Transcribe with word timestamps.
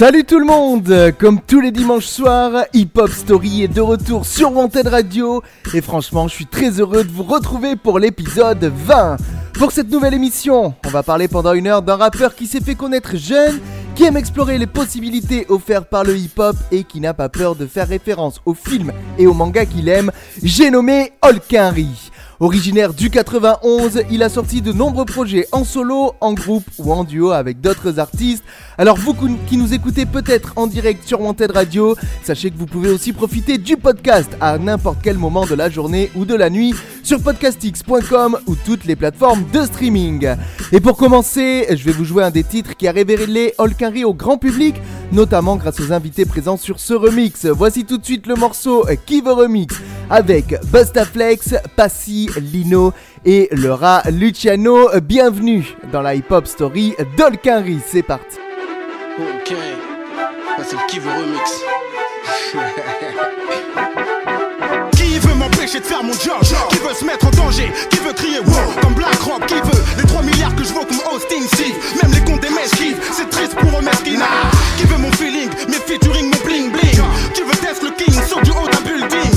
Salut 0.00 0.24
tout 0.24 0.38
le 0.38 0.46
monde 0.46 1.12
Comme 1.18 1.42
tous 1.42 1.60
les 1.60 1.72
dimanches 1.72 2.06
soirs, 2.06 2.64
Hip 2.72 2.92
Hop 2.96 3.10
Story 3.10 3.64
est 3.64 3.68
de 3.68 3.82
retour 3.82 4.24
sur 4.24 4.50
Wanted 4.50 4.86
Radio 4.86 5.42
et 5.74 5.82
franchement 5.82 6.26
je 6.26 6.32
suis 6.36 6.46
très 6.46 6.80
heureux 6.80 7.04
de 7.04 7.10
vous 7.10 7.22
retrouver 7.22 7.76
pour 7.76 7.98
l'épisode 7.98 8.64
20. 8.64 9.18
Pour 9.52 9.72
cette 9.72 9.90
nouvelle 9.90 10.14
émission, 10.14 10.72
on 10.86 10.88
va 10.88 11.02
parler 11.02 11.28
pendant 11.28 11.52
une 11.52 11.66
heure 11.66 11.82
d'un 11.82 11.96
rappeur 11.96 12.34
qui 12.34 12.46
s'est 12.46 12.62
fait 12.62 12.76
connaître 12.76 13.18
jeune, 13.18 13.60
qui 13.94 14.04
aime 14.04 14.16
explorer 14.16 14.56
les 14.56 14.66
possibilités 14.66 15.44
offertes 15.50 15.90
par 15.90 16.04
le 16.04 16.16
hip-hop 16.16 16.56
et 16.72 16.84
qui 16.84 16.98
n'a 17.00 17.12
pas 17.12 17.28
peur 17.28 17.54
de 17.54 17.66
faire 17.66 17.86
référence 17.86 18.40
aux 18.46 18.54
films 18.54 18.94
et 19.18 19.26
aux 19.26 19.34
mangas 19.34 19.66
qu'il 19.66 19.90
aime, 19.90 20.12
j'ai 20.42 20.70
nommé 20.70 21.12
Holkinry. 21.20 22.10
Originaire 22.42 22.94
du 22.94 23.10
91, 23.10 24.04
il 24.10 24.22
a 24.22 24.30
sorti 24.30 24.62
de 24.62 24.72
nombreux 24.72 25.04
projets 25.04 25.46
en 25.52 25.62
solo, 25.62 26.14
en 26.22 26.32
groupe 26.32 26.64
ou 26.78 26.90
en 26.90 27.04
duo 27.04 27.32
avec 27.32 27.60
d'autres 27.60 27.98
artistes. 27.98 28.42
Alors 28.78 28.96
vous 28.96 29.14
qui 29.46 29.58
nous 29.58 29.74
écoutez 29.74 30.06
peut-être 30.06 30.54
en 30.56 30.66
direct 30.66 31.06
sur 31.06 31.20
Wanted 31.20 31.50
Radio, 31.50 31.96
sachez 32.24 32.50
que 32.50 32.56
vous 32.56 32.64
pouvez 32.64 32.88
aussi 32.88 33.12
profiter 33.12 33.58
du 33.58 33.76
podcast 33.76 34.30
à 34.40 34.56
n'importe 34.56 35.00
quel 35.02 35.18
moment 35.18 35.44
de 35.44 35.54
la 35.54 35.68
journée 35.68 36.10
ou 36.16 36.24
de 36.24 36.34
la 36.34 36.48
nuit 36.48 36.74
sur 37.02 37.20
podcastx.com 37.20 38.38
ou 38.46 38.54
toutes 38.54 38.86
les 38.86 38.96
plateformes 38.96 39.44
de 39.52 39.60
streaming. 39.60 40.34
Et 40.72 40.80
pour 40.80 40.96
commencer, 40.96 41.66
je 41.68 41.84
vais 41.84 41.92
vous 41.92 42.06
jouer 42.06 42.24
un 42.24 42.30
des 42.30 42.44
titres 42.44 42.74
qui 42.74 42.88
a 42.88 42.92
révélé 42.92 43.52
Holkinry 43.58 44.04
au 44.04 44.14
grand 44.14 44.38
public, 44.38 44.76
notamment 45.12 45.56
grâce 45.56 45.78
aux 45.78 45.92
invités 45.92 46.24
présents 46.24 46.56
sur 46.56 46.80
ce 46.80 46.94
remix. 46.94 47.44
Voici 47.44 47.84
tout 47.84 47.98
de 47.98 48.04
suite 48.06 48.26
le 48.26 48.34
morceau 48.34 48.86
Qui 49.04 49.20
veut 49.20 49.32
remix 49.32 49.74
avec 50.08 50.56
Bustaflex, 50.72 51.54
Passy, 51.76 52.29
Lino 52.38 52.92
et 53.24 53.48
le 53.52 53.72
rat 53.72 54.02
Luciano. 54.10 54.88
Bienvenue 55.00 55.76
dans 55.92 56.02
la 56.02 56.14
hip-hop 56.14 56.46
story 56.46 56.94
d'Olkinry. 57.16 57.78
C'est 57.86 58.02
parti. 58.02 58.38
Ok, 59.18 59.54
c'est 60.62 60.76
le 60.76 61.10
remix. 61.10 61.60
m'empêcher 65.70 65.80
de 65.80 65.86
faire 65.86 66.02
mon 66.02 66.12
job. 66.12 66.40
Qui 66.70 66.78
veut 66.78 66.94
se 66.94 67.04
mettre 67.04 67.26
en 67.26 67.30
danger 67.30 67.72
Qui 67.90 67.98
veut 67.98 68.12
crier 68.12 68.38
wow. 68.40 68.74
Comme 68.82 68.94
BlackRock 68.94 69.46
Qui 69.46 69.54
veut 69.54 69.84
les 69.98 70.04
3 70.04 70.22
milliards 70.22 70.54
que 70.54 70.64
je 70.64 70.72
vaux 70.72 70.84
comme 70.84 71.00
Austin 71.12 71.42
Steve 71.52 71.74
Même 72.02 72.12
les 72.12 72.20
comptes 72.20 72.40
des 72.40 72.50
mesquives, 72.50 72.96
c'est 73.12 73.28
triste 73.30 73.54
pour 73.54 73.78
eux 73.78 73.82
mesquina 73.82 74.26
Qui 74.76 74.84
veut 74.84 74.98
mon 74.98 75.12
feeling, 75.12 75.50
mes 75.68 75.76
featuring, 75.86 76.30
mon 76.30 76.44
bling 76.44 76.70
bling. 76.70 77.00
Qui 77.34 77.42
veut 77.42 77.56
test 77.56 77.82
le 77.82 77.90
king 77.90 78.14
sur 78.26 78.40
du 78.42 78.50
haut 78.50 78.68
d'un 78.68 78.80
building. 78.80 79.30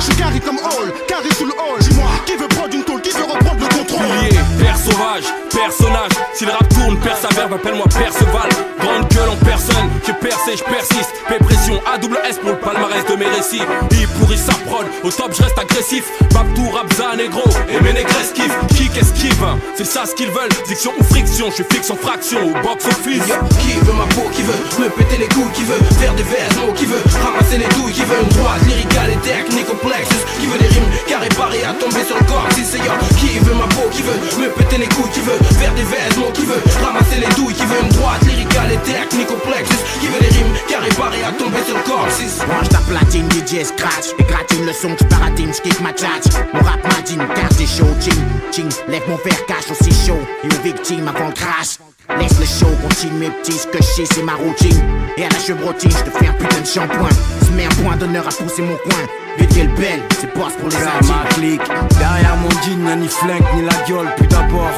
Je 0.00 0.16
carré 0.16 0.40
comme 0.40 0.58
Hall, 0.58 0.92
carré 1.06 1.28
sous 1.36 1.46
le 1.46 1.52
hall. 1.52 1.80
Qui 2.26 2.36
veut 2.36 2.48
prendre 2.48 2.74
une 2.74 2.84
tôle, 2.84 3.00
qui 3.00 3.10
veut 3.10 3.24
reprendre 3.24 3.60
le 3.60 3.67
Pilier, 3.84 4.38
père 4.58 4.76
sauvage, 4.76 5.24
personnage. 5.50 6.10
Si 6.34 6.44
le 6.44 6.52
rap 6.52 6.68
tourne, 6.68 6.98
père 6.98 7.16
sa 7.16 7.28
appelle-moi 7.28 7.86
Perceval. 7.86 8.50
Grande 8.80 9.08
gueule 9.08 9.28
en 9.28 9.36
personne, 9.44 9.90
j'ai 10.06 10.12
percé, 10.14 10.56
je 10.56 10.64
persiste. 10.64 11.12
Pépression, 11.28 11.80
A 11.92 11.98
double 11.98 12.18
S 12.28 12.38
pour 12.38 12.50
le 12.50 12.58
palmarès 12.58 13.04
de 13.06 13.14
mes 13.16 13.26
récits. 13.26 13.62
Il 13.92 14.08
pourrit 14.08 14.38
sa 14.38 14.54
prod, 14.66 14.86
au 15.04 15.10
top 15.10 15.32
je 15.36 15.42
reste 15.42 15.58
agressif. 15.58 16.04
Babtou, 16.32 16.70
Rabza, 16.70 17.16
négro, 17.16 17.44
et 17.68 17.80
mes 17.82 17.92
négresses 17.92 18.32
kiffent. 18.34 18.58
Qui 18.76 18.88
qu'esquive, 18.88 19.44
c'est 19.76 19.86
ça 19.86 20.06
ce 20.06 20.14
qu'ils 20.14 20.30
veulent. 20.30 20.52
Diction 20.66 20.92
ou 20.98 21.04
friction, 21.04 21.46
je 21.50 21.54
suis 21.56 21.64
fixe 21.70 21.90
en 21.90 21.96
fraction. 21.96 22.38
Au 22.38 22.62
box 22.62 22.86
office. 22.86 23.26
Yo, 23.28 23.34
qui 23.60 23.78
veut 23.78 23.92
ma 23.92 24.06
peau, 24.14 24.28
qui 24.32 24.42
veut 24.42 24.58
me 24.82 24.88
péter 24.90 25.18
les 25.18 25.28
couilles, 25.28 25.52
qui 25.54 25.64
veut 25.64 25.78
faire 26.00 26.14
des 26.14 26.22
vêtements, 26.22 26.72
qui 26.74 26.86
veut 26.86 27.02
ramasser 27.22 27.58
les 27.58 27.68
douilles, 27.76 27.92
qui 27.92 28.04
veut 28.04 28.20
une 28.20 28.28
droite 28.28 28.62
lyricale 28.66 29.10
et 29.12 29.28
technique 29.28 29.66
complexe, 29.66 30.08
qui 30.40 30.46
veut 30.46 30.58
des 30.58 30.68
rimes 30.68 30.90
carré 31.06 31.28
paré 31.36 31.64
à 31.64 31.72
tomber 31.74 32.04
sur 32.04 32.16
le 32.18 32.24
corps, 32.24 32.48
si 32.54 32.64
c'est 32.64 32.78
yo, 32.78 32.92
qui 33.18 33.38
veut 33.38 33.54
ma 33.54 33.67
qui 33.92 34.02
veut 34.02 34.42
me 34.42 34.48
péter 34.50 34.78
les 34.78 34.88
couilles, 34.88 35.10
qui 35.12 35.20
veut 35.20 35.38
faire 35.58 35.74
des 35.74 35.82
vêtements, 35.82 36.30
qui 36.32 36.44
veut 36.44 36.62
ramasser 36.82 37.20
les 37.20 37.34
douilles, 37.34 37.54
qui 37.54 37.64
veut 37.64 37.80
une 37.82 37.88
droite 37.88 38.22
lyricale 38.24 38.72
et 38.72 38.78
technique 38.78 39.28
complexe, 39.28 39.70
qui 40.00 40.06
veut 40.06 40.20
des 40.20 40.28
rimes 40.28 40.54
carré 40.68 40.88
paré 40.90 41.24
à 41.24 41.32
tomber 41.32 41.62
sur 41.66 41.76
le 41.76 41.82
corps, 41.82 42.06
si 42.10 42.26
Mange 42.46 42.68
ta 42.68 42.78
platine, 42.78 43.28
DJ 43.30 43.64
scratch 43.64 44.14
Et 44.18 44.24
gratine 44.24 44.66
le 44.66 44.72
son, 44.72 44.94
tu 44.94 45.04
paratines, 45.04 45.52
j'kiffe 45.52 45.80
ma 45.80 45.92
tchatch. 45.92 46.32
Mon 46.52 46.60
rap 46.60 46.82
madine, 46.84 47.26
car 47.34 47.48
t'es 47.50 47.66
chaud, 47.66 47.94
ching 48.50 48.70
Lève 48.88 49.02
mon 49.08 49.16
verre, 49.16 49.46
cache 49.46 49.70
aussi 49.70 49.90
chaud 50.06 50.20
Et 50.44 50.46
aux 50.46 50.62
victimes 50.62 51.08
avant 51.08 51.28
le 51.28 51.34
crash 51.34 51.78
Laisse 52.16 52.38
le 52.38 52.46
show, 52.46 52.72
continue 52.82 53.18
mes 53.18 53.30
petits, 53.30 53.52
ce 53.52 53.66
que 53.66 53.78
je 53.78 53.82
sais 53.82 54.04
c'est 54.06 54.22
ma 54.22 54.34
routine. 54.34 54.82
Et 55.16 55.24
à 55.24 55.28
la 55.28 55.38
chevrotine, 55.38 55.90
je 55.90 56.10
te 56.10 56.10
fais 56.10 56.28
un 56.28 56.32
putain 56.32 56.60
de 56.60 56.66
shampoing. 56.66 57.10
Se 57.44 57.50
mets 57.52 57.66
un 57.66 57.82
point 57.82 57.96
d'honneur 57.96 58.26
à 58.26 58.30
pousser 58.30 58.62
mon 58.62 58.76
coin. 58.76 59.06
Le 59.58 59.66
belle, 59.76 60.02
c'est 60.20 60.32
boss 60.36 60.52
pour 60.52 60.68
les 60.68 60.76
Ferme 60.76 61.06
ma 61.08 61.28
clique 61.30 61.60
Derrière 61.98 62.36
mon 62.36 62.48
jean, 62.62 62.96
ni 62.96 63.08
flingue 63.08 63.42
ni 63.56 63.62
la 63.62 63.74
gueule 63.88 64.06
Puis 64.16 64.28
d'abord, 64.28 64.70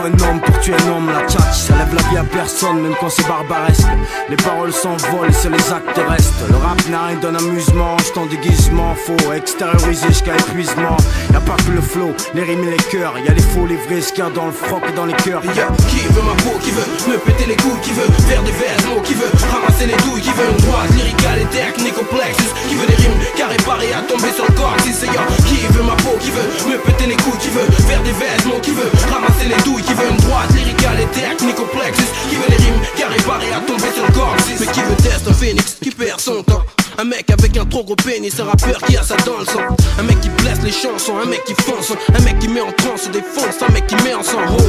un 0.00 0.28
homme 0.28 0.40
pour 0.40 0.58
tuer 0.60 0.74
un 0.74 0.92
homme 0.92 1.10
La 1.10 1.26
tchatch, 1.26 1.54
ça 1.54 1.74
lève 1.76 1.94
la 1.94 2.02
vie 2.10 2.16
à 2.18 2.24
personne 2.24 2.80
Même 2.82 2.94
quand 3.00 3.10
c'est 3.10 3.26
barbaresque 3.26 3.86
Les 4.28 4.36
paroles 4.36 4.72
s'envolent 4.72 5.30
et 5.30 5.32
c'est 5.32 5.50
les 5.50 5.72
actes 5.72 6.00
restent 6.08 6.48
Le 6.48 6.56
rap 6.56 6.80
n'a 6.88 7.06
rien 7.06 7.16
d'un 7.18 7.34
amusement 7.34 7.96
J'suis 7.98 8.18
en 8.18 8.26
déguisement, 8.26 8.94
faut 8.94 9.32
extérioriser 9.32 10.08
jusqu'à 10.08 10.34
épuisement 10.34 10.96
Y'a 11.32 11.40
pas 11.40 11.56
que 11.56 11.70
le 11.70 11.80
flow, 11.80 12.14
les 12.34 12.42
rimes 12.42 12.64
et 12.64 12.72
les 12.72 12.84
cœurs 12.90 13.18
Y'a 13.18 13.32
les 13.32 13.42
faux, 13.42 13.66
les 13.66 13.76
vrais, 13.76 14.00
ce 14.00 14.16
dans 14.16 14.46
le 14.46 14.52
froc 14.52 14.82
et 14.88 14.92
dans 14.92 15.06
les 15.06 15.14
cœurs 15.14 15.44
Yo, 15.44 15.68
qui 15.88 16.00
veut 16.08 16.22
ma 16.22 16.34
peau, 16.42 16.58
qui 16.60 16.70
veut 16.70 17.12
me 17.12 17.18
péter 17.18 17.46
les 17.46 17.56
couilles, 17.56 17.80
qui 17.82 17.92
veut 17.92 18.08
faire 18.28 18.42
des 18.42 18.52
vêtements, 18.52 19.00
qui 19.02 19.14
veut 19.14 19.30
ramasser 19.52 19.86
les 19.86 19.96
douilles, 20.04 20.22
qui 20.22 20.30
veut 20.30 20.48
une 20.50 20.64
droite 20.64 20.90
lyricale 20.94 21.40
et 21.42 21.46
technique 21.46 21.94
complexe, 21.94 22.44
qui 22.68 22.74
veut 22.74 22.86
des 22.86 22.94
rimes 22.94 23.18
carré 23.36 23.56
paré 23.64 23.92
à 23.92 24.00
tomber 24.02 24.32
sur 24.34 24.46
le 24.46 24.54
corps, 24.54 24.76
si 24.82 24.92
c'est 24.92 25.06
yo, 25.06 25.20
qui 25.46 25.66
veut 25.70 25.82
ma 25.82 25.94
peau, 25.96 26.16
qui 26.20 26.30
veut 26.30 26.48
me 26.70 26.78
péter 26.78 27.06
les 27.06 27.16
couilles, 27.16 27.38
qui 27.38 27.50
veut 27.50 27.68
faire 27.86 28.02
des 28.02 28.12
vêtements, 28.12 28.60
qui 28.60 28.72
veut 28.72 28.90
ramasser 29.12 29.46
les 29.48 29.62
douilles, 29.62 29.85
qui 29.86 29.94
veut 29.94 30.10
une 30.10 30.16
droite 30.16 30.52
lyricale 30.54 31.00
et 31.00 31.06
technique 31.06 31.56
complexe, 31.56 31.98
qui 32.28 32.36
veut 32.36 32.48
des 32.48 32.56
rimes 32.56 32.80
carré 32.96 33.16
paré 33.26 33.52
à 33.52 33.60
tomber 33.60 33.92
sur 33.94 34.06
le 34.06 34.12
corps, 34.12 34.36
mais 34.60 34.66
qui 34.66 34.80
veut 34.80 34.96
tester 34.96 35.30
un 35.30 35.32
phénix 35.32 35.76
qui 35.80 35.90
perd 35.90 36.20
son 36.20 36.42
temps. 36.42 36.64
Un 36.98 37.04
mec 37.04 37.30
avec 37.30 37.54
un 37.58 37.66
trop 37.66 37.84
gros 37.84 37.94
pénis, 37.94 38.40
un 38.40 38.44
rappeur 38.44 38.78
qui 38.86 38.96
a 38.96 39.02
ça 39.02 39.16
dans 39.26 39.38
le 39.38 39.44
sang. 39.44 39.60
Un 39.98 40.02
mec 40.02 40.18
qui 40.20 40.30
blesse 40.30 40.62
les 40.62 40.72
chansons, 40.72 41.18
un 41.22 41.26
mec 41.26 41.44
qui 41.44 41.52
fonce. 41.52 41.92
Un 42.14 42.22
mec 42.22 42.38
qui 42.38 42.48
met 42.48 42.62
en 42.62 42.72
transe, 42.72 43.10
défonce, 43.10 43.62
un 43.68 43.72
mec 43.72 43.86
qui 43.86 43.96
met 43.96 44.14
en 44.14 44.22
sang. 44.22 44.38
Oh. 44.48 44.62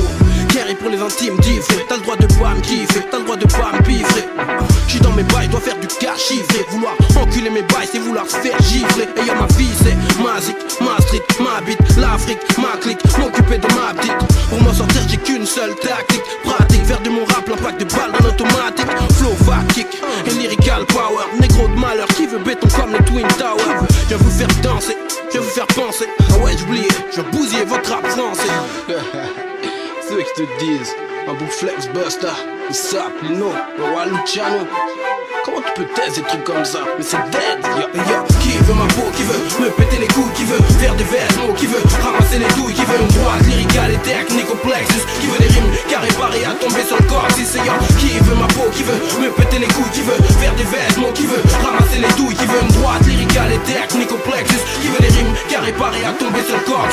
Carré 0.53 0.75
pour 0.75 0.89
les 0.89 0.99
intimes, 0.99 1.39
diffré. 1.39 1.85
T'as 1.87 1.95
le 1.95 2.01
droit 2.01 2.17
de 2.17 2.25
pas 2.25 2.53
me 2.53 2.59
kiffer, 2.59 3.01
t'as 3.09 3.19
le 3.19 3.23
droit 3.23 3.37
de 3.37 3.45
pas 3.45 3.71
me 3.71 3.81
piffrer. 3.81 4.25
J'suis 4.89 4.99
dans 4.99 5.11
mes 5.11 5.23
bails, 5.23 5.47
dois 5.47 5.61
faire 5.61 5.79
du 5.79 5.87
cash 5.87 6.19
chiffré. 6.27 6.65
Vouloir 6.69 6.93
enculer 7.15 7.49
mes 7.49 7.61
bails, 7.61 7.87
c'est 7.89 7.99
vouloir 7.99 8.25
se 8.25 8.35
faire 8.35 8.57
gifler. 8.61 9.07
Et 9.15 9.25
ma 9.25 9.47
vie 9.55 9.71
c'est 9.81 9.95
ma 10.21 10.41
zik, 10.41 10.57
ma 10.81 11.01
street, 11.01 11.23
ma 11.39 11.61
bite 11.61 11.97
L'Afrique, 11.97 12.39
ma 12.57 12.77
clique, 12.77 12.99
je 27.17 27.21
bousiller 27.31 27.65
votre 27.65 27.89
français 27.89 28.47
Ceux 30.07 30.21
qui 30.21 30.33
te 30.35 30.59
disent. 30.59 30.95
Un 31.27 31.33
bout 31.33 31.51
flex 31.51 31.87
buster, 31.89 32.27
il 32.69 32.75
sape, 32.75 33.21
Lino, 33.23 33.51
le 33.77 33.83
roi 33.83 34.05
Luciano 34.05 34.65
Comment 35.43 35.61
tu 35.61 35.81
peux 35.81 35.87
tester 35.93 36.21
des 36.21 36.27
trucs 36.27 36.43
comme 36.45 36.63
ça? 36.63 36.79
Mais 36.97 37.03
c'est 37.03 37.17
dead 37.31 38.36
Qui 38.47 38.57
veut 38.63 38.73
ma 38.73 38.87
peau, 38.87 39.03
qui 39.13 39.23
veut 39.23 39.39
me 39.59 39.69
péter 39.71 39.97
les 39.99 40.07
couilles 40.07 40.31
Qui 40.33 40.45
veut 40.45 40.61
faire 40.79 40.95
des 40.95 41.03
vêtements, 41.03 41.51
qui 41.53 41.67
veut 41.67 41.83
ramasser 42.01 42.39
les 42.39 42.47
douilles 42.55 42.73
Qui 42.73 42.85
veut 42.85 42.99
une 43.01 43.07
droite 43.07 43.43
lyricale 43.45 43.91
et 43.91 43.97
technique 43.97 44.47
complexe 44.47 44.95
Qui 45.19 45.27
veut 45.27 45.39
des 45.39 45.51
rimes 45.51 45.71
carré 45.89 46.07
paré 46.17 46.45
à 46.45 46.51
tomber 46.55 46.83
sur 46.87 46.95
le 46.95 47.03
corps 47.03 47.27
yo, 47.27 47.73
qui 47.99 48.19
veut 48.23 48.35
ma 48.35 48.47
peau, 48.47 48.71
qui 48.71 48.83
veut 48.83 48.99
me 49.19 49.29
péter 49.31 49.59
les 49.59 49.67
couilles 49.67 49.91
Qui 49.91 50.01
veut 50.01 50.15
faire 50.39 50.55
des 50.55 50.63
vêtements, 50.63 51.11
qui 51.11 51.27
veut 51.27 51.43
ramasser 51.59 51.99
les 51.99 52.13
douilles 52.15 52.35
Qui 52.35 52.45
veut 52.45 52.61
une 52.61 52.73
droite 52.79 53.05
lyricale 53.05 53.51
et 53.51 53.59
technique 53.67 54.07
complexe 54.07 54.55
Qui 54.81 54.87
veut 54.87 55.01
des 55.01 55.11
rimes 55.11 55.33
carré 55.49 55.73
paré 55.73 56.05
à 56.05 56.13
tomber 56.13 56.43
sur 56.47 56.55
le 56.55 56.63
corps 56.63 56.87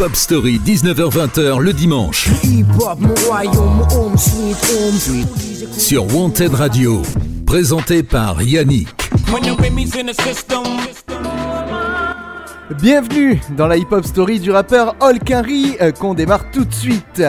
Si 0.00 0.06
Hip 0.06 0.06
Hop 0.06 0.16
Story 0.16 0.60
19h-20h 0.64 1.58
le 1.60 1.74
dimanche. 1.74 2.30
Sur 5.76 6.16
Wanted 6.16 6.54
Radio, 6.54 7.02
présenté 7.44 8.02
par 8.02 8.40
Yannick. 8.40 8.88
Bienvenue 12.80 13.40
dans 13.58 13.66
la 13.66 13.76
hip-hop 13.76 14.06
story 14.06 14.40
du 14.40 14.50
rappeur 14.50 14.96
Olkinry 15.00 15.76
euh, 15.82 15.92
qu'on 15.92 16.14
démarre 16.14 16.50
tout 16.50 16.64
de 16.64 16.72
suite. 16.72 17.22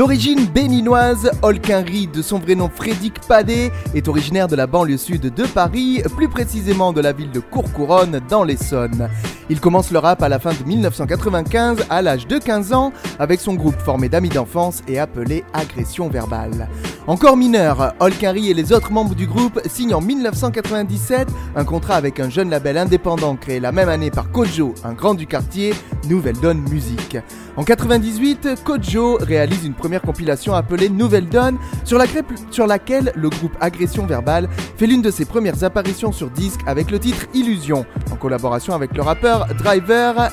D'origine 0.00 0.46
béninoise, 0.46 1.30
Olkinry, 1.42 2.06
de 2.06 2.22
son 2.22 2.38
vrai 2.38 2.54
nom 2.54 2.70
Frédéric 2.74 3.20
Padé, 3.28 3.70
est 3.94 4.08
originaire 4.08 4.48
de 4.48 4.56
la 4.56 4.66
banlieue 4.66 4.96
sud 4.96 5.34
de 5.34 5.44
Paris, 5.44 6.02
plus 6.16 6.30
précisément 6.30 6.94
de 6.94 7.02
la 7.02 7.12
ville 7.12 7.30
de 7.30 7.40
Courcouronne 7.40 8.18
dans 8.30 8.42
l'Essonne. 8.42 9.10
Il 9.50 9.60
commence 9.60 9.90
le 9.90 9.98
rap 9.98 10.22
à 10.22 10.30
la 10.30 10.38
fin 10.38 10.54
de 10.54 10.64
1995 10.66 11.84
à 11.90 12.00
l'âge 12.00 12.26
de 12.26 12.38
15 12.38 12.72
ans 12.72 12.94
avec 13.18 13.40
son 13.40 13.52
groupe 13.52 13.78
formé 13.78 14.08
d'amis 14.08 14.30
d'enfance 14.30 14.80
et 14.88 14.98
appelé 14.98 15.44
Agression 15.52 16.08
Verbale. 16.08 16.66
Encore 17.10 17.36
mineur, 17.36 17.92
Olkinry 17.98 18.50
et 18.50 18.54
les 18.54 18.72
autres 18.72 18.92
membres 18.92 19.16
du 19.16 19.26
groupe 19.26 19.60
signent 19.66 19.94
en 19.94 20.00
1997 20.00 21.26
un 21.56 21.64
contrat 21.64 21.96
avec 21.96 22.20
un 22.20 22.30
jeune 22.30 22.50
label 22.50 22.78
indépendant 22.78 23.34
créé 23.34 23.58
la 23.58 23.72
même 23.72 23.88
année 23.88 24.12
par 24.12 24.30
Kojo, 24.30 24.76
un 24.84 24.92
grand 24.92 25.14
du 25.14 25.26
quartier, 25.26 25.74
Nouvelle 26.08 26.38
Donne 26.38 26.60
Musique. 26.70 27.16
En 27.56 27.64
98, 27.64 28.62
Kojo 28.62 29.18
réalise 29.20 29.64
une 29.64 29.74
première 29.74 30.02
compilation 30.02 30.54
appelée 30.54 30.88
Nouvelle 30.88 31.28
Donne, 31.28 31.58
sur, 31.84 31.98
laquelle 31.98 33.12
le 33.16 33.28
groupe 33.28 33.56
Agression 33.60 34.06
Verbale 34.06 34.48
fait 34.76 34.86
l'une 34.86 35.02
de 35.02 35.10
ses 35.10 35.24
premières 35.24 35.64
apparitions 35.64 36.12
sur 36.12 36.30
disque 36.30 36.60
avec 36.64 36.92
le 36.92 37.00
titre 37.00 37.26
Illusion, 37.34 37.86
en 38.12 38.14
collaboration 38.14 38.72
avec 38.72 38.96
le 38.96 39.02
rappeur 39.02 39.48
Driver 39.58 40.30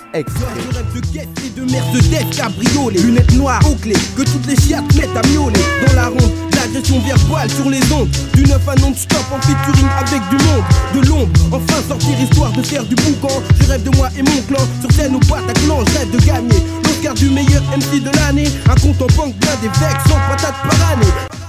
ronde. 6.09 6.46
L'agression 6.67 6.99
verbale 6.99 7.49
sur 7.49 7.69
les 7.69 7.79
ondes, 7.93 8.09
du 8.33 8.43
neuf 8.43 8.67
à 8.67 8.75
non-stop 8.75 9.23
en 9.31 9.39
featuring 9.39 9.87
avec 9.99 10.21
du 10.29 10.35
monde, 10.35 10.63
de 10.95 11.07
l'ombre. 11.07 11.31
Enfin 11.53 11.81
sortir 11.87 12.19
histoire 12.19 12.51
de 12.51 12.61
faire 12.61 12.83
du 12.83 12.95
boucan. 12.95 13.41
Je 13.61 13.67
rêve 13.67 13.83
de 13.83 13.95
moi 13.95 14.09
et 14.17 14.21
mon 14.21 14.41
clan 14.49 14.59
sur 14.81 14.91
scène 14.91 15.15
au 15.15 15.19
Bataclan, 15.19 15.85
je 15.87 15.97
rêve 15.97 16.11
de 16.11 16.25
gagner 16.25 16.63
l'Oscar 16.83 17.13
du 17.13 17.29
meilleur 17.29 17.63
MC 17.71 18.03
de 18.03 18.09
l'année. 18.17 18.49
Un 18.69 18.75
compte 18.75 19.01
en 19.01 19.15
banque 19.15 19.35
plein 19.35 19.55
des 19.61 19.69
vex, 19.69 19.95
sans 20.09 20.19
patates 20.29 20.61
par 20.67 20.91
année. 20.91 21.46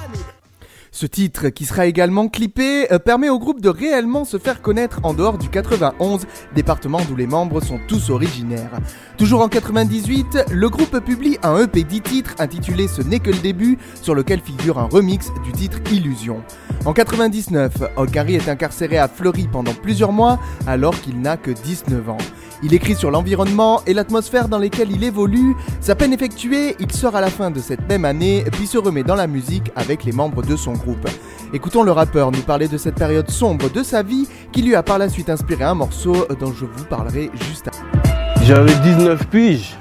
Ce 1.01 1.07
titre, 1.07 1.51
qui 1.51 1.65
sera 1.65 1.87
également 1.87 2.27
clippé, 2.27 2.93
euh, 2.93 2.99
permet 2.99 3.29
au 3.29 3.39
groupe 3.39 3.61
de 3.61 3.69
réellement 3.69 4.25
se 4.25 4.37
faire 4.37 4.61
connaître 4.61 4.99
en 5.05 5.15
dehors 5.15 5.39
du 5.39 5.49
91, 5.49 6.27
département 6.57 6.99
d'où 7.09 7.15
les 7.15 7.29
membres 7.29 7.61
sont 7.61 7.79
tous 7.87 8.11
originaires. 8.11 8.73
Toujours 9.17 9.43
en 9.43 9.49
98, 9.49 10.47
le 10.51 10.69
groupe 10.69 10.99
publie 10.99 11.39
un 11.45 11.57
EP 11.63 11.85
10 11.85 12.01
titres 12.01 12.35
intitulé 12.41 12.89
Ce 12.89 13.01
n'est 13.01 13.21
que 13.21 13.31
le 13.31 13.39
début, 13.39 13.79
sur 14.03 14.17
lequel 14.17 14.41
figure 14.41 14.81
un 14.81 14.89
remix 14.89 15.29
du 15.45 15.53
titre 15.53 15.79
Illusion. 15.93 16.43
En 16.85 16.93
99, 16.93 17.73
Olkari 17.97 18.37
est 18.37 18.49
incarcéré 18.49 18.99
à 18.99 19.09
Fleury 19.09 19.49
pendant 19.51 19.75
plusieurs 19.75 20.13
mois 20.13 20.39
alors 20.67 20.99
qu'il 21.01 21.21
n'a 21.21 21.37
que 21.37 21.51
19 21.51 22.09
ans. 22.09 22.19
Il 22.63 22.75
écrit 22.75 22.95
sur 22.95 23.11
l'environnement 23.11 23.83
et 23.87 23.95
l'atmosphère 23.95 24.49
dans 24.49 24.59
lesquelles 24.59 24.91
il 24.91 25.05
évolue. 25.05 25.55
Sa 25.81 25.95
peine 25.95 26.13
effectuée, 26.13 26.77
il 26.81 26.91
sort 26.91 27.15
à 27.15 27.21
la 27.21 27.31
fin 27.31 27.51
de 27.51 27.61
cette 27.61 27.89
même 27.89 28.05
année, 28.05 28.45
puis 28.53 28.67
se 28.67 28.79
remet 28.79 29.05
dans 29.05 29.15
la 29.15 29.27
musique 29.27 29.71
avec 29.77 30.05
les 30.05 30.13
membres 30.13 30.43
de 30.43 30.57
son 30.57 30.73
groupe. 30.73 31.09
Écoutons 31.53 31.83
le 31.83 31.93
rappeur 31.93 32.31
nous 32.33 32.43
parler 32.43 32.69
de 32.69 32.77
cette 32.77 32.97
période 32.97 33.31
sombre 33.31 33.71
de 33.71 33.83
sa 33.83 34.03
vie 34.03 34.27
qui 34.53 34.63
lui 34.63 34.75
a 34.75 34.83
par 34.83 34.99
la 34.99 35.09
suite 35.09 35.31
inspiré 35.31 35.65
un 35.65 35.75
morceau 35.75 36.27
dont 36.41 36.53
je 36.53 36.65
vous 36.65 36.85
parlerai 36.85 37.31
juste 37.49 37.69
après. 37.69 38.45
J'avais 38.45 38.75
19 38.83 39.27
piges. 39.29 39.77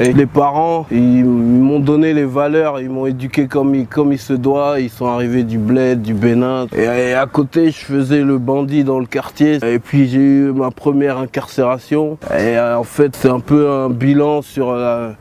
Et 0.00 0.12
les 0.12 0.26
parents, 0.26 0.86
ils 0.92 1.24
m'ont 1.24 1.80
donné 1.80 2.14
les 2.14 2.24
valeurs, 2.24 2.80
ils 2.80 2.88
m'ont 2.88 3.06
éduqué 3.06 3.48
comme 3.48 3.74
il, 3.74 3.88
comme 3.88 4.12
il 4.12 4.18
se 4.18 4.32
doit. 4.32 4.78
Ils 4.78 4.90
sont 4.90 5.06
arrivés 5.06 5.42
du 5.42 5.58
bled, 5.58 6.02
du 6.02 6.14
Bénin. 6.14 6.66
Et, 6.76 7.14
à 7.14 7.26
côté, 7.26 7.72
je 7.72 7.78
faisais 7.78 8.22
le 8.22 8.38
bandit 8.38 8.84
dans 8.84 9.00
le 9.00 9.06
quartier. 9.06 9.58
Et 9.64 9.80
puis 9.80 10.06
j'ai 10.06 10.20
eu 10.20 10.52
ma 10.52 10.70
première 10.70 11.18
incarcération. 11.18 12.16
Et 12.30 12.56
euh, 12.56 12.78
en 12.78 12.84
fait, 12.84 13.16
c'est 13.16 13.28
un 13.28 13.40
peu 13.40 13.68
un 13.70 13.90
bilan 13.90 14.40
sur 14.42 14.72
la, 14.72 15.16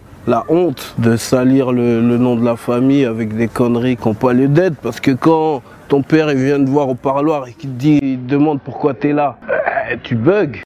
honte 0.47 0.93
de 0.99 1.15
salir 1.15 1.71
le, 1.71 2.01
nom 2.01 2.35
de 2.35 2.45
la 2.45 2.55
famille 2.55 3.05
avec 3.05 3.35
des 3.35 3.47
conneries 3.47 3.97
qui 3.97 4.07
n'ont 4.07 4.13
pas 4.13 4.33
lieu. 4.33 4.47
Parce 4.83 4.99
que 4.99 5.11
quand 5.11 5.63
ton 5.87 6.03
père 6.03 6.27
vient 6.27 6.63
te 6.63 6.69
voir 6.69 6.87
au 6.87 6.95
parloir 6.95 7.47
et 7.47 7.53
qu'il 7.53 7.71
te 7.71 7.79
dit, 7.79 7.99
il 8.03 8.19
te 8.19 8.31
demande 8.31 8.59
pourquoi 8.61 8.93
tu 8.93 9.09
es 9.09 9.13
là, 9.13 9.37
euh, 9.49 9.95
tu 10.03 10.15
bugs. 10.15 10.61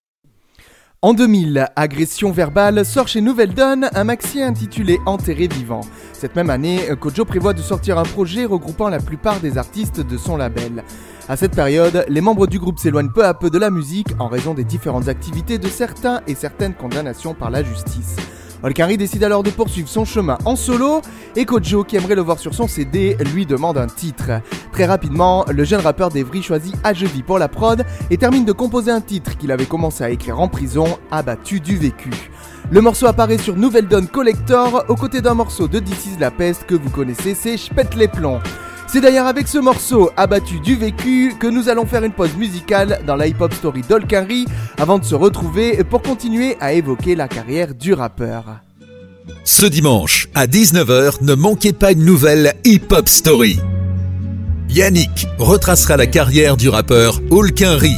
En 1.04 1.16
2000, 1.16 1.68
Agression 1.76 2.32
verbale 2.32 2.86
sort 2.86 3.08
chez 3.08 3.22
Nouvelle 3.22 3.56
Donne 3.56 3.90
un 3.96 4.04
maxi 4.04 4.40
intitulé 4.44 5.00
Enterré 5.08 5.48
vivant. 5.48 5.82
Cette 6.14 6.36
même 6.36 6.52
année, 6.52 6.82
Kojo 7.00 7.26
prévoit 7.26 7.54
de 7.54 7.62
sortir 7.64 7.98
un 7.98 8.04
projet 8.04 8.46
regroupant 8.46 8.88
la 8.88 9.00
plupart 9.00 9.40
des 9.40 9.58
artistes 9.58 10.00
de 10.00 10.16
son 10.16 10.38
label. 10.38 10.84
À 11.28 11.38
cette 11.38 11.56
période, 11.56 12.06
les 12.08 12.22
membres 12.22 12.46
du 12.46 12.60
groupe 12.60 12.78
s'éloignent 12.78 13.12
peu 13.12 13.26
à 13.26 13.34
peu 13.34 13.50
de 13.50 13.58
la 13.58 13.72
musique 13.72 14.10
en 14.20 14.28
raison 14.28 14.54
des 14.54 14.64
différentes 14.64 15.08
activités 15.08 15.58
de 15.58 15.70
certains 15.70 16.22
et 16.28 16.36
certaines 16.36 16.76
condamnations 16.76 17.34
par 17.34 17.50
la 17.50 17.64
justice. 17.64 18.16
Olkari 18.64 18.98
décide 18.98 19.24
alors 19.24 19.42
de 19.44 19.50
poursuivre 19.50 19.90
son 19.90 20.06
chemin 20.06 20.38
en 20.46 20.56
solo 20.56 21.02
et 21.36 21.46
Kojo, 21.46 21.84
qui 21.84 21.96
aimerait 21.96 22.16
le 22.16 22.22
voir 22.22 22.38
sur 22.38 22.54
son 22.54 22.68
CD, 22.68 23.18
lui 23.34 23.46
demande 23.46 23.78
un 23.78 23.88
titre. 23.88 24.42
Très 24.72 24.86
rapidement, 24.86 25.46
le 25.50 25.64
jeune 25.64 25.82
rappeur 25.82 26.10
d'Evry 26.10 26.44
choisit 26.44 26.76
Ajevi 26.84 27.24
pour 27.24 27.40
la 27.40 27.48
prod 27.48 27.84
et 28.10 28.18
termine 28.18 28.46
de 28.46 28.52
composer 28.52 28.92
un 28.92 29.02
titre 29.02 29.38
qu'il 29.38 29.52
avait 29.52 29.66
commencé 29.66 30.04
à 30.04 30.10
écrire 30.10 30.40
en 30.40 30.48
prison, 30.48 30.86
Abattu 31.10 31.60
du 31.60 31.78
vécu. 31.78 32.12
Le 32.70 32.82
morceau 32.82 33.08
apparaît 33.08 33.38
sur 33.38 33.56
Nouvelle 33.56 33.88
Donne 33.88 34.08
Collector 34.08 34.86
aux 34.88 34.96
côtés 34.96 35.22
d'un 35.22 35.34
morceau 35.34 35.68
de 35.68 35.80
This 35.80 36.18
La 36.20 36.32
Peste 36.32 36.66
que 36.66 36.76
vous 36.76 36.90
connaissez, 36.90 37.36
c'est 37.36 37.58
J'pète 37.58 37.96
les 37.96 38.08
plombs. 38.08 38.40
C'est 38.92 39.00
d'ailleurs 39.00 39.28
avec 39.28 39.48
ce 39.48 39.58
morceau 39.58 40.12
abattu 40.18 40.60
du 40.60 40.76
vécu 40.76 41.34
que 41.40 41.48
nous 41.48 41.70
allons 41.70 41.86
faire 41.86 42.04
une 42.04 42.12
pause 42.12 42.36
musicale 42.36 43.00
dans 43.08 43.16
la 43.16 43.26
hip-hop 43.26 43.54
story 43.54 43.84
d'Olkinry 43.88 44.44
avant 44.78 45.00
de 45.00 45.06
se 45.06 45.16
retrouver 45.16 45.82
pour 45.86 46.02
continuer 46.02 46.58
à 46.60 46.74
évoquer 46.74 47.16
la 47.16 47.30
carrière 47.30 47.74
du 47.74 47.94
rappeur. 47.94 48.60
Ce 49.46 49.66
dimanche 49.66 50.28
à 50.36 50.46
19h, 50.46 51.24
ne 51.24 51.36
manquez 51.36 51.72
pas 51.72 51.94
une 51.94 52.04
nouvelle 52.04 52.54
hip-hop 52.66 53.08
story. 53.08 53.62
Yannick 54.68 55.26
retracera 55.40 55.96
la 55.96 56.08
carrière 56.08 56.58
du 56.58 56.68
rappeur 56.68 57.22
Olkinry. 57.30 57.96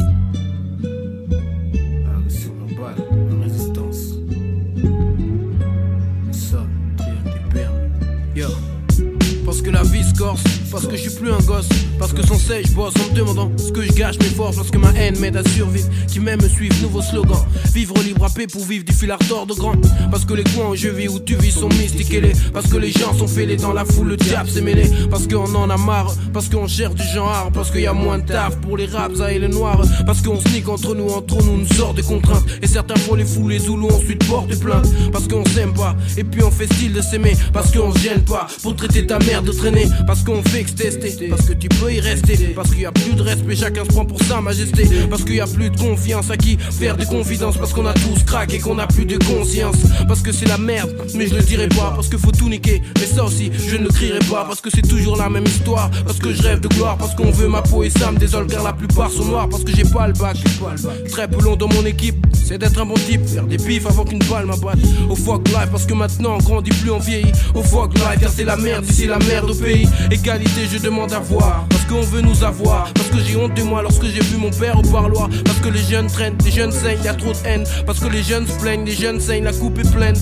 Parce 9.43 9.61
que 9.61 9.69
la 9.71 9.83
vie 9.83 10.03
se 10.03 10.13
corse 10.13 10.52
parce 10.73 10.87
que 10.87 10.95
je 10.95 11.01
suis 11.01 11.11
plus 11.11 11.31
un 11.31 11.39
gosse, 11.39 11.69
parce 11.99 12.13
que 12.13 12.25
sans 12.25 12.39
cesse 12.39 12.67
je 12.67 12.71
bosse 12.73 12.95
en 12.95 13.11
me 13.11 13.15
demandant 13.15 13.51
ce 13.57 13.71
que 13.71 13.83
je 13.83 13.91
gâche 13.91 14.17
mes 14.19 14.25
forces, 14.25 14.55
parce 14.55 14.71
que 14.71 14.79
ma 14.79 14.89
haine 14.93 15.17
m'aide 15.19 15.37
à 15.37 15.47
survivre, 15.47 15.87
qui 16.11 16.19
m'aime 16.19 16.41
me 16.41 16.49
suivre, 16.49 16.75
nouveau 16.81 17.01
slogan. 17.01 17.37
Vivre 17.73 17.93
libre 18.03 18.25
à 18.25 18.29
paix 18.29 18.47
pour 18.47 18.65
vivre 18.65 18.83
du 18.83 18.91
fil 18.91 19.15
d'or 19.29 19.45
de 19.45 19.53
grand. 19.53 19.75
Parce 20.09 20.25
que 20.25 20.33
les 20.33 20.43
coins 20.43 20.69
où 20.69 20.75
je 20.75 20.89
vis, 20.89 21.07
où 21.07 21.19
tu 21.19 21.35
vis 21.35 21.51
sont 21.51 21.69
mystiques 21.69 22.09
les. 22.09 22.33
Parce 22.51 22.67
que 22.67 22.77
les 22.77 22.91
gens 22.91 23.13
sont 23.13 23.27
fêlés 23.27 23.57
dans 23.57 23.73
la 23.73 23.85
foule, 23.85 24.09
le 24.09 24.17
diable 24.17 24.49
s'est 24.49 24.61
mêlé. 24.61 24.89
Parce 25.09 25.27
qu'on 25.27 25.53
en 25.55 25.69
a 25.69 25.77
marre, 25.77 26.13
parce 26.33 26.49
qu'on 26.49 26.67
cherche 26.67 26.95
du 26.95 27.03
genre, 27.03 27.51
parce 27.53 27.69
qu'il 27.69 27.81
y 27.81 27.87
a 27.87 27.93
moins 27.93 28.17
de 28.17 28.25
taf 28.25 28.57
pour 28.57 28.77
les 28.77 28.87
raps, 28.87 29.21
et 29.29 29.39
les 29.39 29.47
noirs. 29.47 29.81
Parce 30.05 30.21
qu'on 30.21 30.39
sneak 30.39 30.67
entre 30.69 30.95
nous, 30.95 31.09
entre 31.09 31.43
nous, 31.43 31.57
nous 31.57 31.67
sort 31.67 31.93
des 31.93 32.03
contraintes. 32.03 32.45
Et 32.61 32.67
certains 32.67 32.95
font 32.95 33.15
les 33.15 33.25
fous, 33.25 33.47
les 33.47 33.59
zoulous, 33.59 33.89
ensuite 33.89 34.27
portent 34.27 34.59
plainte. 34.59 34.87
Parce 35.11 35.27
qu'on 35.27 35.45
s'aime 35.45 35.73
pas, 35.73 35.95
et 36.17 36.23
puis 36.23 36.43
on 36.43 36.51
fait 36.51 36.71
style 36.73 36.93
de 36.93 37.01
s'aimer. 37.01 37.35
Parce 37.53 37.71
qu'on 37.71 37.93
se 37.93 37.99
gêne 37.99 38.23
pas 38.23 38.47
pour 38.63 38.75
traiter 38.75 39.05
ta 39.05 39.19
mère 39.19 39.43
de 39.43 39.51
traîner. 39.51 39.87
Parce 40.07 40.23
qu'on 40.23 40.41
fait 40.43 40.62
parce 41.29 41.45
que 41.45 41.53
tu 41.53 41.69
peux 41.69 41.93
y 41.93 41.99
rester. 41.99 42.37
Parce 42.55 42.69
qu'il 42.71 42.81
y 42.81 42.85
a 42.85 42.91
plus 42.91 43.13
de 43.13 43.21
respect, 43.21 43.55
chacun 43.55 43.83
se 43.83 43.89
prend 43.89 44.05
pour 44.05 44.21
sa 44.23 44.41
majesté. 44.41 44.87
Parce 45.09 45.23
qu'il 45.23 45.35
y 45.35 45.41
a 45.41 45.47
plus 45.47 45.69
de 45.69 45.77
confiance 45.77 46.29
à 46.29 46.37
qui 46.37 46.57
faire 46.57 46.97
de 46.97 47.05
confidence. 47.05 47.57
Parce 47.57 47.73
qu'on 47.73 47.85
a 47.85 47.93
tous 47.93 48.23
craqué 48.25 48.55
et 48.55 48.59
qu'on 48.59 48.79
a 48.79 48.87
plus 48.87 49.05
de 49.05 49.17
conscience. 49.17 49.75
Parce 50.07 50.21
que 50.21 50.31
c'est 50.31 50.47
la 50.47 50.57
merde, 50.57 50.95
mais 51.15 51.27
je 51.27 51.35
le 51.35 51.41
dirai 51.41 51.67
pas. 51.67 51.93
Parce 51.95 52.07
que 52.07 52.17
faut 52.17 52.31
tout 52.31 52.49
niquer, 52.49 52.81
mais 52.99 53.05
ça 53.05 53.23
aussi, 53.23 53.51
je 53.67 53.77
ne 53.77 53.83
le 53.83 53.89
crierai 53.89 54.19
pas. 54.19 54.45
Parce 54.45 54.61
que 54.61 54.69
c'est 54.69 54.87
toujours 54.87 55.17
la 55.17 55.29
même 55.29 55.45
histoire. 55.45 55.89
Parce 56.05 56.19
que 56.19 56.33
je 56.33 56.41
rêve 56.41 56.59
de 56.59 56.67
gloire. 56.67 56.97
Parce 56.97 57.15
qu'on 57.15 57.31
veut 57.31 57.47
ma 57.47 57.61
peau 57.61 57.83
et 57.83 57.89
ça 57.89 58.11
me 58.11 58.17
désole 58.17 58.47
car 58.47 58.63
la 58.63 58.73
plupart 58.73 59.11
sont 59.11 59.25
noirs. 59.25 59.49
Parce 59.49 59.63
que 59.63 59.75
j'ai 59.75 59.85
pas 59.85 60.07
le 60.07 60.13
bac. 60.13 60.37
Très 61.09 61.27
peu 61.27 61.43
long 61.43 61.55
dans 61.55 61.67
mon 61.67 61.85
équipe, 61.85 62.25
c'est 62.33 62.57
d'être 62.57 62.79
un 62.79 62.85
bon 62.85 62.95
type. 62.95 63.25
Faire 63.27 63.45
des 63.45 63.57
pifs 63.57 63.85
avant 63.85 64.05
qu'une 64.05 64.19
balle 64.19 64.45
m'abatte. 64.45 64.79
Au 65.09 65.15
fuck 65.15 65.47
life, 65.47 65.69
parce 65.71 65.85
que 65.85 65.93
maintenant 65.93 66.35
on 66.35 66.43
grandit 66.43 66.71
plus, 66.71 66.91
on 66.91 66.99
vieillit. 66.99 67.31
Au 67.53 67.63
fuck 67.63 67.93
life, 67.95 68.19
car 68.19 68.31
c'est 68.31 68.43
la 68.43 68.57
merde, 68.57 68.85
ici 68.89 69.05
la 69.05 69.19
merde 69.19 69.49
au 69.49 69.55
pays. 69.55 69.87
Égalité, 70.11 70.52
je 70.61 70.77
demande 70.77 71.13
à 71.13 71.19
voir. 71.19 71.65
Parce 71.69 71.85
qu'on 71.85 72.01
veut 72.01 72.21
nous 72.21 72.43
avoir. 72.43 72.91
Parce 72.93 73.09
que 73.09 73.19
j'ai 73.19 73.35
honte 73.35 73.53
de 73.55 73.63
moi 73.63 73.81
lorsque 73.81 74.05
j'ai 74.05 74.21
vu 74.21 74.37
mon 74.37 74.51
père 74.51 74.77
au 74.77 74.81
parloir. 74.81 75.29
Parce 75.45 75.59
que 75.59 75.69
les 75.69 75.81
jeunes 75.81 76.07
traînent, 76.07 76.37
les 76.43 76.51
jeunes 76.51 76.71
saignent, 76.71 77.03
y 77.03 77.07
a 77.07 77.13
trop 77.13 77.31
de 77.31 77.37
haine. 77.45 77.63
Parce 77.85 77.99
que 77.99 78.07
les 78.07 78.23
jeunes 78.23 78.47
se 78.47 78.53
plaignent, 78.59 78.85
les 78.85 78.95
jeunes 78.95 79.19
saignent, 79.19 79.43
la 79.43 79.53
coupe 79.53 79.79
est 79.79 79.91
pleine. 79.91 80.15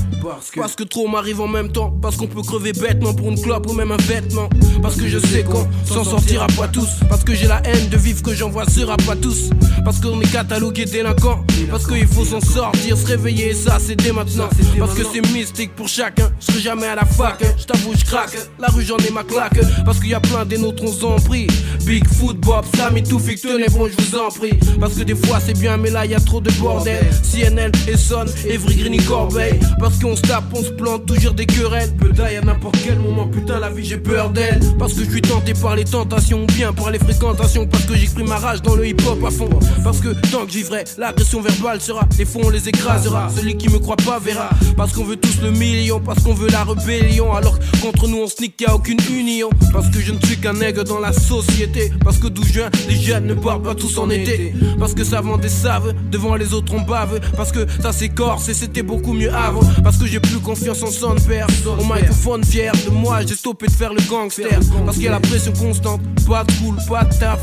Parce 0.55 0.75
que, 0.75 0.83
trop 0.83 1.07
m'arrive 1.07 1.41
en 1.41 1.47
même 1.47 1.71
temps. 1.71 1.91
Parce 2.01 2.15
qu'on 2.15 2.27
peut 2.27 2.41
crever 2.41 2.73
bêtement 2.73 3.13
pour 3.13 3.29
une 3.29 3.41
clope 3.41 3.69
ou 3.69 3.73
même 3.73 3.91
un 3.91 3.97
vêtement. 3.97 4.49
Parce 4.81 4.95
que 4.95 5.07
je 5.07 5.19
sais 5.19 5.43
qu'on 5.43 5.67
s'en 5.85 6.03
sortira 6.03 6.47
pas 6.47 6.67
tous. 6.67 6.89
Parce 7.09 7.23
que 7.23 7.33
j'ai 7.33 7.47
la 7.47 7.61
haine 7.65 7.89
de 7.89 7.97
vivre 7.97 8.21
que 8.21 8.33
j'envoie 8.33 8.65
sera 8.65 8.97
pas 8.97 9.15
tous. 9.15 9.49
Parce 9.83 9.99
qu'on 9.99 10.19
est 10.21 10.31
catalogué 10.31 10.85
délinquant. 10.85 11.43
Parce 11.69 11.85
qu'il 11.87 12.07
faut 12.07 12.25
s'en 12.25 12.41
sortir, 12.41 12.97
se 12.97 13.05
réveiller, 13.05 13.53
ça 13.53 13.77
c'est 13.79 13.95
dès 13.95 14.11
maintenant. 14.11 14.49
Parce 14.79 14.93
que 14.93 15.03
c'est 15.03 15.21
mystique 15.33 15.75
pour 15.75 15.87
chacun. 15.87 16.31
Je 16.39 16.47
serai 16.47 16.61
jamais 16.61 16.87
à 16.87 16.95
la 16.95 17.05
fac, 17.05 17.43
je 17.57 17.65
t'avoue, 17.65 17.93
je 17.97 18.05
craque. 18.05 18.37
La 18.59 18.67
rue 18.67 18.83
j'en 18.83 18.97
ai 18.97 19.11
ma 19.11 19.23
claque. 19.23 19.59
Parce 19.85 19.99
qu'il 19.99 20.09
y 20.09 20.13
a 20.13 20.20
plein 20.21 20.45
des 20.45 20.57
nôtres, 20.57 20.83
on 20.83 20.91
s'en 20.91 21.15
prie. 21.17 21.47
Big 21.85 22.07
Foot, 22.07 22.37
Bob, 22.37 22.65
Sammy, 22.75 23.03
tout 23.03 23.19
tenez 23.19 23.67
bon, 23.69 23.87
je 23.87 24.03
vous 24.03 24.17
en 24.17 24.29
prie. 24.29 24.53
Parce 24.79 24.93
que 24.93 25.03
des 25.03 25.15
fois 25.15 25.39
c'est 25.43 25.57
bien, 25.57 25.77
mais 25.77 25.89
là 25.89 26.05
y 26.05 26.13
a 26.13 26.19
trop 26.19 26.41
de 26.41 26.51
bordel. 26.51 27.03
CNL, 27.23 27.71
Essonne, 27.87 28.29
Evry, 28.47 28.75
Green, 28.75 29.01
Corbeil. 29.03 29.59
Parce 29.79 29.97
qu'on 29.99 30.15
se 30.15 30.21
tape, 30.21 30.43
on 30.53 30.63
se 30.63 30.71
plante, 30.71 31.05
toujours 31.05 31.33
des 31.33 31.45
querelles. 31.45 31.91
Peut 31.97 32.11
à 32.21 32.41
n'importe 32.45 32.77
quel 32.83 32.99
moment, 32.99 33.27
putain, 33.27 33.59
la 33.59 33.69
vie 33.69 33.85
j'ai 33.85 33.97
peur 33.97 34.29
d'elle. 34.29 34.59
Parce 34.77 34.93
que 34.93 35.03
je 35.03 35.09
suis 35.09 35.21
tenté 35.21 35.53
par 35.53 35.75
les 35.75 35.85
tentations, 35.85 36.45
bien 36.45 36.73
par 36.73 36.91
les 36.91 36.99
fréquentations. 36.99 37.65
Parce 37.67 37.85
que 37.85 37.95
j'exprime 37.95 38.27
ma 38.27 38.37
rage 38.37 38.61
dans 38.61 38.75
le 38.75 38.87
hip 38.87 38.97
hop 39.07 39.23
à 39.25 39.31
fond. 39.31 39.49
Parce 39.83 39.99
que 39.99 40.09
tant 40.31 40.45
que 40.45 40.51
vivrai, 40.51 40.83
l'agression 40.97 41.41
verbale 41.41 41.81
sera. 41.81 42.07
Les 42.17 42.25
fonds 42.25 42.41
on 42.43 42.49
les 42.49 42.69
écrasera. 42.69 43.29
Celui 43.35 43.57
qui 43.57 43.69
me 43.69 43.79
croit 43.79 43.97
pas 43.97 44.19
verra. 44.19 44.49
Parce 44.77 44.93
qu'on 44.93 45.03
veut 45.03 45.15
tous 45.15 45.41
le 45.41 45.51
million, 45.51 45.99
parce 45.99 46.21
qu'on 46.23 46.33
veut 46.33 46.49
la 46.49 46.63
rébellion. 46.63 47.33
Alors 47.33 47.57
contre 47.81 48.07
nous 48.07 48.17
on 48.17 48.27
sneak, 48.27 48.59
y'a 48.61 48.75
aucune 48.75 48.99
union. 49.09 49.49
Parce 49.73 49.89
que 49.89 49.99
je 50.01 50.11
ne 50.11 50.19
suis 50.25 50.37
qu'un 50.37 50.53
nègre 50.53 50.83
dans 50.83 50.99
la 50.99 51.13
société. 51.13 51.91
Parce 52.03 52.17
que 52.17 52.27
d'où 52.27 52.43
je 52.43 52.53
viens, 52.53 52.69
les 52.87 52.95
jeunes 52.95 53.27
ne 53.27 53.33
parlent 53.33 53.61
pas 53.61 53.75
tous 53.75 53.97
en 53.97 54.09
été. 54.09 54.53
Parce 54.79 54.93
que 54.93 55.03
ça 55.03 55.21
vend 55.21 55.37
des 55.37 55.49
saves, 55.49 55.93
devant 56.11 56.35
les 56.35 56.53
autres 56.53 56.73
on 56.73 56.81
bave. 56.81 57.19
Parce 57.35 57.51
que 57.51 57.65
ça 57.81 57.91
s'écorce 57.91 58.49
et 58.49 58.53
c'était 58.53 58.83
beaucoup 58.83 59.13
mieux 59.13 59.33
avant. 59.33 59.61
Parce 59.83 59.97
que 59.97 60.05
j'ai 60.05 60.19
plus 60.19 60.39
confiance 60.39 60.83
en 60.83 60.91
son 60.91 61.15
père. 61.15 61.47
Au 61.65 61.83
microphone 61.83 62.43
fier 62.43 62.73
de 62.85 62.91
moi, 62.91 63.21
j'ai 63.25 63.35
stoppé 63.35 63.67
de 63.67 63.71
faire 63.71 63.93
le 63.93 64.01
gangster. 64.09 64.59
Parce 64.85 64.97
qu'il 64.97 65.05
y 65.05 65.09
a 65.09 65.11
la 65.11 65.19
pression 65.19 65.53
constante, 65.53 66.01
pas 66.27 66.43
de 66.43 66.51
cool, 66.53 66.75
pas 66.87 67.03
de 67.03 67.17
taf. 67.17 67.41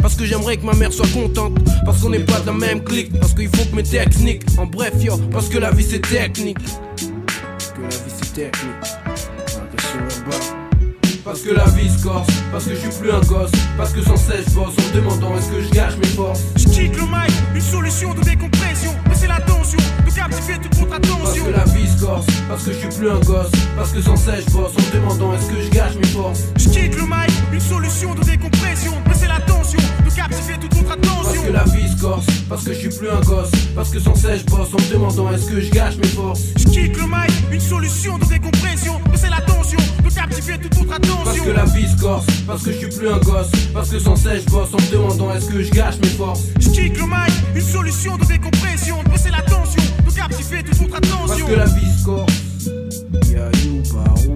Parce 0.00 0.14
que 0.14 0.24
j'aimerais 0.24 0.56
que 0.56 0.64
ma 0.66 0.74
mère 0.74 0.92
soit 0.92 1.08
contente. 1.08 1.58
Parce 1.84 2.00
qu'on 2.00 2.10
n'est 2.10 2.20
pas 2.20 2.40
de 2.40 2.46
la 2.46 2.52
même 2.52 2.82
clique. 2.84 3.18
Parce 3.18 3.34
qu'il 3.34 3.48
faut 3.48 3.64
que 3.64 3.76
mes 3.76 3.82
techniques. 3.82 4.42
En 4.58 4.66
bref, 4.66 4.94
yo, 5.02 5.16
parce 5.32 5.48
que 5.48 5.58
la 5.58 5.70
vie 5.70 5.86
c'est 5.88 6.00
technique. 6.00 6.58
Parce 6.62 7.72
que 7.72 7.80
la 7.82 7.88
vie 7.88 8.12
c'est 8.16 8.32
technique. 8.32 8.76
Parce 11.36 11.48
que 11.48 11.52
la 11.52 11.66
vie 11.66 11.90
se 11.90 12.02
corse, 12.02 12.26
parce 12.50 12.64
que 12.64 12.70
je 12.70 12.80
suis 12.80 12.98
plus 12.98 13.10
un 13.10 13.20
gosse, 13.20 13.50
parce 13.76 13.92
que 13.92 14.00
sans 14.02 14.16
cesse 14.16 14.46
je 14.48 14.54
bosse 14.54 14.72
en 14.78 14.88
me 14.88 14.94
demandant 14.94 15.36
est-ce 15.36 15.50
que 15.50 15.60
je 15.60 15.68
gâche 15.68 15.94
mes 15.98 16.06
forces. 16.06 16.40
Je 16.56 16.64
kick 16.64 16.96
le 16.96 17.02
mic, 17.02 17.30
une 17.54 17.60
solution 17.60 18.14
de 18.14 18.22
décompression, 18.22 18.90
mais 19.06 19.14
c'est 19.14 19.26
la 19.26 19.38
tension, 19.40 19.78
de 20.06 20.10
captiver 20.10 20.54
toute 20.62 20.74
votre 20.76 20.94
attention. 20.94 21.22
Parce 21.22 21.38
que 21.40 21.50
la 21.50 21.64
vie 21.64 21.88
se 21.88 22.02
corse, 22.02 22.26
parce 22.48 22.64
que 22.64 22.72
je 22.72 22.78
suis 22.78 22.88
plus 22.88 23.10
un 23.10 23.20
gosse, 23.20 23.50
parce 23.76 23.92
que 23.92 24.00
sans 24.00 24.16
cesse 24.16 24.46
je 24.48 24.52
bosse 24.54 24.72
en 24.78 24.80
me 24.80 24.92
demandant 24.94 25.34
est-ce 25.34 25.50
que 25.50 25.60
je 25.60 25.68
gâche 25.68 25.94
mes 25.96 26.06
forces. 26.06 26.40
Je 26.56 26.68
kick 26.70 26.96
le 26.96 27.02
mic, 27.02 27.30
une 27.52 27.60
solution 27.60 28.14
de 28.14 28.24
décompression, 28.24 28.92
mais 29.06 29.14
c'est 29.14 29.28
la 29.28 29.40
tension, 29.40 29.78
de 30.06 30.10
captiver 30.10 30.54
toute 30.58 30.72
votre 30.72 30.92
attention. 30.92 31.22
Parce 31.22 31.46
que 31.46 31.52
la 31.52 31.64
vie 31.64 31.88
se 31.94 32.00
corse, 32.00 32.26
parce 32.48 32.64
que 32.64 32.72
je 32.72 32.78
suis 32.78 32.88
plus 32.88 33.10
un 33.10 33.20
gosse, 33.20 33.50
parce 33.74 33.90
que 33.90 34.00
sans 34.00 34.14
cesse 34.14 34.40
je 34.40 34.46
bosse 34.46 34.72
en 34.72 34.80
me 34.80 34.90
demandant 34.90 35.30
est-ce 35.32 35.50
que 35.50 35.60
je 35.60 35.70
gâche 35.70 35.96
mes 35.98 36.08
forces. 36.08 36.40
Je 36.56 36.64
kick 36.64 36.96
le 36.96 37.04
mic, 37.04 37.30
une 37.52 37.60
solution 37.60 38.16
de 38.16 38.24
décompression, 38.24 38.85
de 40.52 40.62
toute 40.62 40.74
votre 40.74 40.92
attention. 40.94 41.24
Parce 41.24 41.40
que 41.40 41.50
la 41.50 41.64
vie 41.64 41.88
se 41.88 42.00
corse, 42.00 42.26
parce 42.46 42.62
que 42.62 42.72
je 42.72 42.78
suis 42.78 42.88
plus 42.88 43.08
un 43.08 43.18
gosse, 43.18 43.50
parce 43.72 43.90
que 43.90 43.98
sans 43.98 44.16
cesse 44.16 44.44
je 44.44 44.50
bosse 44.50 44.72
en 44.72 44.76
me 44.76 44.92
demandant 44.92 45.34
est-ce 45.34 45.46
que 45.46 45.62
je 45.62 45.70
gâche 45.70 45.96
mes 46.02 46.08
forces. 46.08 46.44
Je 46.60 46.68
kick 46.70 46.96
le 46.96 47.04
mic, 47.04 47.32
une 47.54 47.60
solution 47.60 48.16
de 48.16 48.24
décompression, 48.24 48.96
mais 49.10 49.18
c'est 49.18 49.30
la 49.30 49.42
tension, 49.42 49.82
de 50.06 50.12
captiver 50.12 50.62
toute 50.62 50.78
votre 50.78 50.96
attention. 50.96 51.26
Parce 51.26 51.42
que 51.42 51.54
la 51.54 51.64
vie 51.66 51.98
se 51.98 52.04
corse, 52.04 52.32
y'a 53.30 53.50
you 53.64 53.82
Barou. 53.92 54.35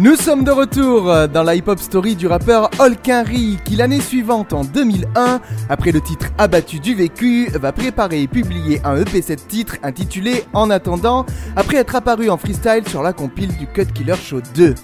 Nous 0.00 0.16
sommes 0.16 0.44
de 0.44 0.50
retour 0.50 1.10
euh, 1.10 1.26
dans 1.26 1.42
la 1.42 1.54
hip-hop 1.54 1.78
story 1.78 2.16
du 2.16 2.26
rappeur 2.26 2.70
Holkinry 2.78 3.58
qui 3.66 3.76
l'année 3.76 4.00
suivante 4.00 4.54
en 4.54 4.64
2001, 4.64 5.42
après 5.68 5.92
le 5.92 6.00
titre 6.00 6.28
Abattu 6.38 6.80
du 6.80 6.94
vécu, 6.94 7.50
va 7.50 7.70
préparer 7.70 8.22
et 8.22 8.26
publier 8.26 8.80
un 8.82 8.96
EP7 8.96 9.46
titre 9.46 9.76
intitulé 9.82 10.44
En 10.54 10.70
attendant, 10.70 11.26
après 11.54 11.76
être 11.76 11.96
apparu 11.96 12.30
en 12.30 12.38
freestyle 12.38 12.88
sur 12.88 13.02
la 13.02 13.12
compile 13.12 13.54
du 13.58 13.66
Cut 13.66 13.92
Killer 13.92 14.16
Show 14.16 14.40
2. 14.54 14.74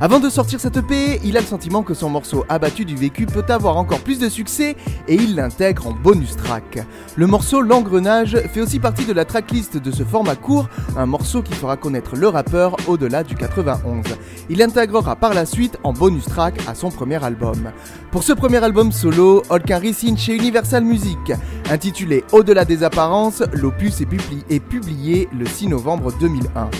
Avant 0.00 0.18
de 0.18 0.28
sortir 0.28 0.58
cette 0.58 0.76
EP, 0.76 1.20
il 1.22 1.36
a 1.36 1.40
le 1.40 1.46
sentiment 1.46 1.82
que 1.82 1.94
son 1.94 2.10
morceau 2.10 2.44
Abattu 2.48 2.84
du 2.84 2.96
vécu 2.96 3.26
peut 3.26 3.44
avoir 3.48 3.76
encore 3.76 4.00
plus 4.00 4.18
de 4.18 4.28
succès 4.28 4.76
et 5.06 5.14
il 5.14 5.36
l'intègre 5.36 5.86
en 5.86 5.92
bonus 5.92 6.36
track. 6.36 6.84
Le 7.14 7.26
morceau 7.28 7.62
L'engrenage 7.62 8.36
fait 8.52 8.60
aussi 8.60 8.80
partie 8.80 9.04
de 9.04 9.12
la 9.12 9.24
tracklist 9.24 9.76
de 9.76 9.90
ce 9.92 10.02
format 10.02 10.34
court, 10.34 10.68
un 10.96 11.06
morceau 11.06 11.42
qui 11.42 11.52
fera 11.52 11.76
connaître 11.76 12.16
le 12.16 12.26
rappeur 12.26 12.76
au-delà 12.88 13.22
du 13.22 13.36
91. 13.36 14.04
Il 14.50 14.60
intégrera 14.60 15.14
par 15.14 15.34
la 15.34 15.46
suite 15.46 15.78
en 15.84 15.92
bonus 15.92 16.24
track 16.24 16.54
à 16.66 16.74
son 16.74 16.90
premier 16.90 17.22
album. 17.22 17.70
Pour 18.10 18.24
ce 18.24 18.32
premier 18.32 18.62
album 18.64 18.90
solo, 18.90 19.42
Holkinry 19.50 19.94
signe 19.94 20.16
chez 20.16 20.34
Universal 20.34 20.82
Music. 20.82 21.32
Intitulé 21.70 22.24
Au-delà 22.32 22.64
des 22.64 22.82
apparences, 22.82 23.42
l'opus 23.52 24.00
est 24.00 24.60
publié 24.60 25.28
le 25.32 25.46
6 25.46 25.68
novembre 25.68 26.12
2001. 26.18 26.70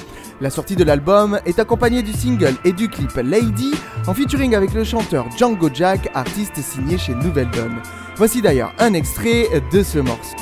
La 0.42 0.50
sortie 0.50 0.74
de 0.74 0.82
l'album 0.82 1.38
est 1.46 1.60
accompagnée 1.60 2.02
du 2.02 2.12
single 2.12 2.56
et 2.64 2.72
du 2.72 2.88
clip 2.88 3.12
Lady 3.22 3.72
en 4.08 4.12
featuring 4.12 4.56
avec 4.56 4.74
le 4.74 4.82
chanteur 4.82 5.26
Django 5.38 5.70
Jack, 5.72 6.10
artiste 6.14 6.60
signé 6.60 6.98
chez 6.98 7.14
Nouvelle 7.14 7.48
Donne. 7.50 7.80
Voici 8.16 8.42
d'ailleurs 8.42 8.72
un 8.80 8.92
extrait 8.92 9.46
de 9.72 9.84
ce 9.84 10.00
morceau. 10.00 10.34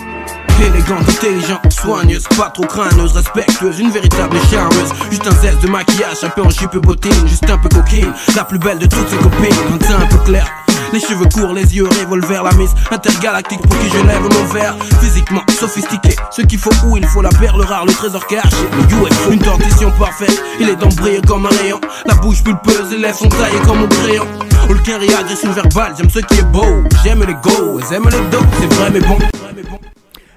Élégante, 0.58 1.06
intelligente, 1.06 1.70
soigneuse, 1.70 2.26
pas 2.34 2.48
trop 2.48 2.64
crâneuse, 2.64 3.12
respectueuse, 3.12 3.78
une 3.78 3.90
véritable 3.90 4.38
charmeuse. 4.50 4.90
Juste 5.10 5.26
un 5.26 5.32
zeste 5.32 5.62
de 5.62 5.68
maquillage, 5.68 6.24
un 6.24 6.30
peu 6.30 6.42
en 6.44 6.50
jupe 6.50 6.78
bottine, 6.78 7.28
juste 7.28 7.50
un 7.50 7.58
peu 7.58 7.68
coquine. 7.68 8.12
La 8.34 8.44
plus 8.44 8.58
belle 8.58 8.78
de 8.78 8.86
toutes 8.86 9.06
ses 9.06 9.18
copines, 9.18 9.54
un 9.70 9.76
teint 9.76 10.00
un 10.00 10.06
peu 10.06 10.18
clair. 10.24 10.50
Les 10.92 10.98
cheveux 11.00 11.26
courts, 11.32 11.52
les 11.52 11.76
yeux 11.76 11.84
revolver, 11.84 12.42
la 12.42 12.52
mise 12.52 12.74
intergalactique 12.90 13.60
pour 13.60 13.78
qui 13.78 13.88
je 13.90 14.04
lève 14.06 14.22
mon 14.22 14.44
verre. 14.52 14.76
Physiquement 15.00 15.42
sophistiqué, 15.58 16.16
ce 16.30 16.42
qu'il 16.42 16.58
faut 16.58 16.70
où 16.86 16.96
il 16.96 17.06
faut 17.06 17.22
la 17.22 17.28
perle 17.28 17.62
rare, 17.62 17.86
le 17.86 17.92
trésor 17.92 18.26
caché. 18.26 18.48
Le 18.76 18.82
UFO, 18.96 19.32
une 19.32 19.38
dentition 19.38 19.92
parfaite, 19.92 20.42
il 20.58 20.68
est 20.68 20.76
d'embrayé 20.76 21.20
comme 21.26 21.46
un 21.46 21.50
rayon. 21.62 21.80
La 22.06 22.14
bouche 22.14 22.42
pulpeuse, 22.42 22.90
les 22.90 22.98
lèvres 22.98 23.18
sont 23.18 23.28
taillées 23.28 23.60
comme 23.66 23.82
au 23.82 23.88
crayon. 23.88 24.26
Holkinry 24.68 25.14
agression 25.14 25.52
verbale, 25.52 25.94
j'aime 25.96 26.10
ce 26.10 26.20
qui 26.20 26.38
est 26.38 26.50
beau. 26.50 26.82
J'aime 27.04 27.24
les 27.24 27.34
go, 27.34 27.80
j'aime 27.88 28.08
les 28.08 28.30
dos, 28.30 28.44
c'est 28.60 28.74
vrai 28.74 28.90
mais 28.92 29.00
bon. 29.00 29.18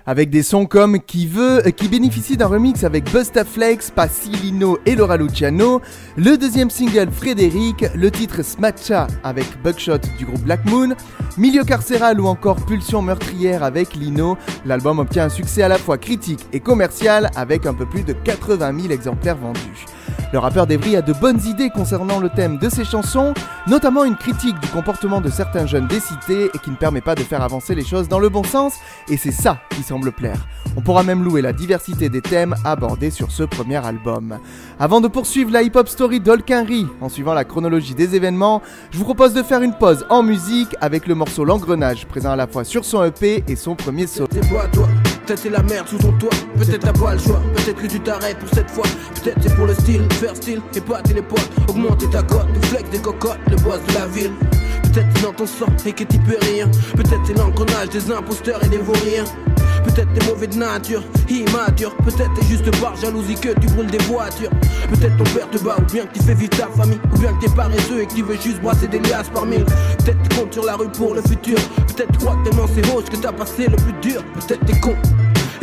Avec 0.06 0.30
des 0.30 0.44
sons 0.44 0.66
comme 0.66 1.00
Qui 1.00 1.28
veut, 1.28 1.66
euh, 1.66 1.72
qui 1.72 1.88
bénéficie 1.88 2.36
d'un 2.36 2.48
remix 2.48 2.84
avec 2.84 3.10
Bustaflex, 3.10 3.92
Passilino 3.92 4.78
et 4.86 4.96
Laura 4.96 5.16
Luciano, 5.16 5.82
le 6.18 6.38
deuxième 6.38 6.70
single 6.70 7.10
Frédéric, 7.10 7.86
le 7.96 8.12
titre 8.12 8.44
Smatcha 8.44 9.08
avec 9.24 9.46
Buckshot 9.64 10.00
du 10.18 10.26
groupe 10.26 10.42
Black 10.42 10.66
Moon, 10.66 10.90
Milieu 11.38 11.64
carcéral 11.64 12.20
ou 12.20 12.28
encore 12.28 12.58
Pulsion 12.66 13.02
meurtrière 13.02 13.64
avec 13.64 13.96
Lino, 13.96 14.38
l'album 14.66 15.00
obtient 15.00 15.26
un 15.26 15.30
succès 15.30 15.64
à 15.64 15.68
la 15.68 15.78
fois 15.78 15.98
critique 15.98 16.46
et 16.52 16.60
commercial 16.60 17.32
avec 17.36 17.66
un 17.66 17.74
peu 17.74 17.86
plus 17.86 18.04
de 18.04 18.14
80 18.14 18.82
000 18.82 18.94
exemplaires 18.94 19.38
vendus. 19.38 19.86
Le 20.32 20.40
rappeur 20.40 20.68
d'Evry 20.68 20.96
a 20.96 21.02
de 21.02 21.14
bonnes 21.14 21.40
idées 21.46 21.70
concernant 21.70 22.20
le 22.20 22.30
thème 22.30 22.58
de 22.58 22.70
ses 22.70 22.86
chansons, 22.86 23.34
notamment 23.68 24.04
une 24.04 24.16
critique 24.16 24.60
du 24.60 24.68
comportement 24.68 25.22
de 25.22 25.30
certains 25.30 25.66
jeunes 25.66 25.88
des 25.88 26.00
cités 26.00 26.50
et 26.54 26.60
qui 26.60 26.72
ne 26.72 26.76
permet 26.76 27.02
pas 27.02 27.16
de 27.16 27.22
faire 27.22 27.42
avancer 27.42 27.74
les 27.74 27.86
choses 27.86 28.08
dans 28.08 28.20
le 28.20 28.30
bon 28.30 28.44
sens, 28.44 28.74
et 29.10 29.18
c'est 29.18 29.32
ça 29.32 29.60
qui 29.70 29.84
On 30.76 30.82
pourra 30.82 31.04
même 31.04 31.24
louer 31.24 31.42
la 31.42 31.54
diversité 31.54 32.10
des 32.10 32.22
thèmes 32.22 32.56
abordés 32.66 33.12
sur 33.12 33.32
ce 33.32 33.44
premier 33.44 33.86
album. 33.86 34.40
Avant 34.80 35.02
de 35.02 35.08
poursuivre 35.08 35.52
la 35.52 35.62
hip-hop 35.62 35.88
story 35.88 36.20
d'Olkinry, 36.20 36.88
en 37.02 37.10
suivant 37.10 37.34
la 37.34 37.44
chronologie 37.44 37.94
des 37.94 38.16
événements, 38.16 38.62
je 38.92 38.98
vous 38.98 39.04
propose 39.04 39.34
de 39.34 39.44
faire 39.44 39.62
une 39.62 39.74
pause 39.74 40.06
en 40.10 40.24
musique 40.24 40.76
avec 40.82 41.08
le 41.08 41.16
morceau 41.16 41.46
L'engrenage, 41.46 42.06
présent 42.06 42.32
à 42.32 42.36
la 42.36 42.48
fois 42.48 42.64
sur 42.64 42.86
son 42.86 43.04
EP 43.04 43.44
et 43.48 43.56
son 43.56 43.76
premier 43.76 44.08
solo. 44.08 44.28
Peut-être 59.94 60.14
t'es 60.14 60.26
mauvais 60.26 60.48
de 60.48 60.56
nature, 60.56 61.04
immature. 61.30 61.96
Peut-être 61.98 62.34
t'es 62.34 62.46
juste 62.48 62.82
par 62.82 62.96
jalousie 62.96 63.36
que 63.36 63.50
tu 63.60 63.68
brûles 63.68 63.92
des 63.92 64.00
voitures. 64.06 64.50
Peut-être 64.90 65.18
ton 65.18 65.24
père 65.26 65.50
te 65.52 65.58
bat, 65.60 65.76
ou 65.78 65.92
bien 65.92 66.06
que 66.08 66.18
tu 66.18 66.24
fais 66.24 66.34
vivre 66.34 66.50
ta 66.50 66.68
famille. 66.68 67.00
Ou 67.14 67.20
bien 67.20 67.32
que 67.34 67.46
t'es 67.46 67.52
paresseux 67.56 68.02
et 68.02 68.08
que 68.08 68.14
tu 68.16 68.24
veux 68.24 68.36
juste 68.36 68.60
brasser 68.62 68.88
des 68.88 69.00
liasses 69.00 69.30
par 69.30 69.46
mille. 69.46 69.66
Peut-être 69.66 70.18
tu 70.24 70.36
comptes 70.36 70.54
sur 70.54 70.66
la 70.66 70.76
rue 70.78 70.90
pour 70.90 71.14
le 71.14 71.22
futur. 71.22 71.58
Peut-être 71.96 72.18
crois 72.18 72.36
que 72.38 72.50
tellement 72.50 72.68
c'est 72.74 72.86
roche 72.92 73.06
que 73.06 73.18
t'as 73.18 73.32
passé 73.32 73.68
le 73.68 73.76
plus 73.76 73.94
dur. 74.02 74.24
Peut-être 74.34 74.66
t'es 74.66 74.80
con. 74.80 74.96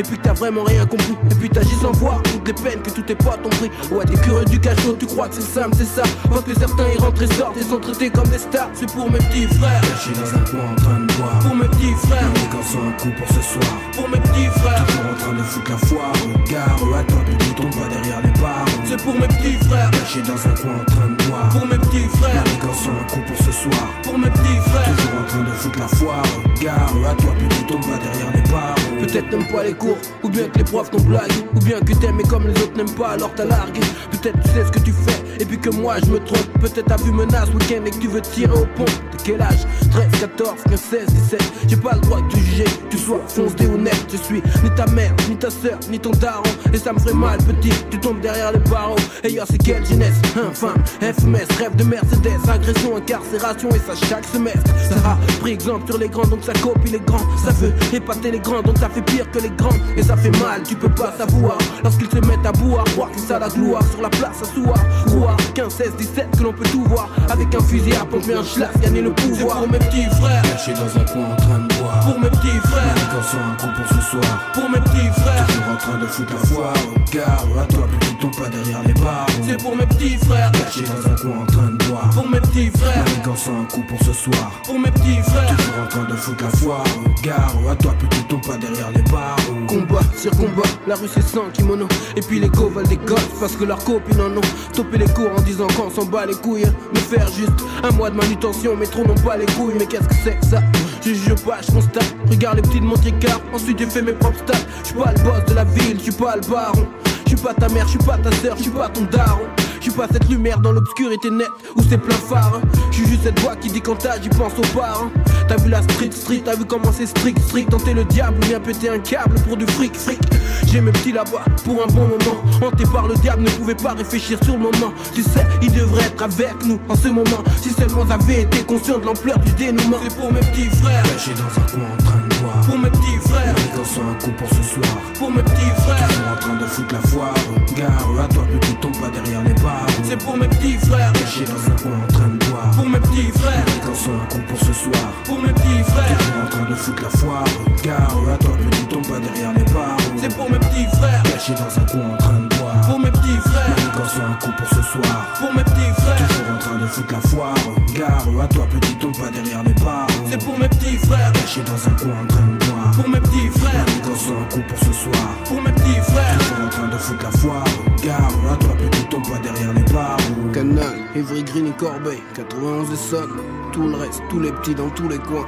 Et 0.00 0.02
puis 0.02 0.16
t'as 0.16 0.32
vraiment 0.32 0.64
rien 0.64 0.86
compris. 0.86 1.14
Et 1.30 1.34
puis 1.34 1.50
t'agis 1.50 1.74
sans 1.74 1.92
voir 1.92 2.22
toutes 2.22 2.46
les 2.48 2.54
peines 2.54 2.80
que 2.80 2.88
tout 2.88 3.02
tes 3.02 3.14
potes 3.14 3.44
ont 3.44 3.50
pris. 3.50 3.70
Ouais 3.92 4.06
t'es 4.06 4.18
curieux 4.22 4.46
du 4.46 4.58
cachot, 4.58 4.96
tu 4.98 5.04
crois 5.04 5.28
que 5.28 5.34
c'est 5.34 5.42
simple, 5.60 5.76
c'est 5.76 5.84
ça. 5.84 6.04
Parce 6.26 6.40
que 6.40 6.58
certains 6.58 6.88
y 6.88 6.96
rentrent 6.96 7.22
et 7.22 7.26
sortent 7.34 7.58
et 7.58 7.62
sont 7.62 7.78
traités 7.78 8.08
comme 8.08 8.26
des 8.28 8.38
stars. 8.38 8.70
C'est 8.72 8.90
pour 8.90 9.10
mes 9.10 9.18
petits 9.18 9.46
frères. 9.46 9.82
Cachés 9.82 10.16
dans 10.16 10.38
un 10.38 10.44
coin 10.48 10.72
en 10.72 10.76
train 10.76 11.00
de 11.00 11.12
boire. 11.12 11.38
Pour 11.40 11.54
mes 11.54 11.68
petits 11.68 11.92
frères. 12.08 12.30
Les 12.32 12.48
gars 12.48 12.64
sont 12.64 12.80
un 12.80 12.92
coup 12.92 13.12
pour 13.18 13.28
ce 13.28 13.42
soir. 13.42 13.72
Pour 13.92 14.08
mes 14.08 14.20
petits 14.20 14.48
frères. 14.60 14.86
Toujours 14.86 15.04
en 15.04 15.16
train 15.20 15.32
de 15.34 15.42
foutre 15.42 15.70
la 15.70 15.76
foire. 15.76 16.12
Regarde 16.32 16.80
à 16.96 17.04
toi 17.04 17.20
petit 17.26 17.54
tombe 17.54 17.74
pas 17.76 17.88
derrière 17.92 18.20
les 18.24 18.40
barres. 18.40 18.64
C'est 18.86 19.02
pour 19.04 19.14
mes 19.20 19.28
petits 19.28 19.58
frères. 19.68 19.90
Cachés 19.90 20.22
dans 20.22 20.40
un 20.48 20.54
coin 20.56 20.80
en 20.80 20.84
train 20.88 21.08
de 21.12 21.22
boire. 21.28 21.48
Pour 21.50 21.66
mes 21.66 21.76
petits 21.76 22.08
frères. 22.16 22.44
Les 22.48 22.56
gars 22.56 22.72
sont 22.72 22.96
un 22.96 23.04
coup 23.04 23.20
pour 23.28 23.36
ce 23.36 23.52
soir. 23.52 23.84
Pour 24.02 24.16
mes 24.16 24.30
petits 24.30 24.60
frères. 24.64 24.96
Toujours 24.96 25.20
en 25.20 25.26
train 25.28 25.44
de 25.44 25.52
foutre 25.60 25.78
la 25.78 25.88
foire. 25.88 26.24
Regarde 26.56 27.04
à 27.04 27.14
toi 27.20 27.32
petit 27.36 27.64
tombe 27.68 27.84
pas 27.84 28.00
derrière 28.00 28.32
les 28.32 28.50
barres 28.50 28.79
Peut-être 29.00 29.30
t'aimes 29.30 29.46
pas 29.46 29.64
les 29.64 29.72
cours, 29.72 29.96
ou 30.22 30.28
bien 30.28 30.48
que 30.48 30.58
les 30.58 30.64
profs 30.64 30.90
t'ont 30.90 31.00
blagué, 31.00 31.34
ou 31.54 31.58
bien 31.60 31.80
que 31.80 31.92
t'aimes 31.94 32.20
et 32.20 32.28
comme 32.28 32.46
les 32.46 32.62
autres 32.62 32.76
n'aiment 32.76 32.94
pas 32.94 33.10
alors 33.10 33.30
t'as 33.34 33.44
largué. 33.44 33.80
Peut-être 34.10 34.38
tu 34.42 34.48
sais 34.50 34.64
ce 34.64 34.70
que 34.70 34.78
tu 34.78 34.92
fais, 34.92 35.42
et 35.42 35.44
puis 35.44 35.58
que 35.58 35.70
moi 35.70 35.94
je 36.04 36.10
me 36.10 36.18
trompe. 36.18 36.46
Peut-être 36.60 36.86
t'as 36.86 36.96
vu 36.96 37.10
menace 37.10 37.48
week-end 37.48 37.84
et 37.86 37.90
que 37.90 37.98
tu 37.98 38.08
veux 38.08 38.20
tirer 38.20 38.52
au 38.52 38.66
pont. 38.76 38.84
De 38.84 39.22
quel 39.24 39.40
âge? 39.40 39.66
13, 39.90 40.20
14, 40.20 40.54
15, 40.68 40.80
16, 40.80 41.06
17. 41.06 41.52
J'ai 41.68 41.76
pas 41.76 41.94
le 41.94 42.00
droit 42.00 42.20
de 42.20 42.36
juger, 42.36 42.64
tu 42.90 42.98
sois 42.98 43.20
foncé 43.26 43.66
net. 43.66 43.96
Je 44.12 44.18
suis 44.18 44.42
ni 44.62 44.70
ta 44.76 44.86
mère, 44.86 45.14
ni 45.28 45.36
ta 45.36 45.50
soeur, 45.50 45.78
ni 45.90 45.98
ton 45.98 46.10
daron. 46.10 46.42
Et 46.72 46.78
ça 46.78 46.92
me 46.92 46.98
ferait 46.98 47.14
mal, 47.14 47.38
petit, 47.38 47.72
tu 47.90 47.98
tombes 47.98 48.20
derrière 48.20 48.52
les 48.52 48.58
barreaux. 48.70 48.96
Et 49.24 49.38
c'est 49.48 49.58
quelle 49.58 49.84
jeunesse? 49.86 50.16
Enfin, 50.48 50.74
FMS, 51.00 51.48
rêve 51.58 51.74
de 51.76 51.84
Mercedes, 51.84 52.48
agression, 52.48 52.96
incarcération, 52.96 53.70
et 53.70 53.78
ça 53.78 53.94
chaque 54.06 54.24
semestre. 54.24 54.70
Ça 54.88 54.96
a 55.10 55.18
pris 55.40 55.52
exemple 55.52 55.86
sur 55.86 55.98
les 55.98 56.08
grands, 56.08 56.26
donc 56.26 56.44
ça 56.44 56.52
copie 56.52 56.90
les 56.90 57.00
grands. 57.00 57.24
Ça 57.44 57.52
veut 57.52 57.72
épater 57.92 58.30
les 58.30 58.40
grands, 58.40 58.62
donc 58.62 58.76
ça 58.78 58.89
fait 58.90 59.02
pire 59.02 59.30
que 59.30 59.38
les 59.38 59.50
grands 59.50 59.76
Et 59.96 60.02
ça 60.02 60.16
fait 60.16 60.30
mal, 60.38 60.62
tu 60.62 60.74
peux 60.76 60.88
pas 60.88 61.12
savoir. 61.16 61.58
Lorsqu'ils 61.82 62.10
se 62.10 62.16
mettent 62.26 62.46
à 62.46 62.52
boire, 62.52 62.84
croire 62.84 63.10
que 63.10 63.20
ça 63.20 63.38
la 63.38 63.48
gloire 63.48 63.82
Sur 63.90 64.02
la 64.02 64.10
place 64.10 64.42
à 64.42 64.44
soir, 64.44 64.78
roi 65.08 65.36
15, 65.54 65.72
16, 65.72 65.92
17, 65.96 66.38
que 66.38 66.42
l'on 66.42 66.52
peut 66.52 66.68
tout 66.70 66.84
voir. 66.84 67.08
Avec 67.28 67.54
un 67.54 67.60
fusil 67.60 67.94
à 67.94 68.04
pomper 68.04 68.34
un 68.34 68.44
schlass, 68.44 68.70
gagner 68.80 69.02
le 69.02 69.12
pouvoir. 69.12 69.58
Pour 69.58 69.68
mes 69.68 69.78
petits 69.78 70.04
frères. 70.20 70.42
Cachés 70.42 70.74
dans 70.74 71.00
un 71.00 71.04
coin 71.04 71.32
en 71.32 71.36
train 71.36 71.58
de 71.58 71.74
boire. 71.74 72.00
Pour 72.00 72.20
mes 72.20 72.30
petits 72.30 72.60
frères. 72.68 72.94
Gars 72.94 73.22
sont 73.22 73.38
un 73.38 73.56
coup 73.56 73.74
pour 73.76 73.88
ce 73.88 74.10
soir. 74.10 74.52
Pour 74.54 74.70
mes 74.70 74.80
petits 74.80 75.20
frères. 75.20 75.46
Toujours 75.46 75.72
en 75.72 75.76
train 75.76 75.98
de 75.98 76.06
foutre 76.06 76.32
la 76.32 76.46
foire 76.46 76.74
Regarde 77.06 77.58
à 77.58 77.64
toi 77.72 78.09
tombe 78.20 78.36
pas 78.36 78.48
derrière 78.48 78.82
les 78.84 78.92
barres. 78.94 79.26
C'est 79.46 79.60
pour 79.60 79.74
mes 79.74 79.86
petits 79.86 80.16
frères. 80.18 80.52
Cachés 80.52 80.82
dans 80.82 81.10
un 81.10 81.16
coin 81.16 81.42
en 81.42 81.46
train 81.46 81.70
de 81.70 81.84
boire. 81.84 82.10
Pour 82.10 82.28
mes 82.28 82.40
petits 82.40 82.70
frères. 82.70 83.04
Les 83.06 83.30
gars 83.30 83.36
sont 83.36 83.60
un 83.60 83.64
coup 83.64 83.82
pour 83.88 83.98
ce 84.04 84.12
soir. 84.12 84.52
Pour 84.64 84.78
mes 84.78 84.90
petits 84.90 85.22
frères. 85.22 85.56
Toujours 85.56 85.82
en 85.82 85.86
train 85.88 86.04
de 86.04 86.16
foutre 86.16 86.44
la 86.44 86.50
foire. 86.50 86.84
Regarde 87.16 87.56
à 87.70 87.76
toi 87.76 87.94
petit 87.98 88.24
tombe 88.24 88.46
pas 88.46 88.56
derrière 88.56 88.90
les 88.92 89.02
barres. 89.02 89.36
Combat 89.66 90.00
sur 90.16 90.30
combat, 90.32 90.68
la 90.86 90.94
rue 90.96 91.08
c'est 91.12 91.26
sans 91.26 91.48
kimono. 91.52 91.88
Et 92.16 92.20
puis 92.20 92.38
les 92.38 92.48
go 92.48 92.68
veulent 92.68 92.86
des 92.86 92.98
gosses 92.98 93.30
parce 93.40 93.56
que 93.56 93.64
leurs 93.64 93.82
copines 93.84 94.20
en 94.20 94.36
ont. 94.36 94.72
Topé 94.74 94.98
les 94.98 95.08
cours 95.08 95.30
en 95.36 95.40
disant 95.40 95.66
qu'on 95.68 95.90
s'en 95.90 96.04
bat 96.04 96.26
les 96.26 96.34
couilles 96.34 96.66
Me 96.94 96.98
faire 96.98 97.26
juste 97.28 97.64
un 97.82 97.90
mois 97.92 98.10
de 98.10 98.16
manutention 98.16 98.76
mais 98.78 98.86
trop 98.86 99.04
n'ont 99.04 99.14
pas 99.14 99.36
les 99.36 99.46
couilles. 99.46 99.74
Mais 99.78 99.86
qu'est-ce 99.86 100.08
que 100.08 100.14
c'est 100.22 100.38
que 100.38 100.46
ça? 100.46 100.62
Je 101.02 101.14
juge 101.14 101.34
pas, 101.46 101.60
je 101.66 101.72
constate. 101.72 102.14
Regarde 102.28 102.56
les 102.56 102.62
petits 102.62 102.80
de 102.80 102.84
mon 102.84 102.96
tricard 102.96 103.40
Ensuite 103.54 103.78
j'ai 103.78 103.86
fait 103.86 104.02
mes 104.02 104.12
propres 104.12 104.38
stats. 104.38 104.66
Je 104.82 104.88
suis 104.88 104.96
pas 104.96 105.12
le 105.12 105.22
boss 105.22 105.44
de 105.48 105.54
la 105.54 105.64
ville, 105.64 105.96
je 105.98 106.02
suis 106.02 106.12
pas 106.12 106.36
le 106.36 106.42
baron 106.42 106.86
Je 107.30 107.36
suis 107.36 107.46
pas 107.46 107.54
ta 107.54 107.68
mère, 107.68 107.86
je 107.86 107.90
suis 107.90 107.98
pas 107.98 108.18
ta 108.18 108.32
soeur, 108.32 108.56
je 108.56 108.62
suis 108.62 108.72
pas 108.72 108.88
ton 108.88 109.02
daron 109.02 109.46
je 109.80 109.84
suis 109.84 109.92
pas 109.92 110.06
cette 110.12 110.28
lumière 110.28 110.60
dans 110.60 110.72
l'obscurité 110.72 111.30
nette 111.30 111.48
où 111.74 111.82
c'est 111.82 111.96
plein 111.96 112.14
phare. 112.14 112.60
Je 112.90 112.96
suis 112.96 113.06
juste 113.06 113.22
cette 113.22 113.40
voix 113.40 113.56
qui 113.56 113.70
dit 113.70 113.80
quand 113.80 113.96
t'as, 113.96 114.20
j'y 114.20 114.28
pense 114.28 114.52
aux 114.58 114.78
parents. 114.78 115.10
T'as 115.48 115.56
vu 115.56 115.70
la 115.70 115.80
street 115.82 116.10
street, 116.12 116.42
t'as 116.44 116.54
vu 116.54 116.66
comment 116.66 116.92
c'est 116.92 117.06
strict 117.06 117.38
strict. 117.38 117.70
Tenter 117.70 117.94
le 117.94 118.04
diable 118.04 118.36
ou 118.36 118.46
bien 118.46 118.60
péter 118.60 118.90
un 118.90 118.98
câble 118.98 119.36
pour 119.46 119.56
du 119.56 119.66
fric 119.66 119.96
fric. 119.96 120.20
J'ai 120.66 120.82
mes 120.82 120.92
petits 120.92 121.12
là-bas 121.12 121.44
pour 121.64 121.82
un 121.82 121.86
bon 121.86 122.02
moment. 122.02 122.42
Hanté 122.62 122.84
par 122.92 123.08
le 123.08 123.14
diable, 123.14 123.42
ne 123.42 123.50
pouvait 123.50 123.74
pas 123.74 123.94
réfléchir 123.94 124.38
sur 124.44 124.54
le 124.54 124.64
moment. 124.64 124.92
Tu 125.14 125.22
sais, 125.22 125.46
il 125.62 125.72
devrait 125.72 126.04
être 126.04 126.22
avec 126.22 126.62
nous 126.66 126.78
en 126.88 126.94
ce 126.94 127.08
moment. 127.08 127.42
Si 127.62 127.70
seulement 127.70 128.04
j'avais 128.06 128.42
été 128.42 128.62
conscient 128.64 128.98
de 128.98 129.06
l'ampleur 129.06 129.38
du 129.38 129.52
dénouement. 129.52 129.96
C'est 130.02 130.16
pour 130.16 130.30
mes 130.30 130.40
petits 130.40 130.68
frères. 130.76 131.02
Cachés 131.04 131.32
dans 131.32 131.62
un 131.62 131.66
coin 131.66 131.94
en 131.94 132.04
train 132.04 132.19
boire. 132.50 132.66
Pour 132.66 132.78
mes 132.78 132.90
petits 132.90 133.28
frères. 133.28 133.54
Sont 133.84 134.02
un 134.02 134.14
coup 134.22 134.30
pour 134.32 134.48
ce 134.48 134.62
soir. 134.62 134.96
Pour 135.18 135.30
mes 135.30 135.42
petits 135.42 135.74
frères. 135.82 136.08
Toujours 136.08 136.32
en 136.32 136.36
train 136.36 136.54
de 136.54 136.66
foutre 136.66 136.94
la 136.94 137.00
foire. 137.08 137.34
Regarde 137.68 138.30
à 138.30 138.34
toi 138.34 138.44
petit 138.60 138.74
tombe 138.76 138.96
pas 138.98 139.08
derrière 139.08 139.42
les 139.42 139.54
barres. 139.54 139.86
C'est 140.04 140.18
pour 140.18 140.36
mes 140.36 140.48
petits 140.48 140.78
frères. 140.78 141.12
Cachés 141.12 141.44
dans 141.44 141.66
un 141.66 141.76
coin 141.76 141.98
en 142.04 142.12
train 142.12 142.28
de 142.28 142.44
boire. 142.46 142.70
Pour 142.76 142.88
mes 142.88 143.00
petits 143.00 143.32
frères. 143.38 143.64
Sont 143.94 144.12
un 144.12 144.26
coup 144.26 144.40
pour 144.48 144.58
ce 144.58 144.72
soir. 144.72 145.12
Pour 145.24 145.42
mes 145.42 145.52
petits 145.52 145.82
frères. 145.90 146.18
Toujours 146.18 146.42
en 146.44 146.50
train 146.50 146.70
de 146.70 146.74
foutre 146.74 147.02
la 147.02 147.10
foire. 147.10 147.44
Regarde 147.78 148.28
à 148.32 148.36
toi 148.38 148.52
petit 148.70 148.86
tombe 148.86 149.06
pas 149.06 149.18
derrière 149.18 149.52
les 149.54 149.64
barres. 149.72 149.96
C'est 150.16 150.36
pour 150.36 150.50
mes 150.50 150.58
petits 150.58 150.86
frères. 150.98 151.22
Cachés 151.24 151.54
dans 151.54 151.82
un 151.82 151.86
coin 151.86 152.14
en 152.14 152.16
train 152.16 152.38
de. 152.38 152.49
Pour 152.86 152.98
mes 152.98 153.10
petits 153.10 153.40
frères. 153.48 153.76
Sont 154.10 154.22
un 154.22 154.34
coup 154.34 154.50
pour 154.56 154.68
ce 154.68 154.82
soir. 154.82 155.26
Pour 155.38 155.54
mes 155.54 155.62
petits 155.62 155.92
frères. 156.00 156.28
Toujours 156.28 156.54
en 156.54 156.58
train 156.58 156.78
de 156.78 156.86
foutre 156.86 157.12
la 157.12 157.20
foire. 157.20 157.54
Regarde 157.88 158.40
à 158.42 158.48
toi 158.48 158.66
petit 158.66 158.94
tombe 158.96 159.16
pas 159.16 159.30
derrière 159.30 159.62
les 159.62 159.74
barres. 159.74 160.08
C'est 160.28 160.44
pour 160.44 160.58
mes 160.58 160.68
petits 160.68 160.96
frères. 160.96 161.32
Cachés 161.32 161.62
dans 161.62 161.88
un 161.88 161.94
coin 161.96 162.22
en 162.22 162.26
train 162.26 162.46
de 162.46 162.64
boire. 162.64 162.90
Pour 162.96 163.08
mes 163.08 163.20
petits 163.20 163.48
frères. 163.58 163.86
Sont 164.16 164.32
un 164.32 164.44
coup 164.52 164.62
pour 164.68 164.78
ce 164.78 164.92
soir. 164.92 165.28
Pour 165.44 165.62
mes 165.62 165.72
petits 165.72 166.00
frères. 166.10 166.38
Toujours 166.38 166.66
en 166.66 166.68
train 166.68 166.88
de 166.88 166.98
foutre 166.98 167.24
la 167.24 167.30
foire. 167.38 167.64
Regarde 167.98 168.34
à 168.52 168.56
toi 168.56 168.74
petit 168.76 169.04
tombe 169.04 169.28
pas 169.28 169.38
derrière 169.38 169.72
les 169.72 169.92
barres. 169.92 170.18
Canal, 170.52 170.98
Evry 171.14 171.44
Green 171.44 171.68
et 171.68 171.76
Corbeil, 171.78 172.20
91 172.34 172.90
et 172.92 172.96
Son, 172.96 173.28
tout 173.72 173.86
le 173.86 173.94
reste, 173.94 174.20
tous 174.30 174.40
les 174.40 174.50
petits 174.50 174.74
dans 174.74 174.90
tous 174.90 175.08
les 175.08 175.18
coins. 175.18 175.46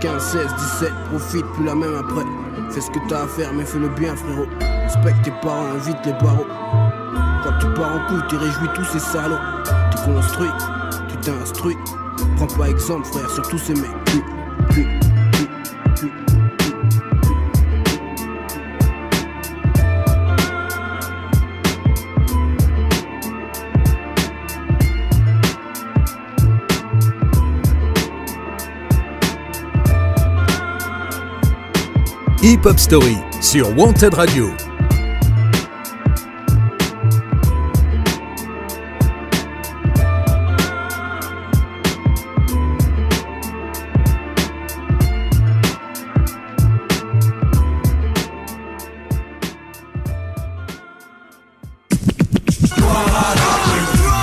15, 0.00 0.22
16, 0.22 0.46
17, 0.80 0.92
profite 1.10 1.46
plus 1.54 1.64
la 1.64 1.74
même 1.74 1.94
après. 1.94 2.24
Fais 2.70 2.80
ce 2.80 2.90
que 2.90 2.98
t'as 3.08 3.22
à 3.22 3.26
faire, 3.26 3.52
mais 3.52 3.64
fais 3.64 3.78
le 3.78 3.88
bien, 3.88 4.14
frérot. 4.14 4.46
Respecte 4.84 5.22
tes 5.24 5.30
parents, 5.42 5.72
invite 5.74 6.04
les 6.04 6.12
barreaux. 6.12 6.46
Quand 7.44 7.58
tu 7.60 7.66
pars 7.74 7.96
en 7.96 8.06
couille, 8.06 8.22
tu 8.28 8.36
réjouis 8.36 8.68
tous 8.74 8.84
ces 8.84 8.98
salauds. 8.98 9.36
Tu 9.90 10.12
construis, 10.12 10.50
tu 11.08 11.16
t'instruis. 11.18 11.76
Prends 12.36 12.46
pas 12.46 12.68
exemple, 12.68 13.06
frère, 13.06 13.30
sur 13.30 13.48
tous 13.48 13.58
ces 13.58 13.74
mecs. 13.74 15.07
Hip 32.50 32.64
Hop 32.64 32.78
Story 32.78 33.18
sur 33.42 33.76
Wanted 33.76 34.14
Radio. 34.14 34.48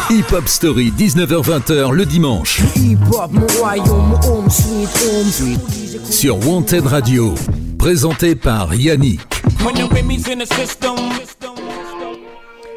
Hip 0.09 0.33
Hop 0.33 0.47
Story, 0.47 0.91
19h-20h 0.97 1.91
le 1.91 2.05
dimanche. 2.07 2.63
Sur 6.09 6.47
Wanted 6.47 6.87
Radio. 6.87 7.35
Présenté 7.85 8.33
par 8.33 8.73
Yannick. 8.73 9.21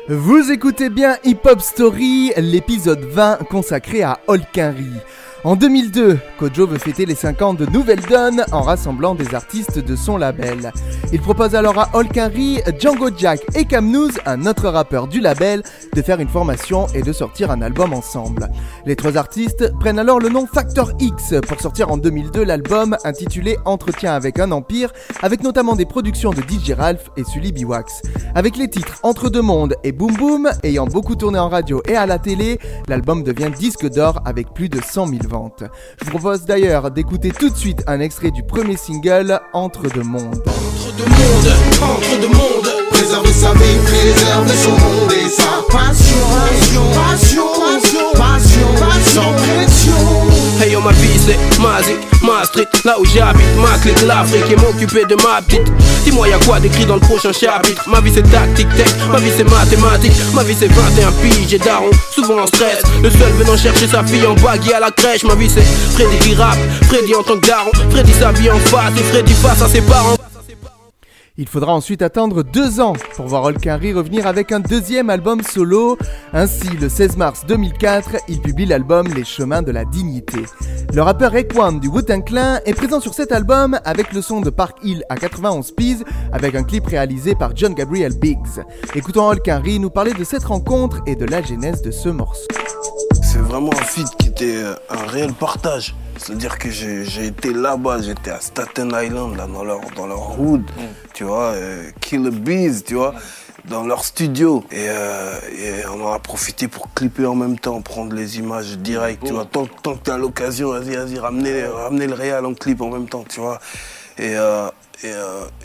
Vous 0.07 0.53
écoutez 0.53 0.90
bien 0.90 1.16
Hip 1.25 1.38
Hop 1.47 1.62
Story, 1.62 2.33
l'épisode 2.37 3.01
20 3.05 3.38
consacré 3.49 4.03
à 4.03 4.21
Holkinry. 4.27 4.92
En 5.44 5.55
2002, 5.55 6.18
Kojo 6.37 6.66
veut 6.66 6.79
fêter 6.79 7.07
les 7.07 7.14
5 7.14 7.42
ans 7.42 7.55
de 7.55 7.64
Nouvelle 7.66 8.01
Donne 8.01 8.44
en 8.51 8.61
rassemblant 8.61 9.14
des 9.14 9.37
artistes 9.37 9.79
de 9.79 9.94
son 9.94 10.16
label. 10.16 10.72
Il 11.12 11.20
propose 11.20 11.55
alors 11.55 11.79
à 11.79 11.90
Holkinry, 11.92 12.61
Django 12.81 13.11
Jack 13.16 13.40
et 13.55 13.64
Camnouz, 13.64 14.18
un 14.27 14.46
autre 14.46 14.68
rappeur 14.68 15.07
du 15.07 15.20
label, 15.20 15.62
de 15.94 16.03
faire 16.03 16.18
une 16.18 16.29
formation 16.29 16.88
et 16.88 17.03
de 17.03 17.12
sortir 17.12 17.53
un 17.53 17.62
album 17.62 17.92
ensemble. 17.92 18.51
Les 18.85 18.96
trois 18.96 19.16
artistes 19.16 19.72
prennent 19.79 20.01
alors 20.01 20.18
le 20.18 20.29
nom 20.29 20.44
Factor 20.44 20.90
X 20.98 21.35
pour 21.46 21.61
sortir 21.61 21.88
en 21.92 21.98
2002 21.98 22.42
l'album 22.42 22.96
intitulé 23.05 23.59
Entretien 23.64 24.14
avec 24.14 24.40
un 24.40 24.51
empire, 24.51 24.92
avec 25.22 25.44
notamment 25.44 25.77
des 25.77 25.87
productions 25.87 26.31
de 26.31 26.42
DJ 26.42 26.72
Ralph 26.72 27.11
et 27.16 27.22
Sully 27.22 27.53
Biwax. 27.53 28.03
Avec 28.35 28.57
les 28.57 28.68
titres 28.68 28.98
Entre 29.05 29.31
deux 29.31 29.42
mondes 29.42 29.77
et 29.85 29.92
Boom 29.92 30.16
Boom, 30.16 30.51
ayant 30.64 30.87
beaucoup 30.87 31.14
tourné 31.14 31.38
en 31.38 31.48
radio 31.48 31.81
et 31.87 31.94
à 31.94 32.07
la 32.07 32.18
télé, 32.18 32.59
l'album 32.88 33.22
devient 33.22 33.53
disque 33.57 33.88
d'or 33.88 34.20
avec 34.24 34.53
plus 34.53 34.68
de 34.68 34.81
100 34.81 35.07
000 35.07 35.27
Je 35.30 36.04
vous 36.04 36.10
propose 36.10 36.44
d'ailleurs 36.44 36.90
d'écouter 36.90 37.30
tout 37.30 37.50
de 37.50 37.56
suite 37.56 37.82
un 37.86 38.00
extrait 38.00 38.30
du 38.30 38.42
premier 38.42 38.76
single 38.76 39.40
Entre 39.52 39.82
deux 39.82 40.02
mondes. 40.02 40.42
Entre 40.46 40.96
deux 40.96 41.04
mondes, 41.04 41.52
entre 41.82 42.20
deux 42.20 42.28
mondes. 42.28 42.88
Préserver 42.98 43.32
sa 43.32 43.52
vie, 43.52 43.78
préserver 43.84 44.56
son 44.61 44.70
monde 44.70 45.12
et 45.12 45.28
sa 45.28 45.62
passion. 45.70 46.18
Passion, 46.92 47.42
passion, 47.54 48.12
passion, 48.12 48.68
sans 49.14 49.32
pression. 49.34 49.92
Hey 50.61 50.72
yo 50.72 50.80
ma 50.80 50.90
vie 50.90 51.16
c'est 51.24 51.38
ma 51.62 51.80
zik, 51.80 51.96
ma 52.22 52.44
street 52.44 52.66
Là 52.84 52.98
où 52.98 53.04
j'habite, 53.04 53.46
ma 53.56 53.78
clique, 53.78 54.02
l'Afrique 54.04 54.50
Et 54.50 54.56
m'occuper 54.56 55.04
de 55.04 55.14
ma 55.22 55.40
petite. 55.40 55.62
Dis-moi 56.02 56.28
y'a 56.28 56.38
quoi 56.38 56.58
d'écrit 56.58 56.84
dans 56.87 56.96
le 56.96 57.00
prochain 57.00 57.30
chapitre? 57.32 57.88
Ma 57.88 58.00
vie 58.00 58.11
c'est 58.12 58.28
tactique, 58.28 58.68
tech, 58.76 58.88
ma 59.12 59.18
vie 59.18 59.30
c'est 59.37 59.48
mathématique. 59.48 60.12
Ma 60.34 60.42
vie 60.42 60.56
c'est 60.58 60.66
21 60.66 61.12
piges 61.22 61.54
et 61.54 61.58
daron, 61.58 61.90
souvent 62.12 62.42
en 62.42 62.46
stress. 62.48 62.82
Le 63.00 63.11
seul 63.11 63.30
venant 63.38 63.56
chercher 63.56 63.87
sa 63.87 64.02
fille 64.02 64.26
en 64.26 64.34
baguille 64.34 64.72
à 64.72 64.80
la 64.80 64.90
crèche. 64.90 65.22
Ma 65.22 65.37
vie 65.37 65.48
c'est 65.48 65.62
Freddy 65.94 66.18
qui 66.18 66.34
rappe, 66.34 66.58
Freddy 66.88 67.14
en 67.14 67.22
tant 67.22 67.38
que 67.38 67.46
daron. 67.46 67.70
Freddy 67.90 68.12
s'habille 68.12 68.50
en 68.50 68.58
face 68.58 68.92
et 68.98 69.04
Freddy 69.04 69.34
face 69.34 69.62
à 69.62 69.68
ses 69.68 69.82
parents 69.82 70.17
Il 71.40 71.46
faudra 71.46 71.72
ensuite 71.72 72.03
attendre 72.03 72.42
deux 72.42 72.81
ans 72.81 72.94
pour 73.14 73.29
voir 73.29 73.44
Holkinry 73.44 73.92
revenir 73.92 74.27
avec 74.27 74.51
un 74.51 74.59
deuxième 74.59 75.09
album 75.09 75.40
solo. 75.40 75.96
Ainsi, 76.33 76.68
le 76.81 76.88
16 76.88 77.16
mars 77.16 77.46
2004, 77.46 78.16
il 78.27 78.40
publie 78.40 78.66
l'album 78.66 79.07
Les 79.14 79.24
Chemins 79.24 79.62
de 79.62 79.70
la 79.70 79.85
Dignité. 79.85 80.40
Le 80.92 81.01
rappeur 81.01 81.31
Raekwon 81.31 81.74
du 81.74 81.87
Wu-Tang 81.87 82.24
Clan 82.24 82.59
est 82.66 82.74
présent 82.74 82.98
sur 82.98 83.14
cet 83.14 83.31
album 83.31 83.79
avec 83.85 84.12
le 84.12 84.20
son 84.20 84.40
de 84.40 84.51
Park 84.51 84.79
Hill 84.83 85.05
à 85.09 85.14
91 85.14 85.70
Peas 85.70 86.03
avec 86.33 86.57
un 86.57 86.64
clip 86.64 86.85
réalisé 86.88 87.37
par 87.37 87.55
John 87.55 87.72
Gabriel 87.72 88.18
Biggs. 88.18 88.64
Écoutons 88.96 89.29
Holkinry 89.29 89.79
nous 89.79 89.90
parler 89.90 90.14
de 90.14 90.24
cette 90.24 90.44
rencontre 90.44 91.03
et 91.07 91.14
de 91.14 91.24
la 91.24 91.40
genèse 91.40 91.83
de 91.83 91.92
ce 91.92 92.09
morceau. 92.09 92.48
C'est 93.30 93.40
vraiment 93.40 93.72
un 93.74 93.84
feat 93.84 94.08
qui 94.18 94.28
était 94.28 94.56
euh, 94.56 94.74
un 94.88 95.06
réel 95.06 95.34
partage. 95.34 95.94
C'est-à-dire 96.16 96.58
que 96.58 96.70
j'ai 96.70 97.26
été 97.26 97.52
là-bas, 97.52 98.00
j'étais 98.00 98.30
à 98.30 98.40
Staten 98.40 98.90
Island, 98.98 99.36
là, 99.36 99.46
dans 99.46 99.64
leur, 99.64 99.80
dans 99.94 100.06
leur 100.06 100.40
hood, 100.40 100.62
tu 101.12 101.24
vois, 101.24 101.52
euh, 101.52 101.90
Killer 102.00 102.30
Bees, 102.30 102.84
tu 102.86 102.94
vois, 102.94 103.14
dans 103.66 103.84
leur 103.84 104.02
studio. 104.02 104.64
Et, 104.70 104.86
euh, 104.88 105.34
et 105.58 105.86
on 105.94 106.06
en 106.06 106.12
a 106.14 106.18
profité 106.18 106.68
pour 106.68 106.92
clipper 106.94 107.26
en 107.26 107.34
même 107.34 107.58
temps, 107.58 107.82
prendre 107.82 108.14
les 108.14 108.38
images 108.38 108.78
direct, 108.78 109.22
tu 109.26 109.34
vois. 109.34 109.44
Tant, 109.44 109.66
tant 109.66 109.94
que 109.96 110.04
t'as 110.04 110.16
l'occasion, 110.16 110.70
vas-y, 110.70 110.96
vas-y, 110.96 111.18
ramenez, 111.18 111.64
ramenez 111.66 112.06
le 112.06 112.14
réel 112.14 112.46
en 112.46 112.54
clip 112.54 112.80
en 112.80 112.88
même 112.88 113.10
temps, 113.10 113.24
tu 113.28 113.40
vois. 113.40 113.58
Et, 114.16 114.36
euh, 114.36 114.70
et, 115.04 115.12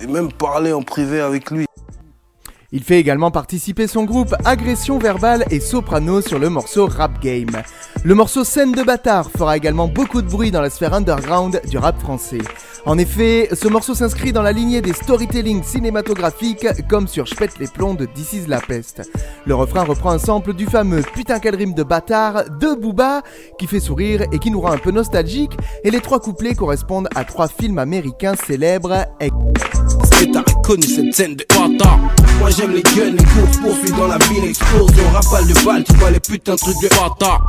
et 0.04 0.08
même 0.08 0.34
parler 0.34 0.74
en 0.74 0.84
privé 0.84 1.22
avec 1.22 1.50
lui. 1.50 1.66
Il 2.76 2.84
fait 2.84 3.00
également 3.00 3.30
participer 3.30 3.86
son 3.86 4.04
groupe 4.04 4.34
Agression 4.46 4.98
Verbale 4.98 5.46
et 5.52 5.60
Soprano 5.60 6.22
sur 6.22 6.40
le 6.40 6.50
morceau 6.50 6.88
Rap 6.88 7.22
Game. 7.22 7.52
Le 8.04 8.16
morceau 8.16 8.44
Scène 8.44 8.72
de 8.72 8.82
bâtard 8.82 9.30
fera 9.30 9.56
également 9.56 9.88
beaucoup 9.88 10.24
de 10.24 10.28
bruit 10.28 10.50
dans 10.50 10.60
la 10.60 10.72
sphère 10.72 10.96
underground 10.96 11.62
du 11.70 11.78
rap 11.78 12.02
français. 12.02 12.40
En 12.88 12.98
effet, 12.98 13.48
ce 13.54 13.68
morceau 13.68 13.94
s'inscrit 13.94 14.34
dans 14.34 14.42
la 14.42 14.52
lignée 14.52 14.82
des 14.82 14.92
storytelling 14.92 15.62
cinématographiques 15.62 16.66
comme 16.90 17.08
sur 17.08 17.28
J'pète 17.28 17.60
les 17.60 17.68
plombs 17.68 17.94
de 17.94 18.06
This 18.08 18.34
is 18.34 18.48
la 18.48 18.60
peste. 18.60 19.08
Le 19.46 19.54
refrain 19.54 19.84
reprend 19.84 20.10
un 20.10 20.18
sample 20.18 20.56
du 20.56 20.66
fameux 20.66 21.04
Putain 21.14 21.38
quel 21.38 21.56
rime 21.56 21.76
de 21.76 21.84
bâtard 21.84 22.50
de 22.60 22.74
Booba 22.74 23.22
qui 23.60 23.68
fait 23.68 23.80
sourire 23.80 24.24
et 24.32 24.40
qui 24.40 24.50
nous 24.50 24.62
rend 24.62 24.72
un 24.72 24.80
peu 24.80 24.90
nostalgique 24.90 25.54
et 25.84 25.92
les 25.92 26.02
trois 26.02 26.20
couplets 26.20 26.56
correspondent 26.56 27.08
à 27.14 27.24
trois 27.24 27.48
films 27.48 27.78
américains 27.78 28.36
célèbres 28.36 29.06
j'aime 32.64 32.76
les 32.76 32.82
guns, 32.82 33.12
les 33.12 33.24
courses 33.24 33.58
poursuites 33.58 33.96
dans 33.98 34.08
la 34.08 34.18
ville, 34.18 34.46
explosion, 34.46 35.10
rafale 35.14 35.48
de 35.48 35.66
balles, 35.66 35.84
tu 35.84 35.94
vois 35.96 36.12
les 36.12 36.20
putains 36.20 36.56
de 36.56 36.60
trucs 36.60 36.82
de 36.82 36.90
bâtard 36.90 37.46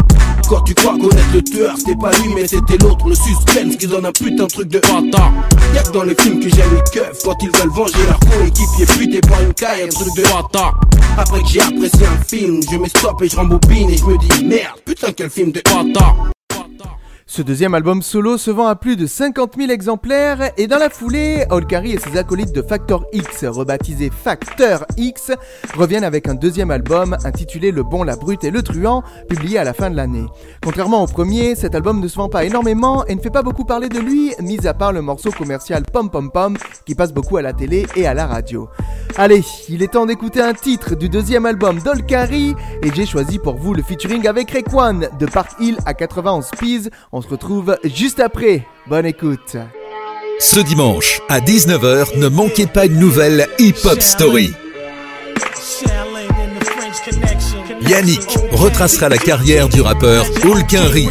Quand 0.48 0.60
tu 0.62 0.74
crois 0.74 0.94
connaître 0.94 1.32
le 1.32 1.42
tueur, 1.42 1.74
c'était 1.76 1.96
pas 1.96 2.10
lui 2.18 2.34
mais 2.34 2.46
c'était 2.46 2.78
l'autre, 2.78 3.08
le 3.08 3.14
suspense 3.14 3.76
qui 3.76 3.86
donne 3.86 4.06
un 4.06 4.12
putain 4.12 4.44
de 4.44 4.48
truc 4.48 4.68
de 4.68 4.80
bâtard 4.80 5.32
Y'a 5.74 5.82
que 5.82 5.92
dans 5.92 6.02
les 6.02 6.14
films 6.14 6.40
que 6.40 6.48
j'aime 6.48 6.74
les 6.74 6.90
keufs 6.90 7.22
quand 7.24 7.36
ils 7.42 7.50
veulent 7.50 7.70
venger 7.70 8.06
leur 8.06 8.18
coéquipier 8.20 8.86
buté 8.98 9.20
par 9.20 9.40
une 9.42 9.54
caille, 9.54 9.82
un 9.82 9.88
truc 9.88 10.14
de 10.16 10.22
bâtard 10.22 10.80
Après 11.16 11.42
que 11.42 11.48
j'ai 11.48 11.60
apprécié 11.60 12.06
un 12.06 12.24
film, 12.24 12.60
je 12.70 12.76
mets 12.76 12.88
stop 12.88 13.22
et 13.22 13.28
je 13.28 13.36
rembobine 13.36 13.90
et 13.90 13.96
je 13.96 14.04
me 14.04 14.18
dis 14.18 14.44
merde, 14.44 14.78
putain 14.84 15.12
quel 15.12 15.30
film 15.30 15.52
de 15.52 15.62
bâtard 15.62 16.16
Ce 17.34 17.42
deuxième 17.42 17.74
album 17.74 18.00
solo 18.00 18.38
se 18.38 18.52
vend 18.52 18.68
à 18.68 18.76
plus 18.76 18.94
de 18.94 19.08
50 19.08 19.56
000 19.58 19.72
exemplaires 19.72 20.52
et 20.56 20.68
dans 20.68 20.78
la 20.78 20.88
foulée, 20.88 21.44
Holkari 21.50 21.90
et 21.90 21.98
ses 21.98 22.16
acolytes 22.16 22.52
de 22.54 22.62
Factor 22.62 23.06
X, 23.12 23.44
rebaptisé 23.44 24.08
Facteur 24.08 24.86
X, 24.96 25.32
reviennent 25.76 26.04
avec 26.04 26.28
un 26.28 26.36
deuxième 26.36 26.70
album 26.70 27.16
intitulé 27.24 27.72
Le 27.72 27.82
Bon, 27.82 28.04
la 28.04 28.14
Brute 28.14 28.44
et 28.44 28.52
le 28.52 28.62
Truand, 28.62 29.02
publié 29.28 29.58
à 29.58 29.64
la 29.64 29.74
fin 29.74 29.90
de 29.90 29.96
l'année. 29.96 30.26
Contrairement 30.62 31.02
au 31.02 31.08
premier, 31.08 31.56
cet 31.56 31.74
album 31.74 31.98
ne 31.98 32.06
se 32.06 32.14
vend 32.14 32.28
pas 32.28 32.44
énormément 32.44 33.04
et 33.06 33.16
ne 33.16 33.20
fait 33.20 33.30
pas 33.30 33.42
beaucoup 33.42 33.64
parler 33.64 33.88
de 33.88 33.98
lui, 33.98 34.32
mis 34.40 34.64
à 34.68 34.72
part 34.72 34.92
le 34.92 35.02
morceau 35.02 35.32
commercial 35.32 35.82
Pom 35.92 36.10
Pom 36.10 36.30
Pom 36.30 36.56
qui 36.86 36.94
passe 36.94 37.12
beaucoup 37.12 37.36
à 37.36 37.42
la 37.42 37.52
télé 37.52 37.84
et 37.96 38.06
à 38.06 38.14
la 38.14 38.28
radio. 38.28 38.68
Allez, 39.16 39.42
il 39.68 39.82
est 39.82 39.92
temps 39.92 40.06
d'écouter 40.06 40.40
un 40.40 40.54
titre 40.54 40.94
du 40.94 41.08
deuxième 41.08 41.46
album 41.46 41.80
d'Holkari 41.80 42.54
et 42.82 42.92
j'ai 42.94 43.06
choisi 43.06 43.38
pour 43.38 43.56
vous 43.56 43.72
le 43.72 43.82
featuring 43.82 44.26
avec 44.26 44.50
Raekwon 44.50 45.08
de 45.18 45.26
Park 45.26 45.52
Hill 45.60 45.78
à 45.86 45.94
91 45.94 46.50
Peas. 46.58 46.90
On 47.12 47.23
se 47.24 47.28
retrouve 47.30 47.78
juste 47.84 48.20
après. 48.20 48.66
Bonne 48.86 49.06
écoute. 49.06 49.56
Ce 50.40 50.60
dimanche 50.60 51.20
à 51.28 51.40
19h, 51.40 52.18
ne 52.18 52.28
manquez 52.28 52.66
pas 52.66 52.86
une 52.86 52.98
nouvelle 52.98 53.48
Hip 53.58 53.76
Hop 53.84 54.00
Story. 54.00 54.52
Yannick 57.88 58.38
retracera 58.52 59.08
la 59.08 59.18
carrière 59.18 59.68
du 59.68 59.80
rappeur 59.80 60.26
Hulkinry. 60.44 61.08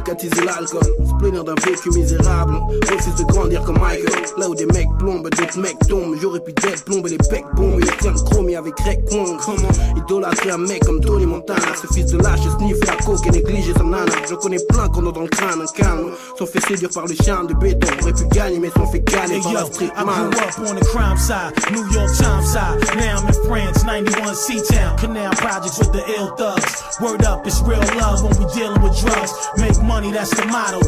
Bloc, 0.00 0.08
attiser 0.08 0.44
l'alcool. 0.44 0.80
Se 0.82 1.14
plaindre 1.18 1.44
d'un 1.44 1.54
vécu 1.54 1.90
misérable. 1.90 2.58
Refuse 2.90 3.14
de 3.16 3.24
grandir 3.24 3.62
comme 3.64 3.78
Michael. 3.78 4.24
Là 4.36 4.48
où 4.48 4.54
des 4.54 4.66
mecs 4.66 4.88
plombent, 4.98 5.28
d'autres 5.30 5.58
mecs 5.58 5.78
tombent. 5.88 6.16
J'aurais 6.20 6.40
pu 6.40 6.52
d'être 6.52 6.84
plomber 6.84 7.10
les 7.10 7.18
becs 7.18 7.44
bombes. 7.54 7.80
Il 7.80 7.96
tient 7.98 8.12
le 8.12 8.30
chromie 8.30 8.56
avec 8.56 8.78
Rec. 8.80 9.00
Comment 9.10 9.68
idolâtrer 9.96 10.50
un 10.50 10.58
mec 10.58 10.84
comme 10.84 11.00
Tony 11.00 11.26
Montana? 11.26 11.60
Ce 11.80 11.86
fils 11.92 12.06
de 12.06 12.18
lâche 12.18 12.40
sniffe 12.58 12.84
la 12.86 12.96
coke 13.04 13.26
et 13.26 13.30
néglige 13.30 13.72
sa 13.76 13.84
nana. 13.84 14.12
Je 14.28 14.34
connais 14.34 14.58
plein 14.68 14.88
qu'on 14.88 15.08
a 15.08 15.12
dans 15.12 15.22
le 15.22 15.28
crâne 15.28 15.60
un 15.60 15.66
calme. 15.66 16.10
Sont 16.38 16.46
fait 16.46 16.60
séduire 16.60 16.90
par 16.90 17.06
le 17.06 17.14
charme 17.14 17.46
de 17.48 17.54
béton. 17.54 17.88
Aurait 18.02 18.12
pu 18.12 18.24
gagner, 18.32 18.58
mais 18.58 18.70
sont 18.70 18.86
fait 18.86 19.00
gagner 19.00 19.36
Hey 19.36 19.42
par 19.42 19.52
yo, 19.52 19.58
la 19.58 19.64
street 19.66 19.92
I 19.96 20.04
man. 20.04 20.30
grew 20.30 20.40
up 20.40 20.70
on 20.70 20.74
the 20.74 20.84
crime 20.86 21.16
side, 21.16 21.52
New 21.72 21.84
York 21.92 22.10
Times 22.16 22.52
side. 22.52 22.78
Now 22.96 23.18
I'm 23.18 23.28
in 23.28 23.34
France, 23.46 23.84
91 23.84 24.34
C-Town, 24.34 24.96
Canal 24.98 25.32
Projects 25.34 25.78
with 25.78 25.92
the 25.92 26.02
ill 26.16 26.34
thugs. 26.36 26.82
Word 27.00 27.24
up, 27.24 27.46
it's 27.46 27.60
real 27.62 27.80
love 27.98 28.22
when 28.22 28.32
we 28.38 28.46
dealing 28.54 28.80
with 28.82 28.98
drugs. 29.00 29.32
Make 29.56 29.76
money, 29.90 30.12
that's 30.12 30.30
the 30.30 30.46
motto. 30.46 30.80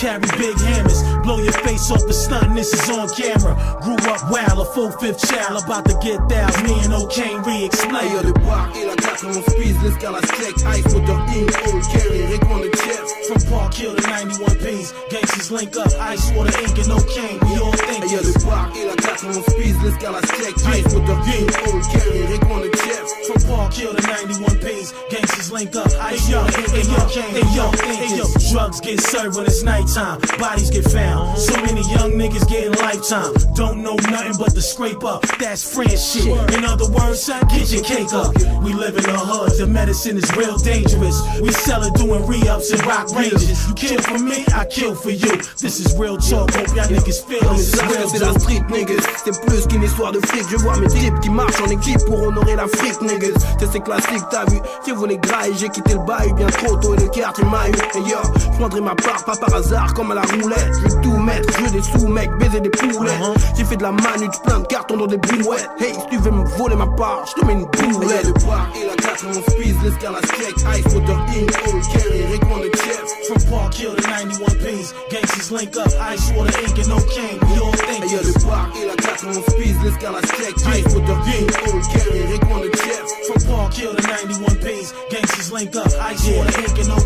Carry 0.00 0.28
big 0.40 0.56
hammers, 0.60 1.00
blow 1.24 1.38
your 1.38 1.52
face 1.64 1.90
off 1.90 2.04
the 2.08 2.12
stunt, 2.12 2.54
this 2.56 2.72
is 2.72 2.88
on 2.88 3.08
camera. 3.12 3.52
Grew 3.84 3.96
up 4.12 4.20
wild, 4.32 4.58
a 4.60 4.64
full 4.72 4.90
fifth 4.96 5.20
child, 5.28 5.62
about 5.62 5.84
to 5.84 5.94
get 6.00 6.20
down. 6.28 6.48
Me 6.64 6.72
and 6.84 6.92
O'Kane 6.92 7.40
re-explain. 7.44 8.12
Le 8.24 8.32
bar 8.44 8.72
et 8.76 8.84
la 8.88 8.96
carte 8.96 9.24
on 9.24 9.40
speed, 9.52 9.76
l'escalade 9.82 10.24
check, 10.40 10.56
ice 10.64 10.88
with 10.92 11.04
the 11.04 11.16
in, 11.36 11.48
old 11.68 11.84
carry, 11.92 12.20
Rick 12.32 12.44
on 12.48 12.60
the 12.64 12.72
chest. 12.80 13.08
From 13.28 13.40
Park 13.52 13.74
Hill 13.74 13.94
to 13.96 14.02
91 14.08 14.56
P's, 14.64 14.92
gangsters 15.10 15.50
link 15.50 15.76
up, 15.76 15.92
ice 16.00 16.32
water, 16.32 16.56
ink, 16.64 16.76
and 16.80 16.92
O'Kane. 16.96 17.40
We 17.44 17.52
all 17.60 17.76
think 17.88 18.04
le 18.08 18.32
bar 18.44 18.72
et 18.76 18.86
la 18.88 18.96
carte 18.96 19.24
on 19.24 19.42
speed, 19.52 19.76
l'escalade 19.84 20.28
check, 20.32 20.54
ice 20.76 20.92
with 20.92 21.06
the 21.08 21.16
in, 21.36 21.44
old 21.68 21.84
carry, 21.92 22.24
Rick 22.32 22.44
on 22.48 22.60
the 22.64 22.72
chest. 22.84 23.12
From 23.28 23.40
Park 23.48 23.72
kill 23.72 23.92
the 23.92 24.00
91 24.00 24.60
P's. 24.64 24.92
Gangsters 25.10 25.52
link 25.52 25.76
up, 25.76 25.88
ice 26.00 26.28
yo, 26.28 26.44
hey 26.72 26.84
yo, 26.84 27.00
hey 27.32 27.44
yo, 27.56 27.64
hey 27.80 28.16
yo. 28.16 28.45
Drugs 28.50 28.80
get 28.80 29.00
served 29.00 29.36
when 29.36 29.46
it's 29.46 29.62
nighttime, 29.62 30.20
bodies 30.38 30.70
get 30.70 30.84
found. 30.84 31.38
So 31.38 31.54
many 31.62 31.82
young 31.90 32.12
niggas 32.12 32.48
getting 32.48 32.72
lifetime. 32.72 33.34
Don't 33.54 33.82
know 33.82 33.96
nothing 34.08 34.36
but 34.38 34.54
the 34.54 34.62
scrape 34.62 35.04
up. 35.04 35.22
That's 35.38 35.62
friend 35.62 35.90
shit. 35.90 36.26
In 36.54 36.64
other 36.64 36.88
words, 36.90 37.20
son, 37.22 37.42
get 37.48 37.70
your 37.70 37.82
cake 37.82 38.12
up. 38.12 38.34
We 38.62 38.72
live 38.72 38.96
in 38.96 39.02
the 39.02 39.18
hood, 39.18 39.58
the 39.58 39.66
medicine 39.66 40.16
is 40.16 40.30
real 40.36 40.56
dangerous. 40.56 41.20
We 41.40 41.52
sell 41.52 41.82
it 41.82 41.94
doing 41.94 42.26
re-ups 42.26 42.70
and 42.70 42.84
rock 42.86 43.10
ranges. 43.14 43.66
You 43.68 43.74
kill 43.74 44.00
for 44.02 44.18
me, 44.18 44.44
I 44.54 44.64
kill 44.64 44.94
for 44.94 45.10
you. 45.10 45.36
This 45.58 45.80
is 45.80 45.96
real 45.96 46.16
talk, 46.16 46.54
hope 46.54 46.68
y'all 46.74 46.86
niggas 46.86 47.24
feel 47.26 47.40
this 47.54 47.74
is 47.74 47.82
real 47.82 48.08
c'est 48.08 48.18
la 48.18 48.32
street 48.38 48.62
niggas 48.70 49.02
C'est 49.24 49.40
plus 49.46 49.66
qu'une 49.66 49.82
histoire 49.82 50.12
de 50.12 50.20
fric 50.20 50.44
Je 50.50 50.56
vois 50.56 50.76
mes 50.78 50.88
types 50.88 51.18
qui 51.20 51.30
marchent 51.30 51.60
en 51.60 51.68
équipe 51.68 52.04
pour 52.06 52.22
honorer 52.22 52.56
l'Afrique 52.56 53.00
niggas 53.02 53.38
C'est 53.58 53.80
classique 53.80 54.22
t'as 54.30 54.44
vu 54.46 54.58
J'ai 54.84 54.92
volé 54.92 55.18
graille 55.18 55.52
J'ai 55.58 55.68
quitté 55.68 55.94
le 55.94 56.04
bail 56.06 56.32
bien 56.34 56.46
trop 56.46 56.76
tôt 56.76 56.94
et 56.94 57.00
le 57.00 57.08
quartier 57.08 57.44
m'a 57.44 57.68
eu 57.68 57.72
Et 57.72 58.10
yo 58.10 58.18
Je 58.38 58.48
prendrai 58.58 58.80
ma 58.80 58.94
part 58.94 59.24
pas 59.24 59.36
par 59.36 59.54
hasard 59.54 59.94
comme 59.94 60.10
à 60.12 60.14
la 60.14 60.22
roulette. 60.22 60.72
Je 60.82 60.88
vais 60.88 61.00
tout 61.02 61.16
mettre 61.16 61.52
Je 61.58 61.64
veux 61.64 61.70
des 61.70 61.82
sous 61.82 62.08
mec 62.08 62.30
Baiser 62.38 62.60
des 62.60 62.70
poulets. 62.70 63.10
J'ai 63.56 63.64
fait 63.64 63.76
de 63.76 63.82
la 63.82 63.92
manute 63.92 64.40
plein 64.44 64.60
de 64.60 64.66
cartons 64.66 64.96
dans 64.96 65.06
des 65.06 65.16
brouettes 65.16 65.68
Hey 65.78 65.94
si 65.94 66.06
tu 66.10 66.18
veux 66.18 66.30
me 66.30 66.44
voler 66.56 66.76
ma 66.76 66.86
part 66.86 67.24
Je 67.26 67.40
te 67.40 67.46
mets 67.46 67.54
une 67.54 67.66
boulette 67.66 68.26
Le 68.26 68.32
bar 68.46 68.68
et 68.74 68.86
la 68.86 68.94
4 68.94 69.24
mon 69.26 69.32
speed 69.32 69.76
L'escalade 69.82 70.26
check. 70.26 70.54
Ice 70.56 70.94
water 70.94 71.18
in 71.34 71.46
All 71.66 71.80
carry 71.92 72.70
de 72.70 72.76
chef 72.76 73.06
From 73.26 73.50
Park 73.50 73.74
Hill 73.74 73.94
to 73.94 74.02
91 74.02 74.58
P's, 74.58 74.94
gangsters 75.10 75.50
link 75.52 75.76
up, 75.76 75.88
ice 76.00 76.32
water, 76.32 76.58
ink 76.60 76.78
and 76.78 76.88
no. 76.88 76.96
We 76.96 77.58
all 77.60 77.72
think 77.72 78.04
Hey, 78.06 78.46
bar 78.46 78.70
et 78.76 78.86
la 78.86 78.94
4 78.96 79.26
mon 79.26 79.42
speed 79.42 79.76
L'escalade 79.82 80.26
check. 80.26 80.54
Ice 80.74 80.94
water 80.94 81.18
in 81.32 81.44
All 81.66 81.80
carry 81.92 82.22
Rickman 82.32 82.60
de 82.62 82.76
chef 82.76 83.06
From 83.26 83.40
Park 83.50 83.74
Hill 83.74 83.94
to 83.94 84.02
91 84.02 84.56
P's, 84.56 84.94
gangsters 85.10 85.52
link 85.52 85.76
up, 85.76 85.86
ice 86.00 86.24
water, 86.30 86.60
ink 86.60 86.78
and 86.78 86.88
no 86.88 86.96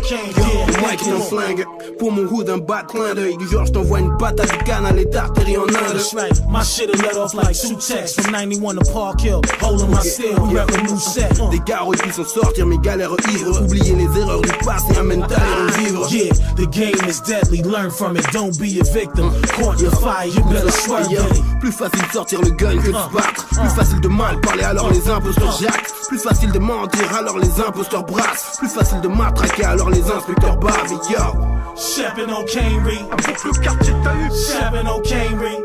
un 1.21 1.25
flingue 1.25 1.65
Pour 1.99 2.11
mon 2.11 2.23
hood 2.23 2.49
un 2.49 2.57
bat 2.57 2.83
clin 2.83 3.13
d'œil. 3.13 3.37
Du 3.37 3.47
genre 3.47 3.65
je 3.65 3.71
t'envoie 3.71 3.99
une 3.99 4.15
patate 4.17 4.51
du 4.51 4.63
canal 4.63 4.97
et 4.99 5.05
d'artillerie 5.05 5.57
en 5.57 5.63
Inde 5.63 5.93
That's 5.93 6.13
right, 6.13 6.41
my 6.49 6.63
shit'll 6.63 6.97
let 7.01 7.17
off 7.17 7.33
like 7.33 7.55
Sutex 7.55 8.13
from 8.13 8.31
91 8.31 8.77
to 8.77 8.91
Park 8.91 9.21
Hill, 9.21 9.41
holding 9.61 9.91
my 9.91 9.99
steel, 10.01 10.39
we 10.47 10.55
rep 10.55 10.69
a 10.71 10.81
new 10.83 10.97
set. 10.97 11.39
Uh. 11.39 11.49
Des 11.49 11.59
gars 11.59 11.81
pu 12.03 12.11
s'en 12.11 12.25
sortir 12.25 12.65
mais 12.65 12.77
galères 12.77 13.15
ivres. 13.33 13.61
Oublier 13.61 13.95
les 13.95 14.19
erreurs 14.19 14.41
du 14.41 14.51
passé 14.65 14.97
amène 14.97 15.23
à 15.23 15.27
les 15.27 15.71
revivre 15.71 16.07
Yeah, 16.11 16.33
the 16.55 16.67
game 16.71 16.95
is 17.07 17.21
deadly, 17.21 17.61
learn 17.63 17.91
from 17.91 18.17
it, 18.17 18.25
don't 18.31 18.57
be 18.57 18.79
a 18.79 18.83
victim. 18.83 19.31
Caught 19.55 19.77
the 19.77 19.91
fire, 20.01 20.27
you 20.27 20.43
better 20.45 20.67
it. 20.67 21.59
Plus 21.59 21.71
facile 21.71 22.07
de 22.07 22.13
sortir 22.13 22.41
le 22.41 22.51
gun 22.51 22.77
que 22.77 22.87
de 22.87 22.97
se 22.97 23.13
battre. 23.13 23.45
Plus 23.47 23.69
facile 23.75 24.01
de 24.01 24.07
mal 24.07 24.39
parler 24.41 24.63
alors 24.63 24.89
les 24.91 25.09
imposteurs 25.09 25.57
jactent. 25.59 25.93
Plus 26.07 26.19
facile 26.19 26.51
de 26.51 26.59
mentir 26.59 27.15
alors 27.15 27.37
les 27.37 27.61
imposteurs 27.61 28.03
brassent. 28.03 28.57
Plus 28.57 28.69
facile 28.69 29.01
de 29.01 29.07
matraquer 29.07 29.63
alors 29.63 29.89
les 29.89 30.03
inspecteurs 30.03 30.57
bavent. 30.57 30.91
Et 30.91 31.10
yo 31.11 31.51
Sheppin' 31.75 32.29
on 32.29 32.43
Canery. 32.45 32.99
Avec 33.11 33.43
le 33.43 33.51
quartier 33.61 33.93
t'as 34.03 34.15
eu 34.15 34.29
Sheppin' 34.31 34.87
on 34.87 35.01
Canery. 35.01 35.57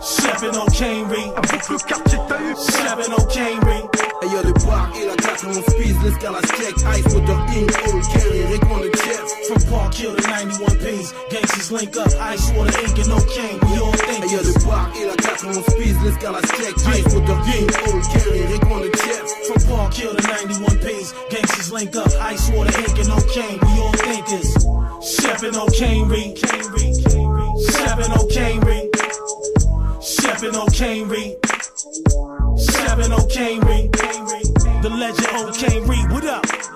Sheppin' 0.00 0.58
on 0.58 0.66
Canery. 0.66 1.32
Avec 1.36 1.68
le 1.68 1.78
quartier 1.78 2.18
t'as 2.28 2.40
eu 2.40 2.54
Sheppin' 2.54 3.12
on 3.16 3.24
Canery. 3.26 3.84
Et 4.22 4.26
yo 4.26 4.42
le 4.42 4.52
bar 4.66 4.90
et 5.00 5.06
la 5.06 5.14
4 5.14 5.44
mon 5.46 5.62
speed 5.62 6.02
L'escalade 6.02 6.46
check 6.46 6.74
Ice 6.76 7.14
water 7.14 7.38
in 7.52 7.66
All 7.84 8.00
carry 8.12 8.46
Rickman 8.50 8.80
de 8.80 8.96
chef 8.96 9.25
From 9.46 9.62
Park 9.70 9.94
Hill 9.94 10.16
to 10.16 10.22
91 10.26 10.78
P's, 10.78 11.14
gangsters 11.30 11.70
link 11.70 11.96
up, 11.96 12.10
ice 12.18 12.50
water, 12.52 12.80
ink 12.82 12.98
and 12.98 13.08
no 13.08 13.18
cane. 13.30 13.60
We 13.62 13.78
all 13.78 13.92
think 13.92 14.24
Et 14.24 14.32
yo 14.32 14.42
le 14.42 14.52
bar 14.66 14.90
et 14.96 15.06
la 15.06 15.14
4 15.14 15.44
mon 15.44 15.62
speed 15.62 15.94
L'escalade 16.02 16.46
check 16.46 16.74
Ice 16.88 17.14
water 17.14 17.38
in 17.54 17.70
All 17.86 18.00
carry 18.10 18.42
Rickman 18.50 18.82
de 18.82 18.96
chef 18.96 19.30
From 19.46 19.62
Park 19.70 19.94
Hill 19.94 20.16
to 20.16 20.22
91 20.26 20.78
P's, 20.78 21.14
gangsters 21.30 21.72
link 21.72 21.94
up, 21.94 22.10
ice 22.22 22.50
water, 22.50 22.76
ink 22.80 22.98
and 22.98 23.08
no 23.08 23.18
cane. 23.30 23.58
We 23.62 23.78
all 23.78 23.92
thinkers. 23.92 24.50
Sheppin' 25.06 25.54
on 25.54 25.68
Canery. 25.78 26.34
Sheppin' 27.70 28.10
on 28.10 28.26
Canery. 28.26 28.90
Sheppin' 30.02 30.54
on 30.58 30.68
Canery. 30.74 31.38
Sheppin' 32.58 33.12
on 33.12 33.28
Canery. 33.30 34.82
The 34.82 34.90
legend 34.90 35.28
O. 35.34 35.52
Canery, 35.52 36.12
what 36.12 36.24
up? 36.24 36.75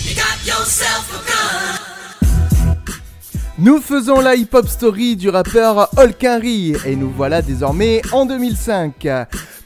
Nous 3.63 3.79
faisons 3.79 4.21
la 4.21 4.33
hip-hop 4.33 4.67
story 4.67 5.15
du 5.15 5.29
rappeur 5.29 5.87
Holkinry 5.95 6.73
et 6.83 6.95
nous 6.95 7.11
voilà 7.11 7.43
désormais 7.43 8.01
en 8.11 8.25
2005. 8.25 9.07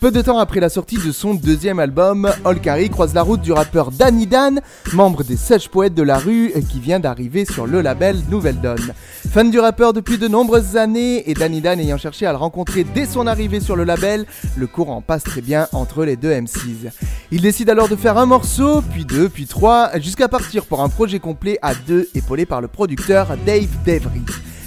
Peu 0.06 0.12
de 0.12 0.22
temps 0.22 0.38
après 0.38 0.60
la 0.60 0.70
sortie 0.70 1.00
de 1.04 1.12
son 1.12 1.34
deuxième 1.34 1.80
album, 1.80 2.32
Holkinry 2.44 2.92
croise 2.92 3.16
la 3.16 3.24
route 3.24 3.42
du 3.42 3.52
rappeur 3.52 3.90
Danny 3.90 4.28
Dan, 4.28 4.62
membre 4.94 5.24
des 5.24 5.36
Sèches 5.36 5.68
Poètes 5.68 5.96
de 5.96 6.04
la 6.04 6.20
rue 6.20 6.54
qui 6.70 6.80
vient 6.80 7.00
d'arriver 7.00 7.44
sur 7.44 7.66
le 7.66 7.82
label 7.82 8.16
Nouvelle 8.30 8.62
Donne. 8.62 8.94
Fan 9.32 9.50
du 9.50 9.60
rappeur 9.60 9.94
depuis 9.94 10.20
de 10.20 10.28
nombreuses 10.28 10.78
années 10.78 11.28
et 11.28 11.34
Danny 11.34 11.60
Dan 11.60 11.80
ayant 11.80 11.98
cherché 11.98 12.28
à 12.28 12.34
le 12.34 12.38
rencontrer 12.38 12.84
dès 12.84 13.08
son 13.08 13.26
arrivée 13.26 13.60
sur 13.60 13.76
le 13.76 13.84
label, 13.84 14.28
le 14.56 14.68
courant 14.68 15.02
passe 15.02 15.24
très 15.24 15.42
bien 15.42 15.68
entre 15.72 16.06
les 16.06 16.18
deux 16.18 16.40
MCs. 16.40 16.92
Il 17.32 17.42
décide 17.42 17.72
alors 17.72 17.90
de 17.90 17.96
faire 17.96 18.20
un 18.20 18.28
morceau, 18.28 18.84
puis 18.84 19.06
deux, 19.06 19.28
puis 19.28 19.48
trois, 19.48 19.90
jusqu'à 20.00 20.28
partir 20.28 20.66
pour 20.66 20.84
un 20.84 20.90
projet 20.90 21.18
complet 21.18 21.58
à 21.64 21.74
deux, 21.74 22.10
épaulé 22.14 22.46
par 22.46 22.62
le 22.62 22.68
producteur 22.68 23.36
Dave 23.44 23.70
Devry. 23.84 24.22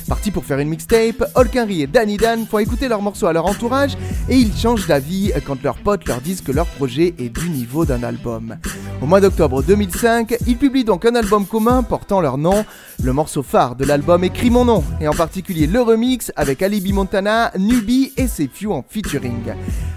Parti 0.09 0.31
pour 0.31 0.47
faire 0.47 0.59
une 0.59 0.71
mixtape, 0.71 1.23
Holkinry 1.35 1.83
et 1.83 1.87
Danny 1.87 2.17
Dan 2.17 2.47
font 2.47 2.59
écouter 2.59 2.89
leur 2.89 3.03
morceau 3.03 3.27
à 3.27 3.35
leur 3.35 3.45
entourage 3.45 3.93
et 4.31 4.37
ils 4.37 4.57
changent 4.57 4.87
d'avis 4.87 5.33
quand 5.47 5.63
leurs 5.63 5.77
potes 5.77 6.09
leur 6.09 6.23
disent 6.23 6.41
que 6.41 6.51
leur 6.51 6.67
projet 6.67 7.15
est 7.19 7.29
du 7.29 7.51
niveau 7.51 7.85
d'un 7.85 8.03
album. 8.03 8.57
Au 9.03 9.07
mois 9.07 9.21
d'octobre 9.21 9.63
2005, 9.63 10.39
ils 10.47 10.57
publient 10.57 10.85
donc 10.85 11.05
un 11.05 11.15
album 11.15 11.47
commun 11.47 11.83
portant 11.83 12.23
leur 12.23 12.39
nom. 12.39 12.65
Le 13.03 13.13
morceau 13.13 13.43
phare 13.43 13.77
de 13.77 13.85
l'album 13.85 14.25
est 14.25 14.31
Crie 14.31 14.51
mon 14.51 14.65
nom, 14.65 14.83
et 15.01 15.09
en 15.09 15.15
particulier 15.15 15.67
le 15.67 15.81
remix 15.83 16.33
avec 16.37 16.63
Alibi 16.63 16.93
Montana, 16.93 17.53
Nubi 17.59 18.13
et 18.17 18.27
Few 18.27 18.73
en 18.73 18.85
featuring. 18.89 19.55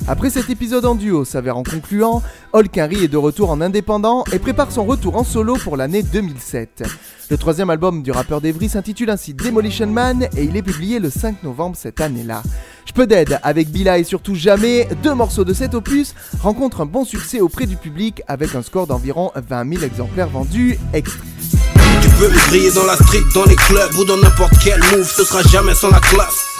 Après 0.08 0.30
cet 0.30 0.50
épisode 0.50 0.86
en 0.86 0.96
duo 0.96 1.24
s'avérant 1.24 1.64
concluant, 1.64 2.22
Holkinry 2.54 3.06
est 3.06 3.08
de 3.08 3.18
retour 3.18 3.50
en 3.50 3.62
indépendant 3.62 4.24
et 4.34 4.40
prépare 4.40 4.72
son 4.72 4.84
retour 4.84 5.16
en 5.16 5.24
solo 5.24 5.56
pour 5.56 5.78
l'année 5.78 6.04
2007. 6.04 6.84
Le 7.32 7.38
troisième 7.38 7.70
album 7.70 8.04
du 8.04 8.12
rappeur 8.12 8.42
d'Evry 8.42 8.68
s'intitule 8.68 9.10
ainsi 9.10 9.34
Demolition 9.34 9.88
Man 9.88 10.28
et 10.36 10.44
il 10.44 10.58
est 10.58 10.62
publié 10.62 11.00
le 11.00 11.10
5 11.10 11.44
novembre 11.44 11.78
cette 11.78 12.02
année-là. 12.02 12.44
J'peux 12.86 13.08
d'aide 13.08 13.40
avec 13.42 13.70
Bila 13.70 13.98
et 14.00 14.04
surtout 14.04 14.36
Jamais, 14.36 14.86
deux 15.02 15.14
morceaux 15.14 15.46
de 15.46 15.54
cet 15.54 15.74
opus 15.74 16.14
rencontrent 16.42 16.82
un 16.82 16.86
bon 16.86 17.06
succès 17.06 17.40
auprès 17.40 17.68
du 17.68 17.78
public 17.78 18.22
avec 18.28 18.54
un 18.54 18.62
score 18.62 18.86
d'environ 18.86 19.32
20 19.34 19.76
000 19.76 19.86
exemplaires 19.86 20.28
vendus. 20.28 20.78
Tu 20.92 22.10
peux 22.20 22.28
briller 22.28 22.74
dans 22.74 22.86
la 22.86 22.98
street, 22.98 23.24
dans 23.34 23.46
les 23.46 23.56
clubs 23.56 23.94
ou 23.98 24.04
dans 24.04 24.18
n'importe 24.18 24.56
quel 24.62 24.82
move, 24.92 25.10
ce 25.10 25.24
sera 25.24 25.42
jamais 25.44 25.74
sans 25.74 25.90
la 25.90 26.02
classe. 26.02 26.51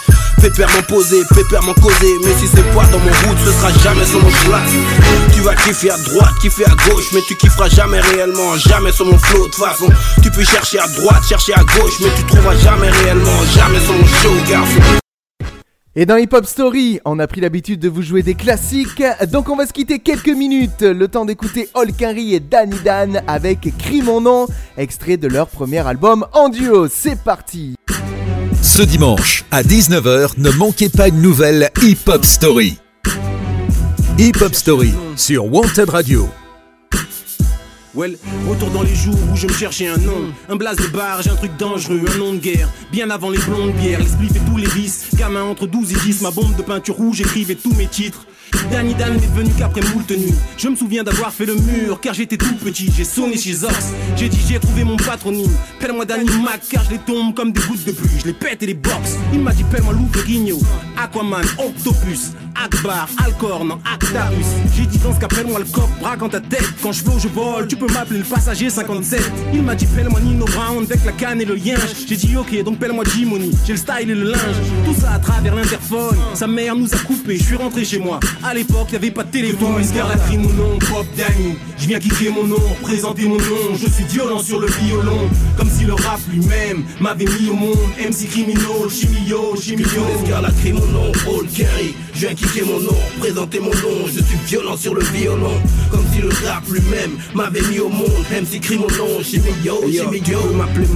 Pépèrement 0.42 0.82
posé, 0.88 1.22
pépèrement 1.36 1.72
causé, 1.74 2.18
mais 2.24 2.34
si 2.34 2.48
c'est 2.48 2.68
pas 2.74 2.84
dans 2.90 2.98
mon 2.98 3.12
route, 3.28 3.38
ce 3.44 3.52
sera 3.52 3.70
jamais 3.78 4.04
sur 4.04 4.20
mon 4.20 4.28
schlass. 4.28 4.72
Tu 5.32 5.40
vas 5.40 5.54
kiffer 5.54 5.90
à 5.90 5.96
droite, 5.98 6.32
kiffer 6.40 6.64
à 6.64 6.74
gauche, 6.88 7.12
mais 7.14 7.20
tu 7.28 7.36
kifferas 7.36 7.68
jamais 7.68 8.00
réellement, 8.00 8.56
jamais 8.56 8.90
sur 8.90 9.06
mon 9.06 9.16
flow. 9.18 9.46
De 9.46 9.54
façon, 9.54 9.86
tu 10.20 10.32
peux 10.32 10.42
chercher 10.42 10.80
à 10.80 10.88
droite, 10.88 11.22
chercher 11.28 11.54
à 11.54 11.62
gauche, 11.62 12.00
mais 12.00 12.08
tu 12.16 12.24
trouveras 12.24 12.56
jamais 12.56 12.90
réellement, 12.90 13.44
jamais 13.54 13.78
sur 13.78 13.94
mon 13.94 14.04
show, 14.04 14.34
garçon. 14.50 14.80
Et 15.94 16.06
dans 16.06 16.16
Hip 16.16 16.30
Hop 16.32 16.46
Story, 16.46 16.98
on 17.04 17.20
a 17.20 17.28
pris 17.28 17.40
l'habitude 17.40 17.78
de 17.78 17.88
vous 17.88 18.02
jouer 18.02 18.24
des 18.24 18.34
classiques, 18.34 19.00
donc 19.30 19.48
on 19.48 19.54
va 19.54 19.66
se 19.66 19.72
quitter 19.72 20.00
quelques 20.00 20.26
minutes, 20.26 20.82
le 20.82 21.06
temps 21.06 21.24
d'écouter 21.24 21.68
Holkinry 21.74 22.34
et 22.34 22.40
Danny 22.40 22.80
Dan 22.84 23.22
avec 23.28 23.72
Crie 23.78 24.02
mon 24.02 24.20
nom, 24.20 24.48
extrait 24.76 25.18
de 25.18 25.28
leur 25.28 25.46
premier 25.46 25.86
album 25.86 26.26
en 26.32 26.48
duo. 26.48 26.88
C'est 26.88 27.22
parti 27.22 27.76
Ce 28.62 28.80
dimanche, 28.80 29.44
à 29.50 29.64
19h, 29.64 30.34
ne 30.38 30.50
manquez 30.52 30.88
pas 30.88 31.08
une 31.08 31.20
nouvelle 31.20 31.68
Hip 31.82 31.98
Hop 32.06 32.24
Story. 32.24 32.78
Hip 34.18 34.40
Hop 34.40 34.54
Story 34.54 34.92
sur 35.16 35.52
Wanted 35.52 35.90
Radio. 35.90 36.28
Well, 37.92 38.16
retour 38.48 38.70
dans 38.70 38.84
les 38.84 38.94
jours 38.94 39.18
où 39.32 39.36
je 39.36 39.48
me 39.48 39.52
cherchais 39.52 39.88
un 39.88 39.98
nom 39.98 40.32
Un 40.48 40.54
blase 40.56 40.76
de 40.76 40.86
bar, 40.86 41.20
j'ai 41.22 41.30
un 41.30 41.34
truc 41.34 41.56
dangereux, 41.58 42.02
un 42.14 42.18
nom 42.18 42.32
de 42.32 42.38
guerre 42.38 42.68
Bien 42.90 43.10
avant 43.10 43.28
les 43.28 43.38
blondes 43.40 43.72
bières, 43.72 43.98
les 43.98 44.06
et 44.06 44.40
tous 44.48 44.56
les 44.56 44.68
vices 44.68 45.08
Gamin 45.14 45.42
entre 45.42 45.66
12 45.66 45.92
et 45.92 45.96
10, 45.96 46.22
ma 46.22 46.30
bombe 46.30 46.56
de 46.56 46.62
peinture 46.62 46.94
rouge 46.94 47.20
Écrivait 47.20 47.56
tous 47.56 47.74
mes 47.74 47.88
titres 47.88 48.26
Danny 48.70 48.94
Dan 48.94 49.14
n'est 49.14 49.26
venu 49.26 49.50
qu'après 49.58 49.80
moult 49.92 50.10
nuits. 50.10 50.34
Je 50.56 50.68
me 50.68 50.76
souviens 50.76 51.02
d'avoir 51.02 51.32
fait 51.32 51.46
le 51.46 51.54
mur 51.54 52.00
car 52.00 52.14
j'étais 52.14 52.36
tout 52.36 52.54
petit. 52.54 52.90
J'ai 52.96 53.04
sonné 53.04 53.36
chez 53.36 53.64
Ox. 53.64 53.92
J'ai 54.16 54.28
dit 54.28 54.40
j'ai 54.48 54.58
trouvé 54.58 54.84
mon 54.84 54.96
patronyme. 54.96 55.50
Pelle-moi 55.78 56.04
Danny 56.04 56.30
Mac 56.42 56.60
car 56.70 56.84
je 56.84 56.90
les 56.90 56.98
tombe 56.98 57.34
comme 57.34 57.52
des 57.52 57.60
gouttes 57.60 57.84
de 57.84 57.92
pluie. 57.92 58.10
Je 58.20 58.26
les 58.26 58.32
pète 58.32 58.62
et 58.62 58.66
les 58.66 58.74
boxe. 58.74 59.16
Il 59.32 59.40
m'a 59.40 59.52
dit 59.52 59.64
pelle-moi 59.64 59.92
Lou 59.92 60.08
Ferrigno, 60.12 60.58
Aquaman, 60.96 61.44
Octopus, 61.58 62.32
Akbar, 62.54 63.08
Alcor, 63.24 63.64
non 63.64 63.78
Actarus. 63.92 64.46
J'ai 64.76 64.86
dit 64.86 64.98
dans 64.98 65.14
ce 65.14 65.20
qu'appelle-moi 65.20 65.60
le 65.60 65.64
coq, 65.66 65.88
braque 66.00 66.22
en 66.22 66.28
ta 66.28 66.40
tête. 66.40 66.64
Quand 66.82 66.92
je 66.92 67.02
flow, 67.02 67.18
je 67.18 67.28
vole, 67.28 67.68
tu 67.68 67.76
peux 67.76 67.92
m'appeler 67.92 68.18
le 68.20 68.24
passager 68.24 68.70
57. 68.70 69.20
Il 69.54 69.62
m'a 69.62 69.74
dit 69.74 69.86
pelle-moi 69.86 70.20
Nino 70.20 70.44
Brown 70.46 70.84
avec 70.84 71.04
la 71.04 71.12
canne 71.12 71.40
et 71.40 71.44
le 71.44 71.58
yinche. 71.58 72.06
J'ai 72.08 72.16
dit 72.16 72.36
ok, 72.36 72.62
donc 72.64 72.78
pelle-moi 72.78 73.04
Jimony. 73.14 73.50
J'ai 73.66 73.72
le 73.72 73.78
style 73.78 74.10
et 74.10 74.14
le 74.14 74.30
linge. 74.30 74.56
Tout 74.84 74.94
ça 75.00 75.12
à 75.12 75.18
travers 75.18 75.54
l'interphone. 75.54 76.16
Sa 76.34 76.46
mère 76.46 76.76
nous 76.76 76.92
a 76.92 76.98
coupé, 76.98 77.36
je 77.36 77.44
suis 77.44 77.56
rentré 77.56 77.84
chez 77.84 77.98
moi. 77.98 78.20
À 78.44 78.54
l'époque, 78.54 78.90
y'avait 78.92 79.12
pas 79.12 79.22
de 79.22 79.30
téléphone. 79.30 79.82
la 79.94 80.36
mon 80.36 80.52
nom, 80.54 80.78
Pop 80.78 81.06
Danny. 81.16 81.56
Je 81.78 81.86
viens 81.86 82.00
kicker 82.00 82.30
mon 82.30 82.44
nom, 82.44 82.56
présenter 82.82 83.24
mon 83.24 83.36
nom. 83.36 83.74
Je 83.74 83.88
suis 83.88 84.04
violent 84.04 84.40
sur 84.40 84.58
le 84.58 84.66
violon. 84.66 85.28
Comme 85.56 85.70
si 85.70 85.84
le 85.84 85.94
rap 85.94 86.18
lui-même 86.28 86.84
m'avait 87.00 87.24
mis 87.24 87.50
au 87.50 87.54
monde. 87.54 87.78
MC 87.98 88.28
Criminal, 88.28 88.90
Chimio, 88.90 89.56
Chimio. 89.60 89.86
crie 90.60 90.72
mon 90.72 90.86
nom, 90.86 91.12
Paul 91.24 91.46
Kerry. 91.54 91.94
Je 92.14 92.26
viens 92.26 92.34
kicker 92.34 92.64
mon 92.64 92.80
nom, 92.80 92.98
présenter 93.20 93.60
mon 93.60 93.70
nom. 93.70 94.06
Je 94.06 94.20
suis 94.20 94.38
violent 94.46 94.76
sur 94.76 94.94
le 94.94 95.02
violon. 95.02 95.60
Comme 95.92 96.04
si 96.12 96.20
le 96.20 96.30
rap 96.44 96.64
lui-même 96.68 97.18
m'avait 97.34 97.62
mis 97.70 97.78
au 97.78 97.88
monde. 97.88 98.08
MC 98.32 98.60
nom, 98.98 99.22
Chimio, 99.22 99.82
Chimio. 99.88 100.52
m'appelait 100.56 100.86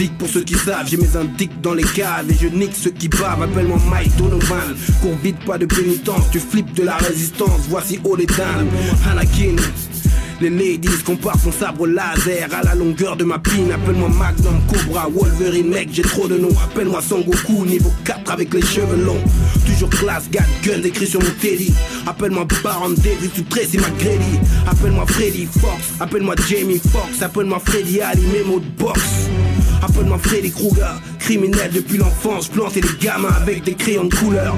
Mackay 0.00 0.10
pour 0.18 0.28
ceux 0.28 0.42
qui 0.42 0.54
savent, 0.54 0.86
j'ai 0.86 0.96
mes 0.96 1.16
indiques 1.16 1.60
dans 1.60 1.74
les 1.74 1.84
caves 1.84 2.30
et 2.30 2.34
je 2.34 2.48
nique 2.48 2.74
ceux 2.74 2.90
qui 2.90 3.08
bavent. 3.08 3.42
Appelle-moi 3.42 3.78
Mike 3.90 4.16
Donovan. 4.16 4.74
Cours 5.00 5.16
vite, 5.22 5.38
pas 5.44 5.58
de 5.58 5.66
pénitence, 5.66 6.24
tu 6.30 6.38
flippes 6.38 6.72
de 6.74 6.84
la 6.84 6.96
résistance. 6.96 7.62
Voici 7.68 7.98
Oledan, 8.04 8.66
Anakin. 9.10 9.56
Les 10.40 10.48
ladies 10.48 11.02
comparent 11.04 11.38
son 11.38 11.52
sabre 11.52 11.86
laser 11.86 12.48
à 12.54 12.62
la 12.62 12.74
longueur 12.74 13.14
de 13.14 13.24
ma 13.24 13.38
pine. 13.38 13.70
Appelle-moi 13.72 14.08
Magnum, 14.08 14.58
Cobra, 14.68 15.06
Wolverine, 15.08 15.68
mec, 15.68 15.90
j'ai 15.92 16.02
trop 16.02 16.28
de 16.28 16.38
noms. 16.38 16.56
Appelle-moi 16.64 17.02
Sangoku, 17.02 17.66
niveau 17.66 17.92
4 18.04 18.32
avec 18.32 18.54
les 18.54 18.62
cheveux 18.62 19.04
longs. 19.04 19.22
Toujours 19.66 19.90
classe, 19.90 20.30
gat, 20.30 20.46
gun, 20.62 20.82
écrit 20.82 21.06
sur 21.06 21.20
mon 21.20 21.30
teddy. 21.42 21.74
Appelle-moi 22.06 22.46
Baron 22.64 22.90
David, 22.90 23.30
tu 23.34 23.44
Tracy 23.44 23.76
McGrady. 23.76 24.40
Appelle-moi 24.66 25.04
Freddy 25.08 25.46
Fox, 25.46 25.92
appelle-moi 26.00 26.36
Jamie 26.48 26.80
Fox, 26.90 27.20
appelle-moi 27.20 27.60
Freddy 27.62 28.00
Ali, 28.00 28.22
mémo 28.32 28.60
de 28.60 28.82
box. 28.82 29.00
Appelle-moi 29.82 30.18
Freddy 30.18 30.50
Krueger, 30.50 31.00
criminel 31.18 31.70
depuis 31.72 31.98
l'enfance, 31.98 32.48
planter 32.48 32.80
les 32.80 33.04
gamins 33.06 33.32
avec 33.40 33.64
des 33.64 33.74
crayons 33.74 34.04
de 34.04 34.14
couleur. 34.14 34.54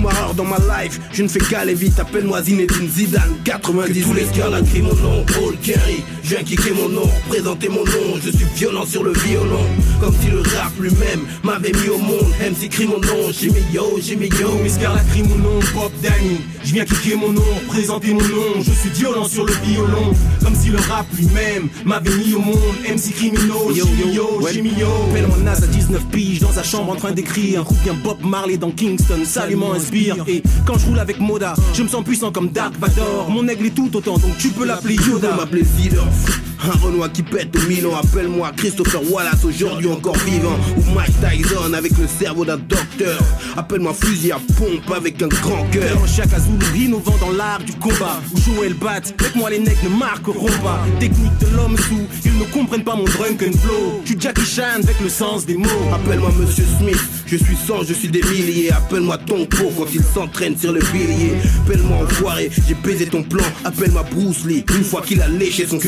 Schumacher 0.00 0.34
dans 0.36 0.44
ma 0.44 0.56
life, 0.56 0.98
je 1.12 1.22
ne 1.22 1.28
fais 1.28 1.40
qu'aller 1.40 1.74
vite, 1.74 1.98
appelle-moi 1.98 2.42
Zinedine 2.42 2.88
Zidane, 2.88 3.34
90 3.44 4.02
tous 4.02 4.14
les 4.14 4.22
gars 4.22 4.50
crient 4.64 4.82
mon 4.82 4.94
nom, 4.94 5.24
Paul 5.26 5.56
Kerry, 5.62 6.02
je 6.22 6.30
viens 6.30 6.42
kicker 6.42 6.72
mon 6.72 6.88
nom, 6.88 7.08
présenter 7.28 7.68
mon 7.68 7.84
nom, 7.84 8.18
je 8.24 8.30
suis 8.30 8.46
violent 8.56 8.86
sur 8.86 9.02
le 9.02 9.12
violon, 9.12 9.64
comme 10.00 10.14
si 10.22 10.30
le 10.30 10.40
rap 10.40 10.72
lui-même 10.78 11.20
m'avait 11.42 11.72
mis 11.72 11.88
au 11.88 11.98
monde, 11.98 12.32
MC 12.40 12.70
crie 12.70 12.86
mon 12.86 13.00
nom, 13.00 13.30
Jimmy 13.32 13.60
Yo, 13.72 13.98
Jimmy 14.00 14.28
Yo, 14.40 14.48
Miss 14.62 14.78
Carla 14.78 15.00
crie 15.10 15.22
mon 15.22 15.36
nom, 15.36 15.60
Pop 15.74 15.92
Danny, 16.02 16.40
je 16.64 16.72
viens 16.72 16.84
kicker 16.84 17.16
mon 17.16 17.32
nom, 17.32 17.42
présenter 17.68 18.14
mon 18.14 18.22
nom, 18.22 18.62
je 18.62 18.70
suis 18.70 18.90
violent 18.90 19.24
sur 19.24 19.44
le 19.44 19.52
violon, 19.64 20.14
comme 20.42 20.54
si 20.54 20.70
le 20.70 20.78
rap 20.78 21.06
lui-même 21.16 21.68
m'avait 21.84 22.14
mis 22.14 22.34
au 22.34 22.40
monde, 22.40 22.56
MC 22.88 23.12
Criminal, 23.14 23.50
Jimmy 23.74 24.14
Yo, 24.14 24.40
Jimmy 24.50 24.72
Yo, 24.78 24.88
Appelle-moi 25.10 25.36
Nas 25.44 25.62
à 25.62 25.66
19 25.66 26.06
piges 26.06 26.40
dans 26.40 26.52
sa 26.52 26.62
chambre 26.62 26.92
en 26.92 26.96
train 26.96 27.12
d'écrire, 27.12 27.70
ou 27.70 27.74
bien 27.84 27.94
Bob 27.94 28.18
Marley 28.24 28.56
dans 28.56 28.70
Kingston, 28.70 29.24
et 29.92 30.42
quand 30.66 30.78
je 30.78 30.86
roule 30.86 30.98
avec 30.98 31.18
Moda, 31.20 31.54
je 31.74 31.82
me 31.82 31.88
sens 31.88 32.04
puissant 32.04 32.32
comme 32.32 32.48
Dark 32.50 32.74
Vador. 32.78 33.28
Mon 33.30 33.46
aigle 33.48 33.66
est 33.66 33.74
tout 33.74 33.94
autant, 33.96 34.18
donc 34.18 34.36
tu 34.38 34.48
peux 34.50 34.64
l'appeler 34.64 34.96
Yoda. 34.96 35.36
Un 36.62 36.84
Renoir 36.84 37.10
qui 37.12 37.22
pète 37.22 37.54
au 37.56 37.68
Milan, 37.68 37.90
appelle-moi 37.96 38.52
Christopher 38.56 39.00
Wallace, 39.10 39.44
aujourd'hui 39.44 39.88
encore 39.88 40.16
vivant. 40.18 40.56
Ou 40.76 40.94
Mike 40.94 41.12
Tyson 41.20 41.72
avec 41.72 41.96
le 41.98 42.06
cerveau 42.06 42.44
d'un 42.44 42.56
docteur. 42.56 43.18
Appelle-moi 43.56 43.94
fusil 43.94 44.32
à 44.32 44.40
pompe 44.58 44.94
avec 44.94 45.22
un 45.22 45.28
grand 45.28 45.64
cœur. 45.70 45.98
Chaque 46.06 46.28
Zulu 46.28 46.84
innovant 46.84 47.16
dans 47.20 47.32
l'art 47.32 47.60
du 47.60 47.72
combat. 47.74 48.20
Où 48.34 48.38
Joël 48.40 48.74
bat, 48.74 48.90
avec 48.90 49.34
moi 49.34 49.50
les 49.50 49.58
necks 49.58 49.82
ne 49.82 49.88
marqueront 49.88 50.46
pas. 50.62 50.80
Technique 50.98 51.38
de 51.38 51.56
l'homme 51.56 51.76
sous, 51.76 52.06
ils 52.24 52.38
ne 52.38 52.44
comprennent 52.44 52.84
pas 52.84 52.96
mon 52.96 53.04
drunken 53.04 53.52
flow. 53.52 54.00
Je 54.04 54.10
suis 54.10 54.20
Jackie 54.20 54.44
Chan 54.44 54.82
avec 54.82 55.00
le 55.00 55.08
sens 55.08 55.46
des 55.46 55.56
mots. 55.56 55.68
Appelle-moi 55.94 56.32
Monsieur 56.38 56.64
Smith, 56.78 57.00
je 57.26 57.36
suis 57.36 57.56
sans, 57.56 57.84
je 57.84 57.94
suis 57.94 58.08
des 58.08 58.22
milliers. 58.22 58.70
Appelle-moi 58.72 59.18
ton 59.18 59.46
pot 59.46 59.72
quand 59.76 59.86
il 59.92 60.02
s'entraîne 60.02 60.56
sur 60.58 60.72
le 60.72 60.80
pilier. 60.80 61.32
Appelle-moi 61.64 61.98
enfoiré, 62.04 62.50
j'ai 62.68 62.74
baisé 62.74 63.06
ton 63.06 63.22
plan. 63.22 63.44
Appelle-moi 63.64 64.04
Bruce 64.10 64.44
Lee, 64.44 64.64
une 64.76 64.84
fois 64.84 65.02
qu'il 65.02 65.20
a 65.22 65.28
léché 65.28 65.66
son 65.66 65.78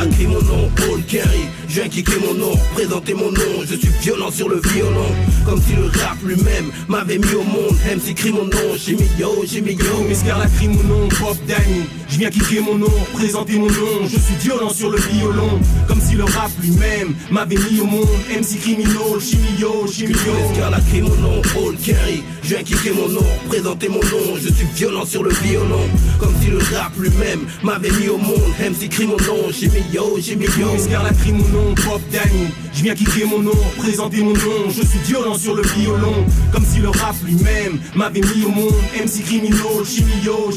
sang 0.00 0.10
crie 0.10 0.26
mon 0.26 0.42
nom, 0.42 0.70
Paul 0.76 1.02
Kerry. 1.06 1.48
Je 1.68 1.80
viens 1.80 1.88
kicker 1.88 2.18
mon 2.26 2.34
nom, 2.34 2.52
présenter 2.74 3.14
mon 3.14 3.30
nom. 3.30 3.64
Je 3.68 3.76
suis 3.76 3.92
violent 4.02 4.30
sur 4.30 4.48
le 4.48 4.60
violon, 4.60 5.06
comme 5.46 5.60
si 5.60 5.74
le 5.74 5.84
rap 6.00 6.16
lui-même 6.24 6.70
m'avait 6.88 7.18
mis 7.18 7.34
au 7.34 7.42
monde. 7.42 7.76
MC 7.86 8.14
crie 8.14 8.32
mon 8.32 8.44
nom, 8.44 8.76
Jimmy 8.76 9.08
Yo, 9.18 9.44
Jimmy 9.46 9.74
Yo. 9.74 10.04
Miss 10.08 10.22
Carla 10.22 10.46
crie 10.46 10.68
mon 10.68 10.82
nom, 10.82 11.08
Pop 11.08 11.36
Danny. 11.46 11.84
Je 12.08 12.18
viens 12.18 12.30
kicker 12.30 12.60
mon 12.60 12.76
nom, 12.76 12.90
présenter 13.12 13.58
mon 13.58 13.66
nom. 13.66 14.02
Je 14.04 14.18
suis 14.18 14.34
violent 14.40 14.70
sur 14.70 14.90
le 14.90 14.98
violon, 14.98 15.60
comme 15.86 16.00
si 16.00 16.16
le 16.16 16.24
rap 16.24 16.50
lui-même 16.60 17.14
m'avait 17.30 17.56
mis 17.56 17.80
au 17.80 17.86
monde. 17.86 18.08
MC 18.30 18.58
criminal, 18.60 19.20
Jimmy 19.20 19.60
Yo, 19.60 19.86
Jimmy 19.92 20.14
Yo. 20.14 20.32
Miss 20.48 20.58
Carla 20.58 20.80
crie 20.80 21.02
mon 21.02 21.16
nom, 21.16 21.42
Paul 21.54 21.76
Kerry. 21.76 22.22
Je 22.42 22.48
viens 22.48 22.62
kicker 22.62 22.92
mon 22.92 23.08
nom, 23.08 23.26
présenter 23.48 23.88
mon 23.88 24.00
nom. 24.00 24.36
Je 24.36 24.52
suis 24.52 24.66
violent 24.74 25.04
sur 25.04 25.22
le 25.22 25.30
violon, 25.30 25.88
comme 26.18 26.34
si 26.42 26.48
le 26.50 26.58
rap 26.58 26.92
lui-même 26.98 27.46
m'avait 27.62 27.90
mis 27.90 28.08
au 28.08 28.18
monde. 28.18 28.40
MC 28.60 28.88
crie 28.88 29.06
mon 29.06 29.18
nom, 29.18 29.50
Jimmy 29.52 29.82
Yo, 29.92 30.18
Jimmy 30.20 30.46
Yo. 30.58 30.72
Miss 30.72 30.86
Carla 30.86 31.10
crie 31.10 31.32
mon 31.32 31.48
nom, 31.48 31.74
Pop 31.74 32.00
Danny. 32.12 32.48
Je 32.72 32.82
viens 32.82 32.94
kicker 32.94 33.24
mon 33.24 33.40
nom, 33.40 33.56
présenter 33.76 34.22
mon 34.22 34.34
nom. 34.34 34.68
Je 34.68 34.86
suis 34.86 34.98
violent 35.00 35.34
sur 35.34 35.54
le 35.54 35.62
violon, 35.62 36.24
comme 36.52 36.64
si 36.64 36.78
le 36.78 36.90
rap 36.90 37.16
lui-même 37.24 37.80
m'avait 37.94 38.20
mis 38.20 38.44
au 38.44 38.50
monde. 38.50 38.74
MC 38.94 39.24
criminal, 39.24 39.84
Jimmy 39.84 40.12
Yo, 40.24 40.50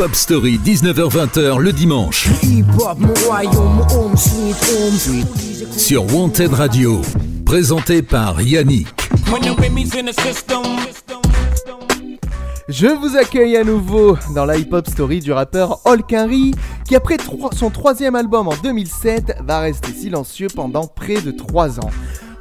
Jimmy 0.00 0.06
Yo. 0.06 0.06
Hip 0.06 0.06
Hop 0.06 0.14
Story, 0.14 0.60
19h-20h 0.64 1.58
le 1.58 1.72
dimanche. 1.72 2.28
Sur 5.76 6.14
Wanted 6.14 6.54
Radio, 6.54 7.02
présenté 7.44 8.00
par 8.02 8.40
Yannick. 8.40 8.88
Je 12.68 12.86
vous 12.86 13.16
accueille 13.16 13.56
à 13.56 13.64
nouveau 13.64 14.16
dans 14.34 14.44
la 14.44 14.56
hip-hop 14.56 14.88
story 14.88 15.20
du 15.20 15.32
rappeur 15.32 15.80
Henry, 15.84 16.54
qui 16.86 16.96
après 16.96 17.16
son 17.52 17.70
troisième 17.70 18.14
album 18.14 18.48
en 18.48 18.56
2007 18.62 19.38
va 19.44 19.60
rester 19.60 19.92
silencieux 19.92 20.48
pendant 20.54 20.86
près 20.86 21.20
de 21.20 21.30
3 21.30 21.80
ans. 21.80 21.90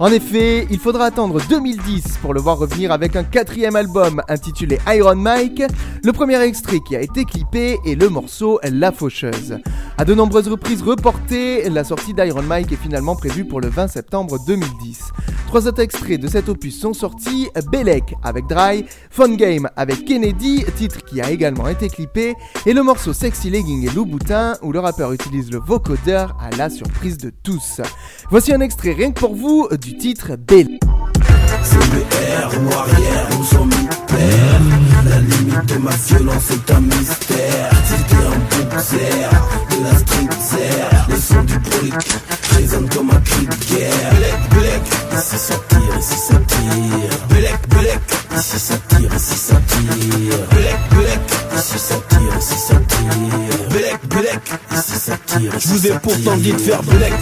En 0.02 0.08
effet, 0.08 0.66
il 0.70 0.80
faudra 0.80 1.08
attendre 1.08 1.42
2010 1.50 2.20
pour 2.22 2.34
le 2.34 2.40
voir 2.40 2.58
revenir 2.58 2.94
avec 2.94 3.18
un 3.18 3.26
quatrième 3.26 3.76
album 3.76 4.22
intitulé 4.30 4.80
Iron 4.88 5.16
Mike. 5.16 5.62
Le 6.06 6.14
premier 6.14 6.42
extrait 6.42 6.80
qui 6.80 6.96
a 6.96 7.02
été 7.02 7.26
clippé 7.26 7.78
est 7.86 7.96
le 7.96 8.08
morceau 8.08 8.62
La 8.64 8.94
Faucheuse. 8.94 9.60
À 9.98 10.06
de 10.06 10.16
nombreuses 10.16 10.48
reprises 10.48 10.82
reportées, 10.82 11.70
la 11.70 11.84
sortie 11.84 12.14
d'Iron 12.14 12.44
Mike 12.44 12.72
est 12.72 12.78
finalement 12.78 13.18
prévue 13.18 13.44
pour 13.44 13.60
le 13.60 13.68
20 13.68 13.90
septembre 13.90 14.38
2010. 14.48 15.12
Trois 15.48 15.68
autres 15.68 15.82
extraits 15.82 16.22
de 16.22 16.28
cet 16.28 16.48
opus 16.48 16.80
sont 16.80 16.94
sortis 16.94 17.50
Belek 17.72 18.14
avec 18.24 18.46
Dry, 18.46 18.86
Fun 19.10 19.34
Game 19.34 19.68
avec 19.76 20.06
Kennedy, 20.06 20.64
titre 20.78 21.04
qui 21.04 21.20
a 21.22 21.32
également 21.32 21.68
été 21.68 21.90
clippé, 21.90 22.36
et 22.68 22.72
le 22.72 22.84
morceau 22.84 23.14
Sexy 23.14 23.50
Legging 23.50 23.90
et 23.90 23.94
Louboutin 23.94 24.54
où 24.62 24.72
le 24.72 24.80
rappeur 24.80 25.12
utilise 25.12 25.52
le 25.52 25.58
vocodeur 25.58 26.38
à 26.40 26.56
la 26.56 26.70
surprise 26.70 27.18
de 27.18 27.32
tous. 27.44 27.82
Voici 28.30 28.54
un 28.54 28.62
extrait 28.62 28.94
rien 28.94 29.12
que 29.12 29.20
pour 29.20 29.34
vous 29.34 29.68
titre 29.97 30.36
Belek. 30.36 30.82
CBR 31.63 32.49
ou 32.60 32.73
arrière, 32.73 33.30
nous 33.38 33.45
sommes 33.45 33.71
hyper 33.71 34.62
La 35.06 35.19
limite 35.19 35.65
de 35.65 35.78
ma 35.78 35.91
violence 35.91 36.52
est 36.52 36.71
un 36.71 36.82
mystère. 36.82 37.71
C'était 37.86 38.15
un 38.15 38.69
boxer 38.69 39.30
de 39.71 39.84
la 39.84 39.97
street 39.97 40.30
serre 40.41 41.08
Les 41.10 41.19
sons 41.19 41.43
du 41.43 41.60
brick 41.60 41.93
résonnent 42.56 42.89
comme 42.89 43.12
un 43.12 43.21
cri 43.21 43.45
de 43.45 43.75
guerre. 43.75 44.13
Black, 44.17 44.49
black, 44.49 45.19
ici 45.19 45.38
ça 45.38 45.56
tire, 45.69 45.97
ici 45.99 46.15
ça 46.15 46.36
tire. 46.47 47.28
Black, 47.30 47.69
black, 47.69 48.02
ici 48.38 48.60
ça 48.60 48.75
tire, 48.88 49.15
ici 49.15 49.36
ça 49.38 49.56
tire. 49.67 50.47
Black, 50.49 50.89
black, 50.89 51.21
ici 51.58 51.80
ça 51.80 51.95
tire, 52.10 52.38
ici 52.38 52.56
ça 52.58 52.75
tire. 52.75 53.69
Black, 53.69 54.08
black, 54.08 54.41
ici 54.71 54.99
ça 54.99 55.17
tire, 55.25 55.56
ici 55.56 55.67
Je 55.67 55.73
vous 55.73 55.88
ai 55.88 55.99
pourtant 55.99 56.38
dit 56.38 56.54
de 56.54 56.58
faire 56.58 56.84
black. 56.84 57.13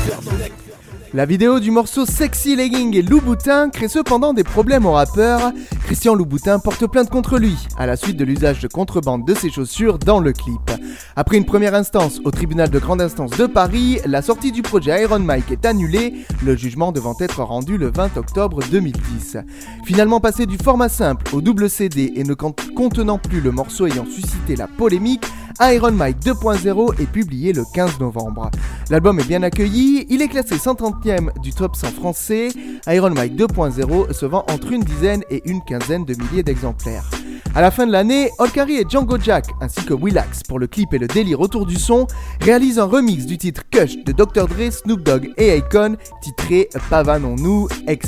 La 1.14 1.26
vidéo 1.26 1.60
du 1.62 1.72
morceau 1.72 2.06
Sexy 2.06 2.56
Legging 2.56 2.96
et 2.96 3.02
Louboutin 3.02 3.70
crée 3.70 3.88
cependant 3.88 4.34
des 4.34 4.44
problèmes 4.44 4.86
au 4.86 4.92
rappeur. 4.92 5.54
Christian 5.86 6.14
Louboutin 6.14 6.60
porte 6.60 6.86
plainte 6.86 7.10
contre 7.10 7.38
lui 7.38 7.56
à 7.78 7.86
la 7.86 7.96
suite 7.96 8.18
de 8.18 8.26
l'usage 8.26 8.60
de 8.60 8.68
contrebande 8.68 9.26
de 9.26 9.34
ses 9.34 9.50
chaussures 9.50 10.00
dans 10.00 10.20
le 10.20 10.34
clip. 10.34 10.70
Après 11.16 11.38
une 11.38 11.46
première 11.46 11.74
instance 11.74 12.20
au 12.24 12.32
tribunal 12.32 12.70
de 12.70 12.80
grande 12.80 13.02
instance 13.02 13.32
de 13.32 13.46
Paris, 13.46 14.00
la 14.06 14.22
sortie 14.22 14.52
du 14.52 14.62
projet 14.62 15.02
Iron 15.02 15.20
Mike 15.20 15.52
est 15.52 15.66
annulée, 15.66 16.14
le 16.44 16.56
jugement 16.56 16.92
devant 16.92 17.16
être 17.20 17.42
rendu 17.44 17.78
le 17.78 17.92
20 17.92 18.18
octobre 18.18 18.60
2010. 18.70 19.38
Finalement 19.86 20.20
passé 20.20 20.46
du 20.46 20.58
format 20.58 20.90
simple 20.90 21.36
au 21.36 21.42
double 21.42 21.70
CD 21.70 22.14
et 22.16 22.24
ne 22.24 22.34
contenant 22.34 23.18
plus 23.18 23.42
le 23.42 23.52
morceau 23.52 23.88
ayant 23.88 24.06
suscité 24.06 24.56
la 24.56 24.68
polémique, 24.68 25.26
Iron 25.60 25.92
Mike 25.92 26.20
2.0 26.20 27.02
est 27.02 27.12
publié 27.12 27.52
le 27.52 27.64
15 27.74 28.00
novembre. 28.00 28.52
L'album 28.92 29.20
est 29.20 29.28
bien 29.28 29.42
accueilli, 29.42 30.06
il 30.10 30.22
est 30.22 30.28
classé 30.28 30.56
130e 30.56 31.40
du 31.42 31.52
top 31.52 31.76
100 31.76 31.88
français. 31.88 32.50
Iron 32.88 33.10
Mike 33.10 33.36
2.0 33.36 34.14
se 34.14 34.26
vend 34.26 34.46
entre 34.52 34.72
une 34.72 34.84
dizaine 34.84 35.24
et 35.32 35.42
une 35.50 35.64
quinzaine 35.64 36.06
de 36.06 36.14
milliers 36.14 36.44
d'exemplaires. 36.44 37.10
À 37.56 37.62
la 37.62 37.72
fin 37.72 37.86
de 37.88 37.92
l'année, 37.92 38.32
Olkari 38.40 38.78
et 38.78 38.86
Django 38.88 39.18
Jack, 39.20 39.46
ainsi 39.62 39.84
que 39.84 39.94
Willax 39.94 40.44
pour 40.44 40.60
le 40.60 40.68
clip 40.68 40.94
et 40.94 40.98
le 40.98 41.08
délire 41.08 41.40
autour 41.40 41.66
du 41.66 41.76
son, 41.76 42.08
réalisent 42.42 42.80
un 42.80 42.86
remix 42.86 43.26
du 43.26 43.38
titre 43.38 43.64
Kush 43.72 43.98
de 44.04 44.12
Dr. 44.12 44.48
Dre, 44.48 44.72
Snoop 44.72 45.02
Dogg 45.02 45.32
et 45.38 45.52
Akon, 45.52 45.98
titré 46.22 46.70
Pavanons-nous 46.90 47.68
ex. 47.88 48.08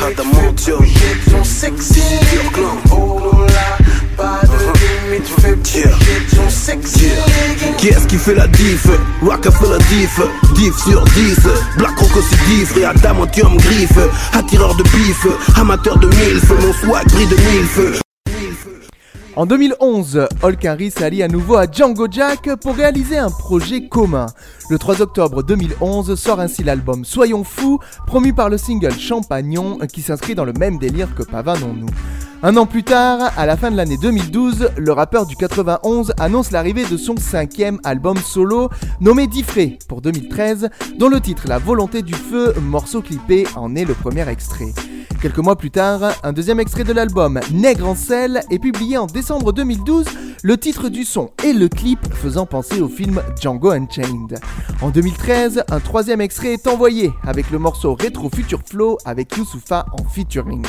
Pas 0.00 0.10
de 0.10 0.22
limite, 0.22 1.44
sexy. 1.44 2.02
Oh 2.92 3.20
là, 3.48 3.78
pas 4.16 4.40
de 4.42 5.10
limite, 5.10 5.28
fais 5.40 5.56
ton 6.36 6.48
sexy. 6.48 7.10
Qui 7.78 7.88
est-ce 7.88 8.06
qui 8.06 8.16
fait 8.16 8.34
la 8.34 8.46
diff? 8.48 8.86
Rock 9.22 9.46
a 9.46 9.50
fait 9.50 9.68
la 9.68 9.78
diff. 9.78 10.20
10 10.54 10.72
sur 10.90 11.04
10 11.04 11.38
Black 11.78 11.98
Rock 11.98 12.16
aussi 12.16 12.36
diff. 12.48 12.74
Réadamantium 12.74 13.56
griffe. 13.56 13.98
Attireur 14.32 14.74
de 14.74 14.82
bif. 14.82 15.26
Amateur 15.56 15.98
de 15.98 16.06
milf. 16.06 16.50
Mon 16.50 16.72
swag 16.72 17.06
brille 17.10 17.26
de 17.26 17.36
milf 17.36 18.00
en 19.40 19.46
2011, 19.46 20.28
Holkari 20.42 20.90
s'allie 20.90 21.22
à 21.22 21.28
nouveau 21.28 21.56
à 21.56 21.64
Django 21.64 22.06
Jack 22.10 22.56
pour 22.56 22.74
réaliser 22.74 23.16
un 23.16 23.30
projet 23.30 23.88
commun. 23.88 24.26
Le 24.68 24.76
3 24.76 25.00
octobre 25.00 25.42
2011 25.42 26.14
sort 26.14 26.40
ainsi 26.40 26.62
l'album 26.62 27.06
Soyons 27.06 27.42
fous, 27.42 27.78
promu 28.06 28.34
par 28.34 28.50
le 28.50 28.58
single 28.58 28.92
Champagnon 28.92 29.78
qui 29.90 30.02
s'inscrit 30.02 30.34
dans 30.34 30.44
le 30.44 30.52
même 30.52 30.76
délire 30.76 31.14
que 31.14 31.22
Pavanons-nous. 31.22 31.88
Un 32.42 32.54
an 32.58 32.66
plus 32.66 32.82
tard, 32.82 33.32
à 33.34 33.46
la 33.46 33.56
fin 33.56 33.70
de 33.70 33.78
l'année 33.78 33.96
2012, 33.96 34.72
le 34.76 34.92
rappeur 34.92 35.24
du 35.24 35.36
91 35.36 36.12
annonce 36.18 36.50
l'arrivée 36.50 36.84
de 36.84 36.98
son 36.98 37.16
cinquième 37.16 37.80
album 37.82 38.18
solo 38.18 38.68
nommé 39.00 39.26
Diffré 39.26 39.78
pour 39.88 40.02
2013, 40.02 40.68
dont 40.98 41.08
le 41.08 41.18
titre 41.18 41.44
La 41.48 41.56
volonté 41.56 42.02
du 42.02 42.12
feu, 42.12 42.52
morceau 42.60 43.00
clippé, 43.00 43.46
en 43.56 43.74
est 43.74 43.86
le 43.86 43.94
premier 43.94 44.28
extrait. 44.28 44.74
Quelques 45.20 45.38
mois 45.38 45.56
plus 45.56 45.70
tard, 45.70 46.14
un 46.22 46.32
deuxième 46.32 46.60
extrait 46.60 46.84
de 46.84 46.94
l'album 46.94 47.40
Nègre 47.52 47.86
en 47.86 47.94
sel 47.94 48.40
est 48.50 48.58
publié 48.58 48.96
en 48.96 49.04
décembre 49.04 49.52
2012, 49.52 50.06
le 50.42 50.56
titre 50.56 50.88
du 50.88 51.04
son 51.04 51.30
et 51.44 51.52
le 51.52 51.68
clip 51.68 51.98
faisant 52.14 52.46
penser 52.46 52.80
au 52.80 52.88
film 52.88 53.20
Django 53.38 53.70
Unchained. 53.70 54.38
En 54.80 54.88
2013, 54.88 55.64
un 55.70 55.80
troisième 55.80 56.22
extrait 56.22 56.54
est 56.54 56.66
envoyé 56.66 57.12
avec 57.22 57.50
le 57.50 57.58
morceau 57.58 57.94
Retro 57.94 58.30
Future 58.34 58.62
Flow 58.64 58.96
avec 59.04 59.36
Youssoufa 59.36 59.84
en 59.92 60.08
featuring. 60.08 60.64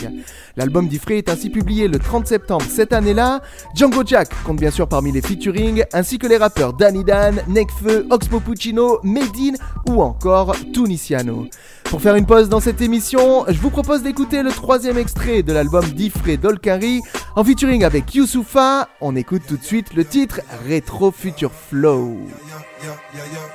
L'album 0.57 0.89
d'Ifré 0.89 1.19
est 1.19 1.29
ainsi 1.29 1.49
publié 1.49 1.87
le 1.87 1.97
30 1.97 2.27
septembre 2.27 2.65
cette 2.67 2.91
année-là. 2.91 3.39
Django 3.73 4.03
Jack 4.05 4.31
compte 4.43 4.57
bien 4.57 4.71
sûr 4.71 4.89
parmi 4.89 5.13
les 5.13 5.21
featuring, 5.21 5.85
ainsi 5.93 6.19
que 6.19 6.27
les 6.27 6.37
rappeurs 6.37 6.73
Danny 6.73 7.05
Dan, 7.05 7.41
Nekfeu, 7.47 8.05
Oxmo 8.09 8.41
Puccino, 8.41 8.99
Medine 9.03 9.55
ou 9.87 10.01
encore 10.01 10.57
Tunisiano. 10.73 11.47
Pour 11.91 12.01
faire 12.01 12.15
une 12.15 12.25
pause 12.25 12.47
dans 12.47 12.61
cette 12.61 12.79
émission, 12.79 13.43
je 13.49 13.59
vous 13.59 13.69
propose 13.69 14.01
d'écouter 14.01 14.43
le 14.43 14.51
troisième 14.51 14.97
extrait 14.97 15.43
de 15.43 15.51
l'album 15.51 15.83
d'Ifré 15.83 16.37
Dolkari 16.37 17.01
en 17.35 17.43
featuring 17.43 17.83
avec 17.83 18.15
Youssoufa. 18.15 18.87
On 19.01 19.13
écoute 19.17 19.41
tout 19.45 19.57
de 19.57 19.63
suite 19.63 19.93
le 19.93 20.05
titre 20.05 20.39
Retro 20.69 21.11
Future 21.11 21.51
Flow. 21.51 22.17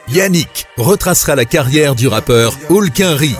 Yannick 0.08 0.66
retracera 0.76 1.34
la 1.34 1.46
carrière 1.46 1.94
du 1.94 2.08
rappeur 2.08 2.52
Hulkinri. 2.68 3.34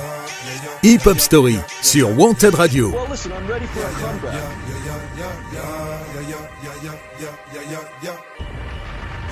Hip 0.82 1.01
Hop 1.05 1.20
Story 1.20 1.59
sur 1.82 2.18
Wanted 2.18 2.55
Radio. 2.55 2.90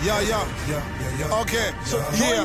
Yeah, 0.04 0.20
yeah. 0.20 0.93
Okay. 1.32 1.70
Yeah. 2.18 2.44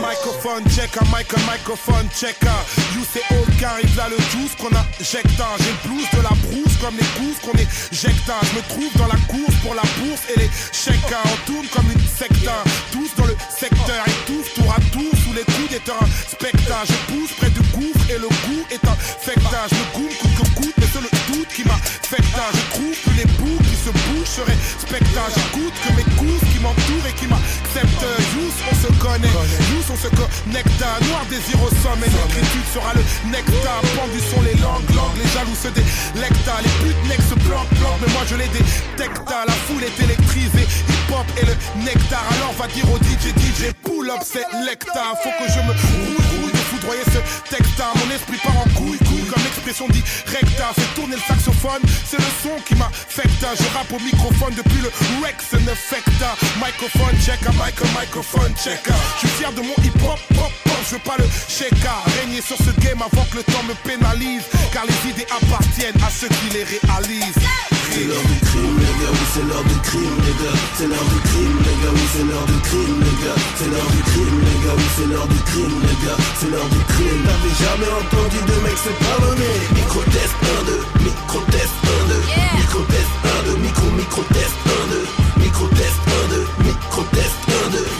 microphone 0.00 0.64
checker, 0.68 1.04
mic 1.12 1.30
microphone 1.46 2.08
checker. 2.10 2.58
You 2.94 3.04
say 3.04 3.22
all 3.30 3.46
arrive 3.64 3.96
là 3.96 4.08
le 4.08 4.18
juice 4.30 4.54
qu'on 4.56 4.74
a 4.74 4.84
J'ai 5.00 5.22
le 5.22 5.88
blues 5.88 6.08
de 6.12 6.22
la 6.22 6.34
brousse 6.42 6.76
comme 6.80 6.96
les 6.96 7.06
gousses 7.18 7.38
qu'on 7.42 7.56
éjecte. 7.58 8.30
Je 8.42 8.56
me 8.56 8.62
trouve 8.68 8.92
dans 8.98 9.06
la 9.06 9.20
course 9.28 9.56
pour 9.62 9.74
la 9.74 9.82
bourse 9.98 10.22
et 10.34 10.38
les 10.40 10.50
chèques. 10.72 11.14
On 11.24 11.46
tourne 11.46 11.66
comme 11.68 11.90
une 11.92 12.06
secteur. 12.06 12.64
Tous 12.90 13.10
dans 13.16 13.26
le 13.26 13.36
secteur 13.48 14.04
et 14.06 14.26
tous 14.26 14.54
tour 14.54 14.72
à 14.72 14.80
tour 14.90 15.12
sous 15.24 15.32
les 15.34 15.44
coups 15.44 15.70
des 15.70 15.80
terrains. 15.80 16.08
Spectre, 16.28 16.74
je 16.86 17.12
pousse 17.12 17.32
près 17.38 17.50
du 17.50 17.60
gouffre 17.72 18.10
et 18.10 18.18
le 18.18 18.28
goût 18.28 18.64
est 18.70 18.84
un 18.86 18.96
fectage. 18.96 19.70
Je 19.70 19.76
me 19.76 20.08
coûte 20.08 20.18
que 20.20 20.60
coûte, 20.60 20.74
mais 20.78 20.86
c'est 20.92 21.00
le 21.00 21.10
doute 21.32 21.48
qui 21.48 21.64
m'a 21.64 21.76
fectage. 22.02 22.54
Je 22.54 22.74
trouve 22.74 22.96
que 23.04 23.10
les 23.16 23.26
bouts 23.38 23.62
qui 23.62 23.71
se 23.82 23.90
bougent 23.90 24.26
seraient 24.38 24.60
spectacle. 24.78 25.32
J'écoute 25.34 25.74
que 25.82 25.90
mes 25.98 26.06
coups 26.16 26.40
qui 26.50 26.58
m'entourent 26.60 27.06
et 27.08 27.14
qui 27.18 27.26
m'acceptent. 27.26 28.06
Youss, 28.34 28.56
on 28.70 28.76
se 28.78 28.90
connaît. 29.02 29.34
Youss, 29.74 29.90
on 29.90 29.96
se 29.96 30.08
connecte. 30.14 30.82
Noir 31.08 31.24
désir 31.28 31.58
au 31.62 31.70
sommet. 31.82 32.06
L'écriture 32.06 32.66
sera 32.74 32.94
le 32.94 33.02
nectar. 33.30 33.80
Pendu 33.98 34.20
sont 34.30 34.42
les 34.42 34.54
langues, 34.62 34.86
langues. 34.94 35.18
Les 35.18 35.30
jaloux 35.34 35.58
se 35.58 35.68
délectent. 35.68 36.52
Les 36.62 36.74
putes 36.82 37.02
next 37.08 37.28
se 37.30 37.36
planquent, 37.46 37.74
planquent. 37.80 38.00
Mais 38.06 38.12
moi 38.12 38.22
je 38.28 38.36
les 38.36 38.48
détecte. 38.48 39.18
La 39.28 39.56
foule 39.66 39.82
est 39.82 39.98
électrisée. 39.98 40.66
Hip-hop 40.88 41.26
et 41.40 41.46
le 41.46 41.54
nectar. 41.82 42.24
Alors 42.38 42.54
va 42.58 42.66
dire 42.68 42.86
au 42.90 42.98
DJ, 42.98 43.34
DJ, 43.34 43.72
pull 43.82 44.10
up, 44.10 44.22
c'est 44.22 44.46
lecta. 44.66 45.14
Faut 45.22 45.34
que 45.40 45.46
je 45.50 45.60
me 45.66 45.72
rouille 45.72 46.51
de 46.51 46.51
foudroyer 46.82 47.04
ce 47.04 47.48
texte. 47.48 47.82
Mon 47.94 48.14
esprit 48.14 48.38
part 48.38 48.58
en 48.58 48.68
couille, 48.74 48.98
couille 48.98 49.26
comme 49.26 49.46
expression 49.46 49.86
directa. 49.88 50.72
Fait 50.74 50.94
tourner 50.94 51.16
le 51.16 51.22
saxophone. 51.22 51.82
C'est 52.04 52.18
le 52.18 52.30
son 52.42 52.56
qui 52.66 52.74
m'affecte. 52.74 53.30
Je 53.40 53.76
rappe 53.76 53.92
au 53.92 54.00
microphone 54.00 54.54
depuis 54.54 54.80
le 54.82 54.90
Rex 55.22 55.52
ne 55.52 55.74
fecta. 55.74 56.34
Microphone 56.56 57.16
checker, 57.20 57.52
micro, 57.52 57.86
microphone 57.98 58.52
checker. 58.56 58.94
Je 59.14 59.26
suis 59.26 59.36
fier 59.38 59.52
de 59.52 59.60
mon 59.60 59.74
hip 59.84 59.94
hop, 60.04 60.18
pop, 60.34 60.52
pop, 60.64 60.80
je 60.86 60.94
veux 60.94 61.02
pas 61.02 61.16
le 61.18 61.24
checker. 61.48 61.98
Régner 62.20 62.40
sur 62.40 62.56
ce 62.56 62.70
game 62.80 63.00
avant 63.02 63.24
que 63.30 63.36
le 63.36 63.44
temps 63.44 63.62
me 63.64 63.74
pénalise. 63.86 64.44
Car 64.72 64.84
les 64.86 65.10
idées 65.10 65.26
appartiennent 65.30 66.02
à 66.04 66.10
ceux 66.10 66.28
qui 66.28 66.50
les 66.54 66.64
réalisent. 66.64 67.71
C'est 67.92 68.08
l'heure 68.08 68.24
du 68.24 68.40
crime, 68.40 68.76
les 68.80 68.94
gars, 69.04 69.12
oui, 69.12 69.24
c'est 69.34 69.44
l'heure 69.44 69.64
du 69.68 69.76
crime, 69.84 70.16
les 70.24 70.32
gars. 70.40 70.56
C'est 70.80 70.88
l'heure 70.88 71.08
du 71.12 71.20
crime, 71.28 71.58
les 71.60 71.76
gars, 71.76 71.92
oui, 71.92 72.04
c'est 72.08 72.24
l'heure 72.24 72.46
du 72.48 72.58
crime, 72.64 72.96
les 73.04 73.16
gars. 73.20 73.36
C'est 73.52 73.68
l'heure 73.68 73.90
du 73.92 74.02
crime, 74.08 74.38
les 74.48 74.58
gars, 74.64 74.76
oui, 74.80 74.88
c'est 74.96 75.08
l'heure 75.12 75.28
du 75.28 75.40
crime, 75.52 75.76
les 75.84 75.98
gars. 76.00 76.16
C'est 76.40 76.48
l'heure 76.48 76.70
du 76.72 76.80
crime. 76.88 77.20
T'avais 77.28 77.56
jamais 77.60 77.92
entendu 77.92 78.38
de 78.48 78.56
mec 78.64 78.76
se 78.80 78.92
pardonner. 78.96 79.56
Micro-test 79.76 80.36
1, 80.40 80.72
2, 80.72 81.04
micro-test 81.04 81.76
1, 81.84 82.08
2. 82.08 82.16
Micro-test 82.64 83.12
1, 83.28 83.52
2, 83.52 83.60
micro, 83.60 83.86
micro-test 83.92 84.56
1, 84.56 84.88
2. 84.88 85.44
Micro-test 85.44 86.00
1, 86.00 86.32
2, 86.32 86.48
micro-test 86.64 87.36
1, 87.44 87.76
2. 87.76 87.92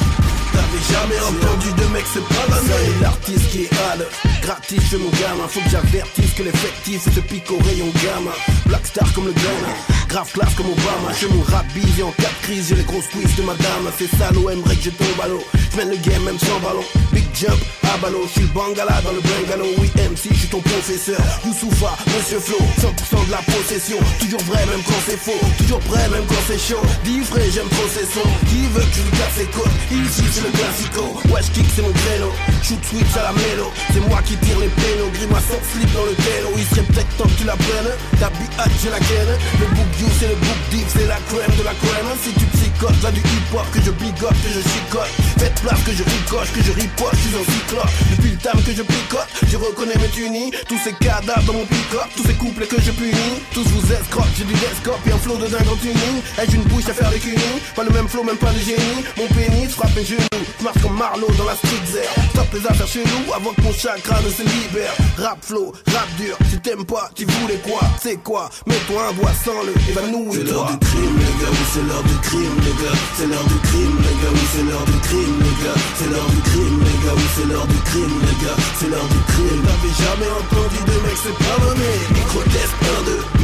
T'avais 0.56 0.84
jamais 0.88 1.20
entendu 1.20 1.51
de 2.02 2.06
mec 2.06 2.06
se 2.06 2.18
pardonner. 2.18 3.00
L'artiste 3.00 3.50
qui 3.50 3.62
est 3.62 3.70
hal, 3.90 4.06
gratis 4.42 4.80
chez 4.90 4.96
mon 4.96 5.10
gamin. 5.10 5.48
Faut 5.48 5.60
que 5.60 5.70
j'avertisse 5.70 6.32
que 6.34 6.42
l'effectif 6.42 7.02
se 7.02 7.20
pique 7.20 7.50
au 7.50 7.58
rayon 7.58 7.90
gamin. 8.02 8.32
Black 8.66 8.86
star 8.86 9.12
comme 9.14 9.26
le 9.26 9.32
Ghana. 9.32 10.01
Grave 10.12 10.30
classe 10.30 10.54
comme 10.56 10.66
Obama, 10.66 11.08
je 11.18 11.26
mon 11.26 11.40
rap 11.40 11.64
en 12.04 12.12
cas 12.12 12.28
de 12.28 12.44
crise, 12.44 12.68
j'ai 12.68 12.74
les 12.74 12.84
grosses 12.84 13.08
quiz 13.08 13.34
de 13.34 13.42
madame, 13.44 13.88
c'est 13.96 14.12
aimerait 14.12 14.76
que 14.76 14.84
je 14.84 14.90
tombe 14.90 15.20
à 15.24 15.26
l'eau, 15.26 15.42
j'mène 15.72 15.88
le 15.88 15.96
game 15.96 16.22
même 16.24 16.38
sans 16.38 16.60
ballon, 16.60 16.84
big 17.12 17.24
jump, 17.32 17.56
à 17.82 17.96
ballot, 17.96 18.28
j'suis 18.28 18.42
le 18.42 18.48
bangala 18.48 19.00
dans 19.00 19.12
le 19.12 19.22
bungalow, 19.24 19.72
oui 19.78 19.88
MC, 19.96 20.28
j'suis 20.34 20.48
ton 20.48 20.60
professeur, 20.60 21.16
Youssoufa, 21.46 21.96
monsieur 22.12 22.40
Flo, 22.40 22.58
100% 22.60 23.26
de 23.26 23.30
la 23.30 23.40
possession, 23.40 23.96
toujours 24.20 24.42
vrai 24.52 24.60
même 24.66 24.84
quand 24.84 25.00
c'est 25.08 25.16
faux, 25.16 25.40
toujours 25.56 25.80
prêt 25.88 26.06
même 26.10 26.26
quand 26.28 26.44
c'est 26.46 26.60
chaud, 26.60 26.84
vrai 27.32 27.48
j'aime 27.48 27.68
trop 27.72 27.88
ces 27.88 28.04
sons, 28.04 28.28
qui 28.52 28.68
veut 28.68 28.84
que 28.84 28.92
je 28.92 29.02
lui 29.08 29.16
casse 29.16 29.36
ses 29.40 29.48
côtes, 29.48 29.80
ici 29.92 30.24
c'est 30.28 30.44
le 30.44 30.52
classico, 30.52 31.04
ouais 31.32 31.40
kick 31.54 31.64
c'est 31.74 31.80
mon 31.80 31.92
créneau, 32.04 32.32
shoot 32.60 32.84
switch 32.84 33.16
à 33.16 33.22
la 33.22 33.32
mélo, 33.32 33.72
c'est 33.94 34.04
moi 34.06 34.20
qui 34.20 34.36
tire 34.36 34.60
les 34.60 34.68
pénaux, 34.76 35.08
grimace 35.14 35.56
slip 35.72 35.88
dans 35.96 36.04
le 36.04 36.12
télo, 36.20 36.52
il 36.58 36.66
serait 36.68 36.84
peut-être 36.84 37.16
que 37.16 37.32
tu 37.38 37.44
la 37.44 37.56
prennes, 37.56 37.96
ta 38.20 38.28
biatch 38.28 38.76
j'ai 38.82 38.90
la 38.90 39.00
gaine, 39.00 39.38
le 39.56 39.66
c'est 40.18 40.28
le 40.28 40.34
book 40.34 40.58
deep, 40.70 40.86
c'est 40.88 41.06
la 41.06 41.18
crème 41.28 41.56
de 41.58 41.64
la 41.64 41.74
crème. 41.74 42.06
Si 42.22 42.32
tu 42.32 42.46
là 43.02 43.10
du 43.10 43.20
hip-hop 43.20 43.66
que 43.72 43.80
je 43.80 43.90
bigote, 43.90 44.36
que 44.42 44.48
je 44.48 44.60
chicote. 44.60 45.10
Faites 45.38 45.60
place 45.60 45.82
que 45.84 45.92
je 45.92 46.02
ricoche, 46.02 46.52
que 46.52 46.62
je 46.62 46.72
riposte, 46.72 47.14
je 47.14 47.28
suis 47.28 47.36
un 47.36 47.52
cyclope. 47.52 47.90
Depuis 48.10 48.30
le 48.30 48.36
time 48.36 48.62
que 48.64 48.72
je 48.72 48.82
picote, 48.82 49.28
je 49.46 49.56
reconnais 49.56 49.96
mes 49.96 50.08
tunis. 50.08 50.52
Tous 50.68 50.78
ces 50.78 50.92
cadavres 50.92 51.42
dans 51.46 51.52
mon 51.54 51.66
pick-up, 51.66 52.08
tous 52.16 52.24
ces 52.24 52.34
couples 52.34 52.66
que 52.66 52.80
je 52.80 52.90
punis. 52.92 53.38
Tous 53.52 53.64
vous 53.64 53.92
escrocs, 53.92 54.26
j'ai 54.36 54.44
du 54.44 54.54
desktop 54.54 54.98
et 55.06 55.12
un 55.12 55.18
flow 55.18 55.36
de 55.36 55.46
dingue 55.46 55.68
en 55.68 55.76
tuning. 55.76 56.22
Ai-je 56.38 56.56
une 56.56 56.64
bouche 56.64 56.88
à 56.88 56.94
faire 56.94 57.10
des 57.10 57.18
cunis? 57.18 57.60
Pas 57.76 57.84
le 57.84 57.90
même 57.90 58.08
flow, 58.08 58.24
même 58.24 58.36
pas 58.36 58.52
de 58.52 58.58
génie. 58.58 59.04
Mon 59.16 59.26
pénis 59.28 59.70
frappe 59.72 59.94
mes 59.96 60.04
genoux, 60.04 60.42
je 60.58 60.64
marche 60.64 60.80
comme 60.82 60.96
Marlowe 60.96 61.34
dans 61.38 61.44
la 61.44 61.56
street 61.56 61.86
zère. 61.92 62.12
Stop 62.30 62.48
les 62.54 62.66
affaires 62.66 62.88
chez 62.88 63.04
nous 63.04 63.32
avant 63.32 63.52
que 63.52 63.62
mon 63.62 63.72
chakra 63.72 64.20
ne 64.22 64.30
se 64.30 64.42
libère. 64.42 64.94
Rap 65.18 65.38
flow, 65.42 65.72
rap 65.92 66.08
dur, 66.16 66.36
si 66.50 66.58
t'aimes 66.60 66.84
pas, 66.84 67.10
tu 67.14 67.24
voulais 67.24 67.60
quoi? 67.62 67.80
C'est 68.02 68.16
quoi? 68.22 68.50
Mets-toi 68.66 69.08
un 69.08 69.12
doigt 69.14 69.32
sans 69.44 69.62
le 69.62 69.72
évanouis 69.90 70.32
C'est 70.32 70.44
l'heure 70.44 70.70
du 70.70 70.78
crime, 70.78 71.18
les 71.18 71.44
gars, 71.44 71.50
oui, 71.50 71.66
c'est 71.72 71.82
l'heure 71.82 72.02
du 72.02 72.16
crime, 72.22 72.56
C'est 73.16 73.26
l'heure 73.26 73.44
du 73.44 73.58
crime, 73.68 73.96
les 73.98 74.14
gars, 74.22 74.32
oui, 74.32 74.40
c'est 74.54 74.62
l'heure 74.62 74.84
du 74.84 74.98
crime, 75.00 75.36
les 75.42 75.64
gars. 75.64 75.80
C'est 75.98 76.10
l'heure 76.10 76.30
du 76.30 76.40
crime, 76.42 76.78
les 76.78 76.98
gars, 77.04 77.14
oui, 77.16 77.26
c'est 77.34 77.46
l'heure 77.46 77.66
du 77.66 77.78
crime, 77.90 78.14
les 78.22 78.44
gars. 78.44 78.56
C'est 78.78 78.88
l'heure 78.88 79.08
du 79.08 79.20
crime. 79.32 79.62
T'avais 79.66 79.94
jamais 79.98 80.30
entendu 80.30 80.78
de 80.86 80.96
mec 81.02 81.16
c'est 81.22 81.38
pas 81.38 81.58
donné 81.58 81.90
Micro-test 82.14 82.74
1, 82.82 83.02
2, 83.04 83.41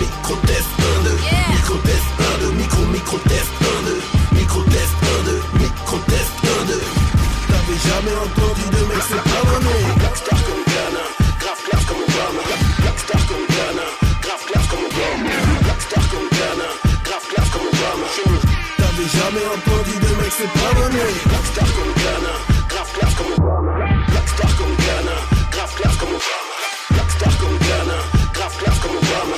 c'est 20.38 20.46
pas 20.52 20.72
donné 20.74 21.02
Blackstar 21.26 21.66
comme 21.74 21.92
Ghana, 21.94 22.34
grave 22.68 22.92
classe 22.94 23.14
comme 23.14 23.32
Obama. 23.32 23.72
Blackstar 24.08 24.56
comme 24.56 24.76
Ghana, 24.76 25.16
grave 25.50 25.74
classe 25.74 25.96
comme 25.96 26.14
Obama. 26.14 26.54
Blackstar 26.90 27.38
comme 27.38 27.58
Ghana, 27.58 27.98
grave 28.34 28.56
classe 28.58 28.78
comme 28.78 28.96
Obama. 29.02 29.36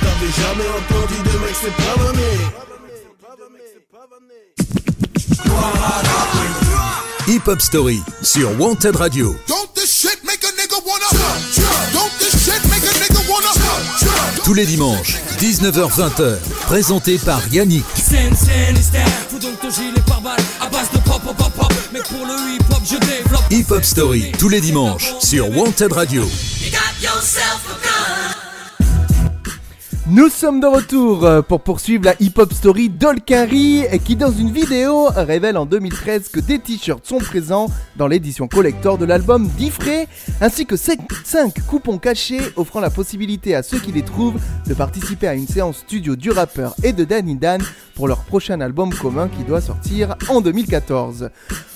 T'avais 0.00 0.32
jamais 0.40 0.68
entendu 0.78 1.18
de 1.22 1.38
mec 1.38 1.56
c'est 1.60 1.76
pas 1.76 1.96
donné 1.98 2.32
Hip 7.28 7.46
Hop 7.46 7.60
Story 7.60 8.02
sur 8.22 8.58
Wanted 8.58 8.96
Radio. 8.96 9.36
Don't 9.46 9.72
this 9.74 10.00
shit 10.00 10.24
make 10.24 10.42
a 10.44 10.52
nigga 10.60 10.80
wanna 10.86 11.06
Don't 11.92 12.10
this 12.18 12.44
shit 12.44 12.64
make 12.70 12.82
a 12.82 12.92
nigga 12.98 13.20
wanna 13.28 14.42
Tous 14.44 14.54
les 14.54 14.66
dimanches, 14.66 15.18
19h-20h, 15.38 16.38
présenté 16.66 17.18
par 17.18 17.46
Yannick. 17.52 17.84
Hop 23.72 23.84
Story, 23.84 24.32
tous 24.38 24.50
les 24.50 24.60
dimanches, 24.60 25.14
sur 25.18 25.48
Wanted 25.56 25.92
Radio. 25.92 26.22
Nous 30.14 30.28
sommes 30.28 30.60
de 30.60 30.66
retour 30.66 31.24
euh, 31.24 31.40
pour 31.40 31.62
poursuivre 31.62 32.04
la 32.04 32.14
hip-hop 32.20 32.52
story 32.52 32.90
d'Olkari 32.90 33.84
qui 34.04 34.14
dans 34.14 34.30
une 34.30 34.50
vidéo 34.50 35.06
révèle 35.06 35.56
en 35.56 35.64
2013 35.64 36.28
que 36.28 36.38
des 36.38 36.58
t-shirts 36.58 37.06
sont 37.06 37.16
présents 37.16 37.70
dans 37.96 38.08
l'édition 38.08 38.46
collector 38.46 38.98
de 38.98 39.06
l'album 39.06 39.48
Diffray 39.56 40.06
ainsi 40.42 40.66
que 40.66 40.76
5 40.76 40.98
coupons 41.66 41.96
cachés 41.96 42.42
offrant 42.56 42.80
la 42.80 42.90
possibilité 42.90 43.54
à 43.54 43.62
ceux 43.62 43.78
qui 43.78 43.90
les 43.90 44.02
trouvent 44.02 44.38
de 44.66 44.74
participer 44.74 45.28
à 45.28 45.34
une 45.34 45.48
séance 45.48 45.78
studio 45.78 46.14
du 46.14 46.30
rappeur 46.30 46.74
et 46.82 46.92
de 46.92 47.04
Danny 47.04 47.36
Dan 47.36 47.62
pour 47.94 48.06
leur 48.06 48.24
prochain 48.24 48.60
album 48.60 48.92
commun 48.92 49.28
qui 49.28 49.44
doit 49.44 49.62
sortir 49.62 50.16
en 50.28 50.42
2014. 50.42 51.30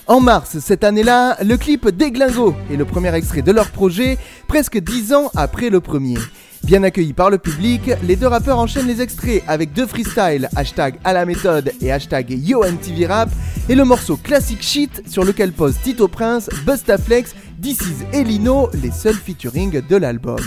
En 0.09 0.21
mars 0.21 0.59
cette 0.59 0.85
année-là, 0.85 1.39
le 1.43 1.57
clip 1.57 1.89
Déglingo 1.89 2.55
est 2.71 2.77
le 2.77 2.85
premier 2.85 3.15
extrait 3.15 3.41
de 3.41 3.53
leur 3.53 3.71
projet, 3.71 4.19
presque 4.47 4.77
10 4.77 5.15
ans 5.15 5.31
après 5.35 5.71
le 5.71 5.81
premier. 5.81 6.19
Bien 6.67 6.83
accueillis 6.83 7.13
par 7.13 7.31
le 7.31 7.39
public, 7.39 7.93
les 8.03 8.17
deux 8.17 8.27
rappeurs 8.27 8.59
enchaînent 8.59 8.89
les 8.89 9.01
extraits 9.01 9.45
avec 9.47 9.73
deux 9.73 9.87
freestyles, 9.87 10.49
hashtag 10.57 10.97
à 11.05 11.13
la 11.13 11.25
méthode 11.25 11.71
et 11.81 11.93
hashtag 11.93 12.29
YoMTV 12.29 13.07
Rap, 13.07 13.29
et 13.69 13.77
le 13.77 13.85
morceau 13.85 14.17
Classic 14.17 14.61
Shit 14.61 15.09
sur 15.09 15.23
lequel 15.23 15.53
posent 15.53 15.79
Tito 15.81 16.09
Prince, 16.09 16.51
Bustaflex, 16.67 17.37
DC's 17.59 18.05
et 18.13 18.23
Lino, 18.23 18.69
les 18.83 18.91
seuls 18.91 19.15
featuring 19.15 19.81
de 19.81 19.97
l'album. 19.97 20.41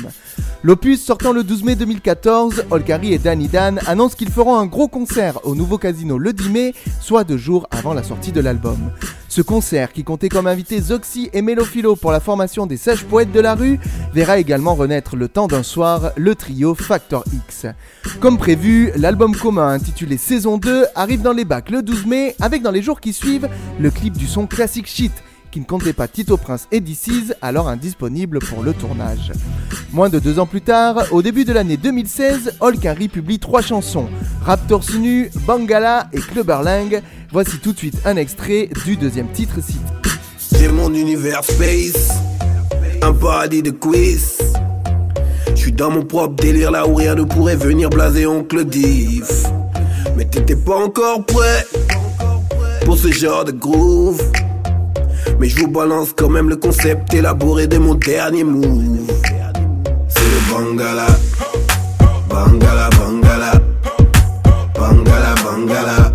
L'opus 0.62 1.02
sortant 1.02 1.32
le 1.32 1.44
12 1.44 1.64
mai 1.64 1.76
2014, 1.76 2.66
Olkari 2.70 3.14
et 3.14 3.18
Danny 3.18 3.48
Dan 3.48 3.80
annoncent 3.88 4.16
qu'ils 4.16 4.30
feront 4.30 4.58
un 4.58 4.66
gros 4.66 4.88
concert 4.88 5.40
au 5.46 5.56
nouveau 5.56 5.78
casino 5.78 6.18
le 6.18 6.34
10 6.34 6.50
mai, 6.50 6.74
soit 7.00 7.24
deux 7.24 7.38
jours 7.38 7.68
avant 7.72 7.94
la 7.94 8.04
sortie 8.04 8.32
de 8.32 8.42
l'album. 8.42 8.92
Ce 9.30 9.42
concert, 9.42 9.94
qui 9.94 10.04
comptait 10.04 10.28
comme 10.28 10.48
invités 10.48 10.82
Zoxy 10.82 11.30
et 11.34 11.42
Mélophilo 11.42 11.96
pour 11.96 12.12
la 12.12 12.20
formation 12.20 12.66
des 12.66 12.78
sages 12.78 13.06
poètes 13.06 13.32
de 13.32 13.40
la 13.40 13.56
rue, 13.56 13.80
verra 14.14 14.38
également 14.38 14.76
renaître 14.76 15.16
le 15.16 15.30
temps 15.30 15.48
d'un 15.48 15.64
soir 15.64 16.12
le 16.18 16.36
trio 16.36 16.76
Factor 16.76 17.24
X. 17.34 17.66
Comme 18.20 18.38
prévu, 18.38 18.92
l'album 18.98 19.36
commun 19.36 19.70
intitulé 19.70 20.18
Saison 20.18 20.58
2 20.58 20.88
arrive 20.94 21.22
dans 21.22 21.34
les 21.34 21.46
bacs 21.46 21.70
le 21.70 21.82
12 21.82 22.06
mai, 22.06 22.36
avec 22.42 22.62
dans 22.62 22.72
les 22.72 22.82
jours 22.82 23.00
qui 23.00 23.14
suivent 23.14 23.48
le 23.80 23.92
clip 23.92 24.18
du 24.18 24.28
son 24.28 24.46
Classic 24.46 24.86
Shit, 24.86 25.14
qui 25.52 25.60
ne 25.60 25.66
comptait 25.66 25.94
pas 25.94 26.08
Tito 26.08 26.38
Prince 26.38 26.68
et 26.72 26.80
DC's, 26.80 27.34
alors 27.42 27.68
indisponible 27.68 28.40
pour 28.40 28.64
le 28.64 28.74
tournage. 28.74 29.32
Moins 29.92 30.10
de 30.10 30.20
deux 30.20 30.40
ans 30.40 30.46
plus 30.46 30.62
tard, 30.62 31.06
au 31.12 31.22
début 31.22 31.46
de 31.46 31.54
l'année 31.54 31.78
2016, 31.78 32.58
Olkari 32.60 33.08
publie 33.08 33.40
trois 33.40 33.62
chansons, 33.62 34.08
Rap 34.44 34.68
Torse 34.68 34.94
Nu, 34.94 35.30
Bangala 35.48 36.10
et 36.14 36.20
Clubberlang. 36.20 37.02
Voici 37.32 37.58
tout 37.60 37.74
de 37.74 37.78
suite 37.78 37.98
un 38.06 38.16
extrait 38.16 38.70
du 38.86 38.98
deuxième 38.98 39.30
titre 39.30 39.62
cité. 39.64 39.80
J'ai 40.58 40.68
mon 40.68 40.94
univers 40.94 41.44
space, 41.44 42.10
un 43.02 43.14
paradis 43.14 43.64
de 43.64 43.72
quiz. 43.72 44.40
Je 45.56 45.56
suis 45.56 45.72
dans 45.72 45.92
mon 45.92 46.04
propre 46.04 46.36
délire 46.36 46.72
là 46.72 46.88
où 46.88 46.96
rien 46.96 47.16
ne 47.16 47.24
pourrait 47.24 47.56
venir 47.56 47.90
blaser 47.90 48.26
oncle 48.26 48.66
Div. 48.66 49.28
Mais 50.16 50.26
t'étais 50.26 50.56
pas 50.56 50.78
encore 50.78 51.26
prêt 51.26 51.66
pour 52.86 52.98
ce 52.98 53.12
genre 53.12 53.46
de 53.46 53.52
groove. 53.52 54.22
Mais 55.40 55.50
je 55.50 55.58
vous 55.58 55.68
balance 55.68 56.14
quand 56.16 56.30
même 56.30 56.50
le 56.50 56.56
concept 56.56 57.14
élaboré 57.14 57.68
de 57.68 57.78
mon 57.78 57.96
dernier 57.96 58.44
move. 58.44 59.08
C'est 60.08 60.20
le 60.22 60.54
Bangala. 60.54 61.08
Bangala, 62.30 62.90
Bangala. 62.98 63.52
Bangala, 64.76 65.36
Bangala. 65.44 66.09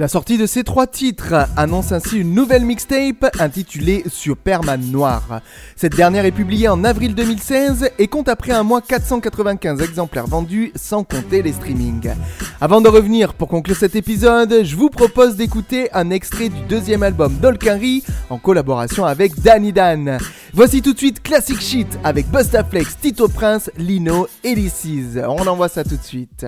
La 0.00 0.08
sortie 0.08 0.38
de 0.38 0.46
ces 0.46 0.64
trois 0.64 0.86
titres 0.86 1.34
annonce 1.58 1.92
ainsi 1.92 2.20
une 2.20 2.32
nouvelle 2.32 2.64
mixtape 2.64 3.36
intitulée 3.38 4.02
Superman 4.08 4.80
Noir. 4.90 5.42
Cette 5.76 5.94
dernière 5.94 6.24
est 6.24 6.32
publiée 6.32 6.68
en 6.68 6.84
avril 6.84 7.14
2016 7.14 7.90
et 7.98 8.06
compte 8.08 8.30
après 8.30 8.52
un 8.52 8.62
mois 8.62 8.80
495 8.80 9.82
exemplaires 9.82 10.26
vendus 10.26 10.72
sans 10.74 11.04
compter 11.04 11.42
les 11.42 11.52
streamings. 11.52 12.14
Avant 12.62 12.80
de 12.80 12.88
revenir 12.88 13.34
pour 13.34 13.48
conclure 13.48 13.76
cet 13.76 13.94
épisode, 13.94 14.64
je 14.64 14.74
vous 14.74 14.88
propose 14.88 15.36
d'écouter 15.36 15.92
un 15.92 16.08
extrait 16.08 16.48
du 16.48 16.62
deuxième 16.62 17.02
album 17.02 17.34
d'Olkari 17.34 18.02
en 18.30 18.38
collaboration 18.38 19.04
avec 19.04 19.38
Danny 19.42 19.74
Dan. 19.74 20.16
Voici 20.54 20.80
tout 20.80 20.94
de 20.94 20.98
suite 20.98 21.22
Classic 21.22 21.60
Shit 21.60 21.98
avec 22.04 22.26
Bustaflex, 22.30 22.96
Tito 23.02 23.28
Prince, 23.28 23.70
Lino 23.76 24.28
et 24.44 24.54
DC's. 24.54 25.18
On 25.28 25.46
envoie 25.46 25.68
ça 25.68 25.84
tout 25.84 25.98
de 25.98 26.02
suite. 26.02 26.46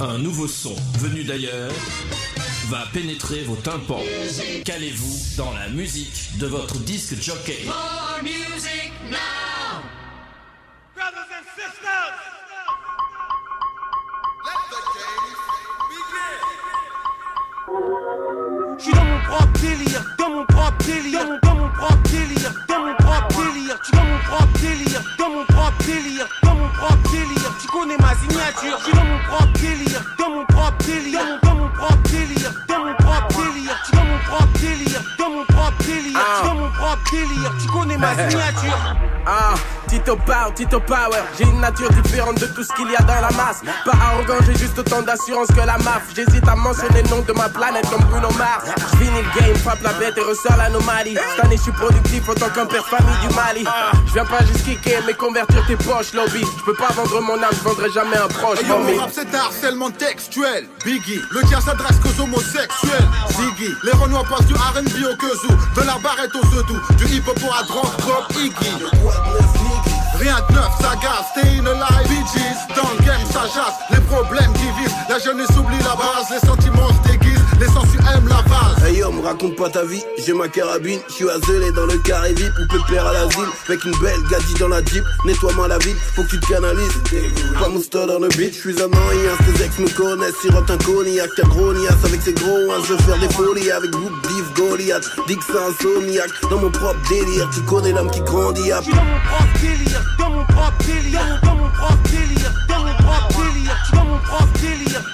Un 0.00 0.18
nouveau 0.18 0.48
son 0.48 0.74
venu 0.98 1.22
d'ailleurs 1.22 1.70
va 2.70 2.86
pénétrer 2.92 3.42
vos 3.42 3.56
tympans. 3.56 4.00
Calez-vous 4.64 5.36
dans 5.36 5.52
la 5.52 5.68
musique 5.70 6.38
de 6.38 6.46
votre 6.46 6.78
disque 6.78 7.20
jockey. 7.20 7.64
More 7.66 8.22
music 8.22 8.92
now. 9.10 9.82
Brothers 10.94 11.26
and 11.36 11.46
sisters 11.56 12.30
Je 18.78 18.84
suis 18.84 18.92
dans 18.92 19.04
mon 19.04 19.20
propre 19.24 19.60
délire, 19.60 20.04
dans 20.18 20.30
mon 20.30 20.46
propre 20.46 20.84
délire, 20.84 21.26
dans 21.42 21.54
mon, 21.54 21.56
dans 21.56 21.56
mon 21.56 21.68
propre 21.70 22.10
délire, 22.10 22.54
dans 22.68 22.80
mon 22.80 22.94
propre 22.94 23.42
délire, 23.42 23.78
suis 23.82 23.92
dans 23.92 24.04
mon 24.04 24.18
propre 24.18 24.60
délire, 24.60 25.02
dans 25.18 25.30
mon 25.30 25.44
propre 25.44 25.84
délire, 25.86 26.28
dans 26.42 26.54
mon 26.54 26.68
propre 26.68 27.10
délire, 27.10 27.52
tu 27.60 27.68
connais 27.68 27.98
ma 27.98 28.14
signature, 28.14 28.78
je 28.78 28.84
suis 28.84 28.92
dans 28.92 29.04
mon 29.04 29.18
propre 29.26 29.60
délire, 29.60 29.89
ma 38.00 38.14
signature. 38.16 38.96
Ah, 39.26 39.54
Tito 40.00 40.16
Power, 40.16 40.54
Tito 40.54 40.80
Power. 40.80 41.20
J'ai 41.36 41.44
une 41.44 41.60
nature 41.60 41.90
différente 41.90 42.40
de 42.40 42.46
tout 42.46 42.64
ce 42.64 42.72
qu'il 42.72 42.90
y 42.90 42.96
a 42.96 43.02
dans 43.02 43.20
la 43.20 43.30
masse. 43.36 43.60
Pas 43.84 43.92
arrogant, 43.92 44.42
j'ai 44.46 44.56
juste 44.56 44.78
autant 44.78 45.02
d'assurance 45.02 45.48
que 45.48 45.60
la 45.60 45.76
MAF. 45.76 46.08
J'hésite 46.16 46.48
à 46.48 46.56
mentionner 46.56 47.02
le 47.02 47.08
nom 47.10 47.20
de 47.20 47.32
ma 47.34 47.50
planète 47.50 47.86
comme 47.90 48.02
Bruno 48.04 48.30
Mars. 48.38 48.64
Fini 48.98 49.20
le 49.20 49.40
game, 49.40 49.54
frappe 49.56 49.82
la 49.82 49.92
bête 49.94 50.16
et 50.16 50.22
ressort 50.22 50.56
l'anomalie. 50.56 51.14
Cette 51.14 51.44
année, 51.44 51.58
je 51.58 51.62
suis 51.64 51.72
productif 51.72 52.26
autant 52.30 52.48
qu'un 52.48 52.64
père 52.64 52.86
famille 52.86 53.28
du 53.28 53.34
Mali. 53.34 53.66
Je 54.06 54.12
viens 54.14 54.24
pas 54.24 54.42
juste 54.46 54.64
kicker, 54.64 55.02
mais 55.06 55.12
convertir 55.12 55.66
tes 55.66 55.76
poches, 55.76 56.14
lobby. 56.14 56.40
Je 56.58 56.64
peux 56.64 56.74
pas 56.74 56.88
vendre 56.94 57.20
mon 57.20 57.34
âme, 57.34 57.52
je 57.52 57.68
vendrai 57.68 57.90
jamais 57.92 58.16
un 58.16 58.28
proche. 58.28 58.60
Hey, 58.60 58.68
yo, 58.68 58.78
mon 58.78 58.96
rap 58.96 59.10
c'est 59.12 59.34
un 59.34 59.38
harcèlement 59.38 59.90
textuel 59.90 60.66
Biggie, 60.84 61.20
le 61.30 61.42
tien 61.46 61.60
s'adresse 61.60 61.98
qu'aux 61.98 62.22
homosexuels 62.22 63.08
Ziggy, 63.30 63.74
les 63.84 63.92
Renois 63.92 64.24
passent 64.24 64.46
du 64.46 64.54
R&B 64.54 65.04
au 65.12 65.16
Kezou 65.16 65.54
De 65.76 65.86
la 65.86 65.98
barrette 65.98 66.34
au 66.34 66.46
Zedou, 66.46 66.78
du 66.96 67.04
hip-hop 67.04 67.38
pour 67.38 67.54
la 67.54 67.62
drogue, 67.64 67.90
pop, 67.98 68.36
Iggy 68.36 69.89
Rien 70.20 70.36
de 70.50 70.54
neuf, 70.54 70.68
ça 70.78 70.94
gaz, 70.96 71.24
stay 71.30 71.60
in 71.60 71.64
alive, 71.64 72.08
Bee 72.08 72.22
Gees 72.34 72.76
Dans 72.76 72.90
le 72.92 73.02
game, 73.06 73.24
ça 73.32 73.44
jasse, 73.54 73.78
les 73.88 74.00
problèmes 74.00 74.52
divisent 74.52 74.94
La 75.08 75.18
jeunesse 75.18 75.48
oublie 75.56 75.78
la 75.78 75.96
base, 75.96 76.28
les 76.30 76.46
sentiments 76.46 76.88
se 76.88 77.09
déguisent 77.60 77.66
Les 77.66 77.66
sensus 77.66 77.98
aiment 78.14 78.28
la 78.28 78.42
vase. 78.42 78.84
Hey 78.86 78.98
yo, 78.98 79.12
me 79.12 79.22
raconte 79.22 79.56
pas 79.56 79.68
ta 79.68 79.84
vie, 79.84 80.02
j'ai 80.24 80.32
ma 80.32 80.48
carabine, 80.48 80.98
je 81.08 81.14
suis 81.14 81.30
azelé 81.30 81.70
dans 81.72 81.86
le 81.86 81.98
carré 81.98 82.32
VIP 82.32 82.52
ou 82.58 82.66
pépère 82.66 83.06
à 83.06 83.12
l'asile, 83.12 83.48
avec 83.68 83.84
une 83.84 83.96
belle 84.00 84.22
gadie 84.30 84.54
dans 84.58 84.68
la 84.68 84.82
jeep, 84.84 85.04
nettoie-moi 85.24 85.68
la 85.68 85.78
ville, 85.78 85.96
faut 86.16 86.22
que 86.24 86.28
tu 86.28 86.40
te 86.40 86.46
canalises. 86.46 87.02
Pas 87.58 87.68
mousta 87.68 88.06
dans 88.06 88.18
le 88.18 88.28
beat, 88.28 88.54
je 88.54 88.60
suis 88.60 88.82
un 88.82 88.88
moyen, 88.88 89.32
tes 89.44 89.64
ex 89.64 89.78
me 89.78 89.88
connaissent, 89.96 90.36
sirote 90.40 90.70
un 90.70 90.78
cognac, 90.78 91.28
t'as 91.36 91.48
gros 91.48 91.74
niasse 91.74 92.04
avec 92.04 92.22
ses 92.22 92.32
gros, 92.32 92.70
hein, 92.70 92.82
je 92.86 92.94
veux 92.94 92.98
faire 93.00 93.18
des 93.18 93.32
folies 93.34 93.70
avec 93.70 93.90
Book 93.90 94.12
Div 94.28 94.44
Goliath, 94.56 95.04
c'est 95.28 95.56
insomniaque, 95.56 96.30
dans 96.50 96.58
mon 96.58 96.70
propre 96.70 97.00
délire, 97.08 97.48
tu 97.54 97.60
connais 97.62 97.92
l'homme 97.92 98.10
qui 98.10 98.20
grandit 98.20 98.72
à 98.72 98.80
dans 98.80 99.04
mon 99.04 99.18
propre 99.28 99.60
délire, 99.60 100.02
dans 100.18 100.30
mon 100.30 100.44
propre 100.44 100.84
délire, 100.86 101.40
dans 101.44 101.56
mon 101.56 101.68
propre 101.68 102.10
délire, 102.10 102.52
dans 102.68 102.78
mon 102.80 102.94
propre 102.94 103.44
délire, 103.44 103.76
dans 103.92 104.04
mon 104.04 104.18
propre 104.18 104.60
délire, 104.60 105.04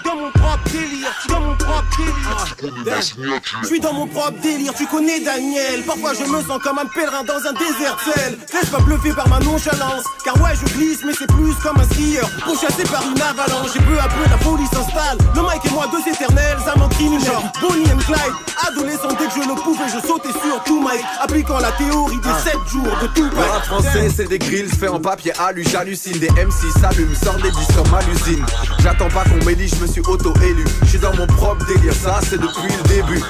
délire. 1.97 3.37
Je 3.63 3.67
suis 3.67 3.81
dans 3.81 3.93
mon 3.93 4.07
propre 4.07 4.41
délire, 4.43 4.73
tu 4.75 4.87
connais 4.87 5.21
Daniel. 5.21 5.83
Parfois 5.87 6.13
je 6.15 6.25
me 6.31 6.43
sens 6.43 6.59
comme 6.63 6.79
un 6.79 6.87
pèlerin 6.87 7.25
dans 7.25 7.39
un 7.49 7.53
désert 7.53 7.97
sel. 8.05 8.39
Laisse 8.53 8.71
pas 8.71 8.81
bluffer 8.81 9.13
par 9.13 9.29
ma 9.29 9.39
nonchalance, 9.41 10.05
car 10.25 10.41
ouais 10.41 10.55
je 10.55 10.73
glisse, 10.75 11.01
mais 11.05 11.13
c'est 11.19 11.27
plus 11.27 11.55
comme 11.63 11.79
un 11.81 11.85
skieur. 11.85 12.29
Pourchassé 12.45 12.85
par 12.85 13.03
une 13.03 13.21
avalanche, 13.21 13.77
et 13.77 13.83
peu 13.83 13.99
à 13.99 14.09
peu 14.09 14.31
la 14.31 14.39
folie 14.39 14.67
s'installe. 14.67 15.19
Le 15.35 15.43
mic 15.43 15.65
et 15.65 15.71
moi 15.71 15.87
deux 15.91 16.11
éternels 16.11 16.59
amants 16.73 16.89
criminels. 16.89 17.31
Bonnie 17.61 17.91
and 17.93 17.99
Clyde, 17.99 18.35
adolescent 18.67 19.09
dès 19.19 19.27
que 19.27 19.43
je 19.43 19.49
le 19.49 19.55
pouvais, 19.55 19.89
je 19.89 20.07
sautais 20.07 20.33
sur 20.33 20.63
tout 20.65 20.81
mic, 20.81 21.05
appliquant 21.21 21.59
la 21.59 21.73
théorie 21.73 22.19
des 22.19 22.51
7 22.51 22.57
jours 22.71 22.97
de 23.03 23.07
tout 23.09 23.25
Le 23.25 23.41
rap 23.41 23.65
français, 23.65 24.09
c'est 24.15 24.29
des 24.29 24.39
grilles 24.39 24.69
faits 24.69 24.91
en 24.91 25.01
papier 25.01 25.33
alu, 25.39 25.65
j'hallucine. 25.71 26.19
Des 26.19 26.31
MC 26.31 26.71
s'allument, 26.81 27.15
sortent 27.15 27.43
des 27.43 27.51
disques 27.51 27.75
comme 27.75 27.95
à 27.95 28.01
l'usine. 28.03 28.45
J'attends 28.81 29.09
pas 29.09 29.25
qu'on 29.25 29.45
m'élit, 29.45 29.69
je 29.69 29.77
me 29.77 29.87
suis 29.87 30.01
auto-élu. 30.01 30.65
Je 30.83 30.87
suis 30.87 30.99
dans 30.99 31.15
mon 31.17 31.27
propre 31.27 31.65
délire, 31.67 31.76
ça 31.93 32.21
c'est 32.23 32.41
depuis 32.41 32.73
le 32.77 32.89
début. 32.89 33.23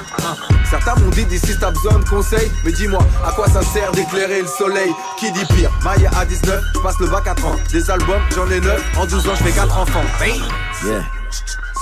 Certains 0.69 0.95
m'ont 0.95 1.09
dit 1.09 1.25
d'ici 1.25 1.53
t'as 1.59 1.71
besoin 1.71 1.99
de 1.99 2.03
conseils, 2.09 2.51
mais 2.65 2.71
dis-moi, 2.71 2.99
à 3.25 3.31
quoi 3.31 3.47
ça 3.47 3.61
sert 3.61 3.91
d'éclairer 3.91 4.41
le 4.41 4.47
soleil? 4.47 4.91
Qui 5.17 5.31
dit 5.31 5.45
pire? 5.55 5.71
Maya 5.83 6.11
à 6.17 6.25
19, 6.25 6.61
je 6.75 6.79
passe 6.79 6.99
le 6.99 7.07
bac 7.07 7.27
à 7.27 7.35
30. 7.35 7.59
Des 7.71 7.89
albums, 7.89 8.21
j'en 8.35 8.49
ai 8.49 8.59
9, 8.59 8.83
en 8.97 9.05
12 9.05 9.27
ans 9.27 9.35
je 9.37 9.43
fais 9.43 9.51
4 9.51 9.77
enfants. 9.77 10.03
Yeah. 10.85 11.03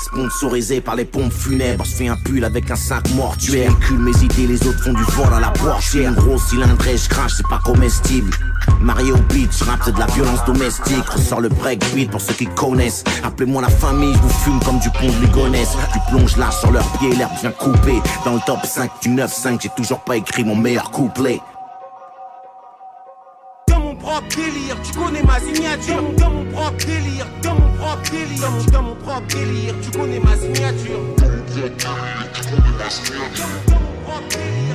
Sponsorisé 0.04 0.82
par 0.82 0.96
les 0.96 1.06
pompes 1.06 1.34
funèbres, 1.34 1.84
je 1.84 1.96
fais 1.96 2.08
un 2.08 2.16
pull 2.16 2.44
avec 2.44 2.70
un 2.70 2.76
sac 2.76 3.10
mortuaire. 3.12 3.72
Cul 3.80 3.98
mes 3.98 4.16
idées, 4.24 4.48
les 4.48 4.68
autres 4.68 4.84
font 4.84 4.94
du 4.94 5.04
vol 5.04 5.34
à 5.34 5.40
la 5.40 5.50
portière. 5.50 6.14
Gros 6.14 6.38
cylindré, 6.38 6.96
je 6.98 7.10
crache, 7.10 7.34
c'est 7.38 7.48
pas 7.48 7.60
comestible. 7.66 8.32
Marié 8.82 9.12
au 9.12 9.16
rappe, 9.16 9.82
c'est 9.84 9.94
de 9.94 10.00
la 10.00 10.06
violence 10.08 10.44
domestique. 10.46 11.06
Ressort 11.10 11.42
le 11.42 11.50
break 11.50 11.84
beat 11.94 12.12
pour 12.12 12.22
ceux 12.22 12.34
qui 12.34 12.46
connaissent. 12.46 13.04
Appelez-moi 13.24 13.62
la 13.62 13.70
famille, 13.70 14.14
je 14.14 14.20
vous 14.20 14.30
fume 14.30 14.60
comme 14.64 14.80
du 14.80 14.90
pont 14.92 15.08
de 15.08 15.26
Ligonnès. 15.26 15.70
Du 15.94 16.00
plonge 16.10 16.38
là 16.38 16.52
sur 16.52 16.72
leurs 16.72 16.88
pieds, 16.98 17.16
l'herbe 17.16 17.32
vient 17.42 17.52
couper. 17.52 18.02
Dans 18.24 18.34
le 18.34 18.40
top 18.46 18.66
5 18.66 18.92
du 19.02 19.10
9-5, 19.10 19.62
j'ai 19.62 19.70
toujours 19.70 20.02
pas 20.02 20.18
écrit 20.18 20.44
mon 20.44 20.56
meilleur 20.56 20.92
couplet. 20.92 21.42
Dans 23.68 23.80
mon 23.80 23.96
propre 23.96 24.28
délire, 24.36 24.78
tu 24.84 24.94
connais 24.94 25.24
ma 25.24 25.40
signature. 25.40 26.04
Dans 26.18 26.30
mon 26.30 26.46
propre 26.46 26.86
délire, 26.86 27.28
dans 27.42 27.56
mon 27.56 27.72
propre 27.74 28.12
délire, 28.12 28.42
dans 28.42 28.52
mon, 28.52 28.64
dans 28.66 28.82
mon 28.84 28.96
propre 28.96 29.28
délire, 29.28 29.76
tu 29.82 29.98
connais 29.98 30.20
ma 30.20 30.36
signature. 30.36 31.00
Dans 31.18 31.30
mon 31.30 31.44
propre 31.44 31.56
délire, 31.56 32.32
tu 32.34 32.44
connais 32.50 32.78
ma 32.78 32.90
signature. 32.90 33.46
Dans 33.68 33.80
mon 33.80 33.96
propre 34.06 34.30
délire, 34.30 34.75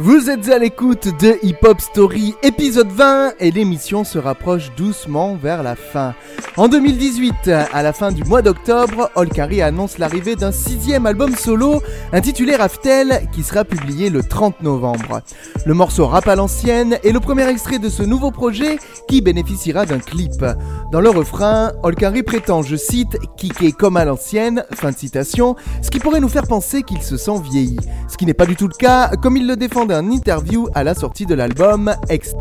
Vous 0.00 0.30
êtes 0.30 0.48
à 0.48 0.60
l'écoute 0.60 1.08
de 1.20 1.38
Hip 1.42 1.56
Hop 1.64 1.80
Story 1.80 2.32
épisode 2.44 2.86
20 2.86 3.32
et 3.40 3.50
l'émission 3.50 4.04
se 4.04 4.16
rapproche 4.16 4.70
doucement 4.76 5.34
vers 5.34 5.64
la 5.64 5.74
fin. 5.74 6.14
En 6.56 6.68
2018, 6.68 7.48
à 7.48 7.82
la 7.82 7.92
fin 7.92 8.12
du 8.12 8.22
mois 8.22 8.40
d'octobre, 8.40 9.10
Olkari 9.16 9.60
annonce 9.60 9.98
l'arrivée 9.98 10.36
d'un 10.36 10.52
sixième 10.52 11.04
album 11.04 11.34
solo 11.34 11.82
intitulé 12.12 12.54
Raftel 12.54 13.28
qui 13.32 13.42
sera 13.42 13.64
publié 13.64 14.08
le 14.08 14.22
30 14.22 14.62
novembre. 14.62 15.20
Le 15.66 15.74
morceau 15.74 16.06
Rap 16.06 16.28
à 16.28 16.36
l'ancienne 16.36 16.98
est 17.02 17.10
le 17.10 17.18
premier 17.18 17.48
extrait 17.48 17.80
de 17.80 17.88
ce 17.88 18.04
nouveau 18.04 18.30
projet 18.30 18.78
qui 19.08 19.20
bénéficiera 19.20 19.84
d'un 19.84 19.98
clip. 19.98 20.44
Dans 20.92 21.00
le 21.00 21.10
refrain, 21.10 21.72
Olkari 21.82 22.22
prétend, 22.22 22.62
je 22.62 22.76
cite, 22.76 23.18
kicker 23.36 23.72
comme 23.72 23.96
à 23.96 24.04
l'ancienne, 24.04 24.64
ce 24.80 25.90
qui 25.90 25.98
pourrait 25.98 26.20
nous 26.20 26.28
faire 26.28 26.46
penser 26.46 26.82
qu'il 26.84 27.02
se 27.02 27.16
sent 27.16 27.40
vieilli. 27.50 27.78
Ce 28.08 28.16
qui 28.16 28.26
n'est 28.26 28.34
pas 28.34 28.46
du 28.46 28.54
tout 28.54 28.68
le 28.68 28.74
cas, 28.74 29.10
comme 29.20 29.36
il 29.36 29.46
le 29.46 29.56
défend 29.56 29.87
d'un 29.88 30.10
interview 30.10 30.68
à 30.74 30.84
la 30.84 30.94
sortie 30.94 31.26
de 31.26 31.34
l'album 31.34 31.92
Ex. 32.08 32.32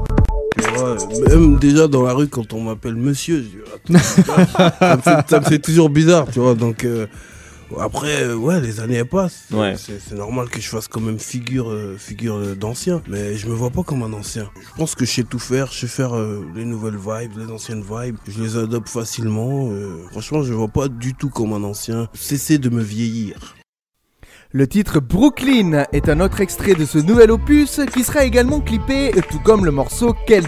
Même 1.29 1.57
déjà 1.57 1.87
dans 1.87 2.03
la 2.03 2.13
rue, 2.13 2.27
quand 2.27 2.53
on 2.53 2.61
m'appelle 2.61 2.95
monsieur, 2.95 3.37
je 3.89 3.93
dis, 3.93 3.99
Attends, 3.99 4.77
ça, 4.79 4.95
me 4.95 5.01
fait, 5.01 5.29
ça 5.29 5.39
me 5.39 5.45
fait 5.45 5.59
toujours 5.59 5.89
bizarre, 5.89 6.27
tu 6.31 6.39
vois. 6.39 6.55
Donc, 6.55 6.83
euh, 6.83 7.05
après, 7.79 8.23
euh, 8.23 8.35
ouais, 8.35 8.59
les 8.61 8.79
années 8.79 8.95
elles 8.95 9.05
passent. 9.05 9.45
Ouais. 9.51 9.75
C'est 9.77 10.15
normal 10.15 10.49
que 10.49 10.59
je 10.61 10.67
fasse 10.69 10.87
quand 10.87 11.01
même 11.01 11.19
figure, 11.19 11.69
euh, 11.69 11.95
figure 11.97 12.55
d'ancien. 12.55 13.01
Mais 13.07 13.35
je 13.37 13.47
me 13.47 13.53
vois 13.53 13.69
pas 13.69 13.83
comme 13.83 14.03
un 14.03 14.13
ancien. 14.13 14.49
Je 14.55 14.77
pense 14.77 14.95
que 14.95 15.05
je 15.05 15.11
sais 15.11 15.23
tout 15.23 15.39
faire. 15.39 15.71
Je 15.71 15.79
sais 15.81 15.87
faire 15.87 16.15
euh, 16.15 16.45
les 16.55 16.65
nouvelles 16.65 16.97
vibes, 16.97 17.37
les 17.37 17.51
anciennes 17.51 17.83
vibes. 17.83 18.17
Je 18.27 18.41
les 18.41 18.57
adopte 18.57 18.89
facilement. 18.89 19.69
euh, 19.71 20.03
franchement, 20.11 20.43
je 20.43 20.51
me 20.51 20.57
vois 20.57 20.69
pas 20.69 20.87
du 20.87 21.13
tout 21.13 21.29
comme 21.29 21.53
un 21.53 21.63
ancien. 21.63 22.07
Cessez 22.13 22.57
de 22.57 22.69
me 22.69 22.81
vieillir. 22.81 23.56
Le 24.53 24.65
titre 24.65 25.01
Brooklyn 25.01 25.83
est 25.91 26.07
un 26.07 26.21
autre 26.21 26.39
extrait 26.39 26.73
de 26.73 26.85
ce 26.85 26.97
nouvel 26.97 27.31
opus 27.31 27.81
qui 27.93 28.05
sera 28.05 28.23
également 28.23 28.61
clippé, 28.61 29.11
tout 29.29 29.39
comme 29.39 29.65
le 29.65 29.71
morceau 29.71 30.15
Quel. 30.25 30.45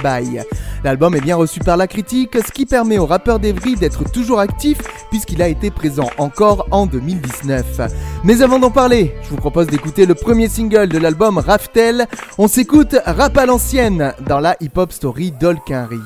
L'album 0.85 1.15
est 1.15 1.21
bien 1.21 1.35
reçu 1.35 1.59
par 1.59 1.75
la 1.75 1.85
critique, 1.85 2.37
ce 2.37 2.51
qui 2.53 2.65
permet 2.65 2.97
au 2.97 3.05
rappeur 3.05 3.39
d'Evry 3.39 3.75
d'être 3.75 4.09
toujours 4.09 4.39
actif 4.39 4.77
puisqu'il 5.09 5.41
a 5.41 5.49
été 5.49 5.69
présent 5.69 6.09
encore 6.17 6.65
en 6.71 6.85
2019. 6.85 7.81
Mais 8.23 8.41
avant 8.41 8.59
d'en 8.59 8.71
parler, 8.71 9.13
je 9.23 9.31
vous 9.31 9.35
propose 9.35 9.67
d'écouter 9.67 10.05
le 10.05 10.15
premier 10.15 10.47
single 10.47 10.87
de 10.87 10.97
l'album 10.97 11.37
Raftel. 11.37 12.07
On 12.37 12.47
s'écoute 12.47 12.95
Rap 13.05 13.37
à 13.37 13.45
l'ancienne 13.45 14.13
dans 14.25 14.39
la 14.39 14.55
hip-hop 14.61 14.93
story 14.93 15.33
d'Olkinry. 15.33 15.99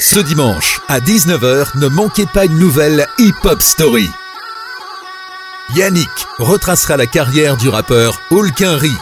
Ce 0.00 0.18
dimanche, 0.18 0.80
à 0.88 0.98
19h, 0.98 1.78
ne 1.78 1.86
manquez 1.86 2.26
pas 2.34 2.46
une 2.46 2.58
nouvelle 2.58 3.06
Hip 3.18 3.44
Hop 3.44 3.62
Story. 3.62 4.08
Yannick 5.74 6.08
retracera 6.38 6.96
la 6.96 7.06
carrière 7.06 7.56
du 7.56 7.68
rappeur 7.68 8.20
Hulkinry. 8.30 8.94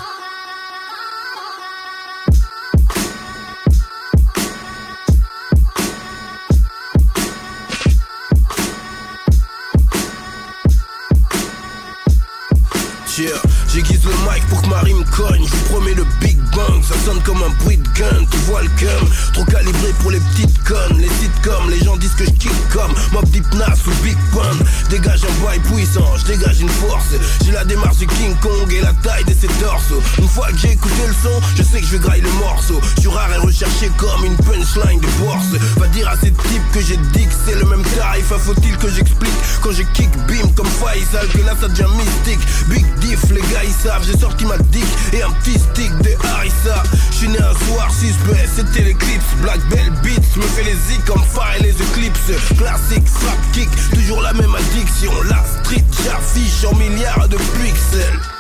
Ça 16.54 16.94
sonne 17.04 17.20
comme 17.22 17.42
un 17.42 17.50
bruit 17.64 17.78
de 17.78 17.88
gun. 17.98 18.24
Tu 18.30 18.36
vois 18.46 18.62
le 18.62 18.68
cum, 18.78 19.08
trop 19.32 19.44
calibré 19.44 19.92
pour 20.00 20.12
les 20.12 20.20
petites 20.20 20.62
connes. 20.62 20.98
Les 20.98 21.08
sitcoms, 21.08 21.68
les 21.68 21.82
gens 21.84 21.96
disent 21.96 22.14
que 22.14 22.24
je 22.24 22.30
kick 22.30 22.52
comme 22.72 22.92
Mob 23.12 23.24
Deep 23.30 23.52
Nas 23.54 23.74
ou 23.86 24.04
Big 24.04 24.16
Pun. 24.32 24.64
Dégage 24.88 25.22
un 25.24 25.42
boy 25.42 25.58
puissant, 25.60 26.06
je 26.16 26.26
dégage 26.26 26.60
une 26.60 26.68
force. 26.68 27.06
J'ai 27.44 27.50
la 27.50 27.64
démarche 27.64 27.96
du 27.96 28.06
King 28.06 28.36
Kong 28.40 28.72
et 28.72 28.80
la 28.82 28.92
taille 29.02 29.24
de 29.24 29.32
ses 29.32 29.48
torsos. 29.58 30.00
Une 30.18 30.28
fois 30.28 30.46
que 30.52 30.58
j'ai 30.58 30.72
écouté 30.72 31.02
le 31.08 31.14
son, 31.14 31.40
je 31.56 31.62
sais 31.64 31.80
que 31.80 31.86
je 31.86 31.92
vais 31.92 31.98
grailler 31.98 32.22
le 32.22 32.32
morceau. 32.32 32.80
Je 32.96 33.00
suis 33.00 33.10
rare 33.10 33.32
et 33.32 33.38
recherché 33.38 33.90
comme 33.96 34.24
une 34.24 34.36
punchline 34.36 35.00
de 35.00 35.08
bourse. 35.18 35.60
Va 35.78 35.88
dire 35.88 36.08
à 36.08 36.16
ces 36.16 36.30
types 36.30 36.70
que 36.72 36.80
j'ai 36.80 36.98
dit 37.12 37.26
que 37.26 37.34
c'est 37.46 37.56
le 37.56 37.64
même 37.64 37.82
tarif. 37.96 38.26
Faut-il 38.26 38.76
que 38.76 38.88
j'explique 38.90 39.34
quand 39.60 39.72
je 39.72 39.82
kick 39.94 40.10
bim 40.28 40.48
comme 40.54 40.66
Faisal 40.66 41.26
que 41.28 41.38
là 41.38 41.54
ça 41.60 41.66
devient 41.66 41.90
mystique. 41.96 42.40
Big 42.68 42.86
diff, 43.00 43.30
les 43.30 43.40
gars 43.40 43.64
ils 43.64 43.72
savent. 43.72 44.04
J'ai 44.06 44.18
sorti 44.18 44.44
ma 44.44 44.58
dick 44.58 44.86
et 45.12 45.22
un 45.22 45.30
petit 45.42 45.58
stick 45.58 45.90
de 45.98 46.10
Harissa. 46.22 46.43
Je 47.10 47.14
suis 47.16 47.28
né 47.28 47.38
un 47.38 47.54
soir 47.66 47.90
suspect, 47.90 48.46
c'était 48.54 48.82
l'éclipse. 48.82 49.24
Black 49.40 49.60
Bell 49.70 49.90
Beats 50.02 50.36
me 50.36 50.42
fait 50.42 50.64
les 50.64 50.74
zik 50.74 51.04
comme 51.06 51.22
fire 51.22 51.56
et 51.58 51.62
les 51.62 51.70
éclipses. 51.70 52.32
Classique, 52.58 53.08
slap 53.08 53.52
kick, 53.52 53.70
toujours 53.90 54.20
la 54.20 54.32
même 54.34 54.54
addiction. 54.54 55.12
La 55.28 55.42
street, 55.44 55.84
j'affiche 56.04 56.64
en 56.64 56.74
milliards 56.76 57.28
de 57.28 57.36
pixels. 57.36 58.33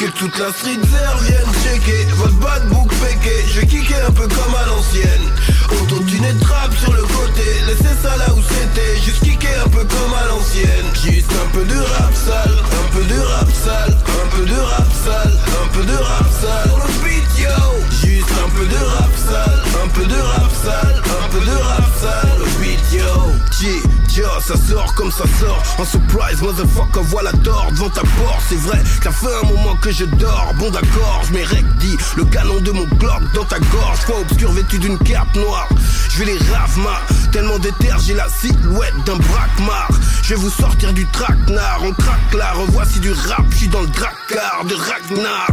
Que 0.00 0.06
toute 0.06 0.38
la 0.38 0.50
street 0.50 0.80
vienne 1.20 1.52
checker. 1.62 2.06
Votre 2.14 2.32
bad 2.36 2.66
book 2.70 2.88
péqué 3.02 3.36
Je 3.52 3.60
vais 3.60 4.02
un 4.02 4.10
peu 4.10 4.26
comme 4.28 4.54
à 4.54 4.64
l'ancienne. 4.64 5.28
Autotuné 5.72 6.32
trap 6.40 6.72
sur 6.74 6.90
le 6.94 7.02
côté 7.02 7.44
Laissez 7.66 7.94
ça 8.00 8.16
là 8.16 8.32
où 8.32 8.40
c'était. 8.40 8.96
Juste 9.04 9.22
kicker 9.22 9.62
un 9.62 9.68
peu 9.68 9.84
comme 9.84 10.14
à 10.14 10.26
l'ancienne. 10.28 10.86
Juste 11.04 11.30
un 11.30 11.54
peu 11.54 11.66
de 11.66 11.76
rap 11.76 12.14
sale 12.14 12.56
Un 12.80 12.96
peu 12.96 13.04
de 13.04 13.20
rap 13.20 13.48
sale 13.52 13.98
Un 14.08 14.36
peu 14.36 14.46
de 14.46 14.58
rap 14.58 14.88
sale 15.04 15.38
Un 15.62 15.68
peu 15.68 15.84
de 15.84 15.96
rap 15.96 16.26
sale. 16.40 16.70
Le 16.82 17.04
beat 17.04 17.38
yo. 17.38 18.08
Juste 18.08 18.32
un 18.42 18.48
peu 18.56 18.64
de 18.64 18.82
rap 18.82 19.12
sale 19.28 19.62
Un 19.84 19.88
peu 19.88 20.06
de 20.06 20.14
rap 20.14 20.50
sale 20.64 21.02
Un 21.04 21.28
peu 21.28 21.44
de 21.44 21.56
rap 21.58 21.90
sale. 22.00 22.38
Le 22.38 22.64
beat 22.64 22.92
yo 22.94 24.09
Ça 24.12 24.56
sort 24.56 24.92
comme 24.96 25.12
ça 25.12 25.22
sort. 25.38 25.62
En 25.78 25.84
surprise, 25.84 26.42
motherfucker, 26.42 27.00
voilà 27.04 27.30
d'or 27.30 27.68
devant 27.70 27.88
ta 27.90 28.00
porte. 28.00 28.42
C'est 28.48 28.58
vrai, 28.58 28.82
ça 29.04 29.12
fait 29.12 29.32
un 29.40 29.46
moment 29.46 29.76
que 29.76 29.92
je 29.92 30.04
dors. 30.04 30.52
Bon 30.58 30.68
d'accord, 30.68 31.22
je 31.28 31.78
dit 31.78 31.96
Le 32.16 32.24
canon 32.24 32.60
de 32.60 32.72
mon 32.72 32.86
Glock 32.86 33.22
dans 33.34 33.44
ta 33.44 33.60
gorge. 33.60 33.98
Foi 34.00 34.18
obscur 34.20 34.50
vêtu 34.50 34.78
d'une 34.78 34.98
cape 34.98 35.32
noire. 35.36 35.68
Je 36.10 36.18
vais 36.18 36.24
les 36.24 36.38
ravma 36.38 37.00
Tellement 37.30 37.60
d'éther, 37.60 37.96
j'ai 38.00 38.14
la 38.14 38.28
silhouette 38.28 38.94
d'un 39.06 39.16
braquemar. 39.16 39.88
Je 40.24 40.34
vais 40.34 40.40
vous 40.40 40.50
sortir 40.50 40.92
du 40.92 41.06
traquenard. 41.06 41.80
On 41.84 41.92
craque 41.92 42.34
là, 42.36 42.52
revoici 42.52 42.98
du 42.98 43.12
rap. 43.12 43.44
Je 43.50 43.56
suis 43.58 43.68
dans 43.68 43.80
le 43.80 43.86
dracard 43.86 44.64
de 44.64 44.74
Ragnar. 44.74 45.46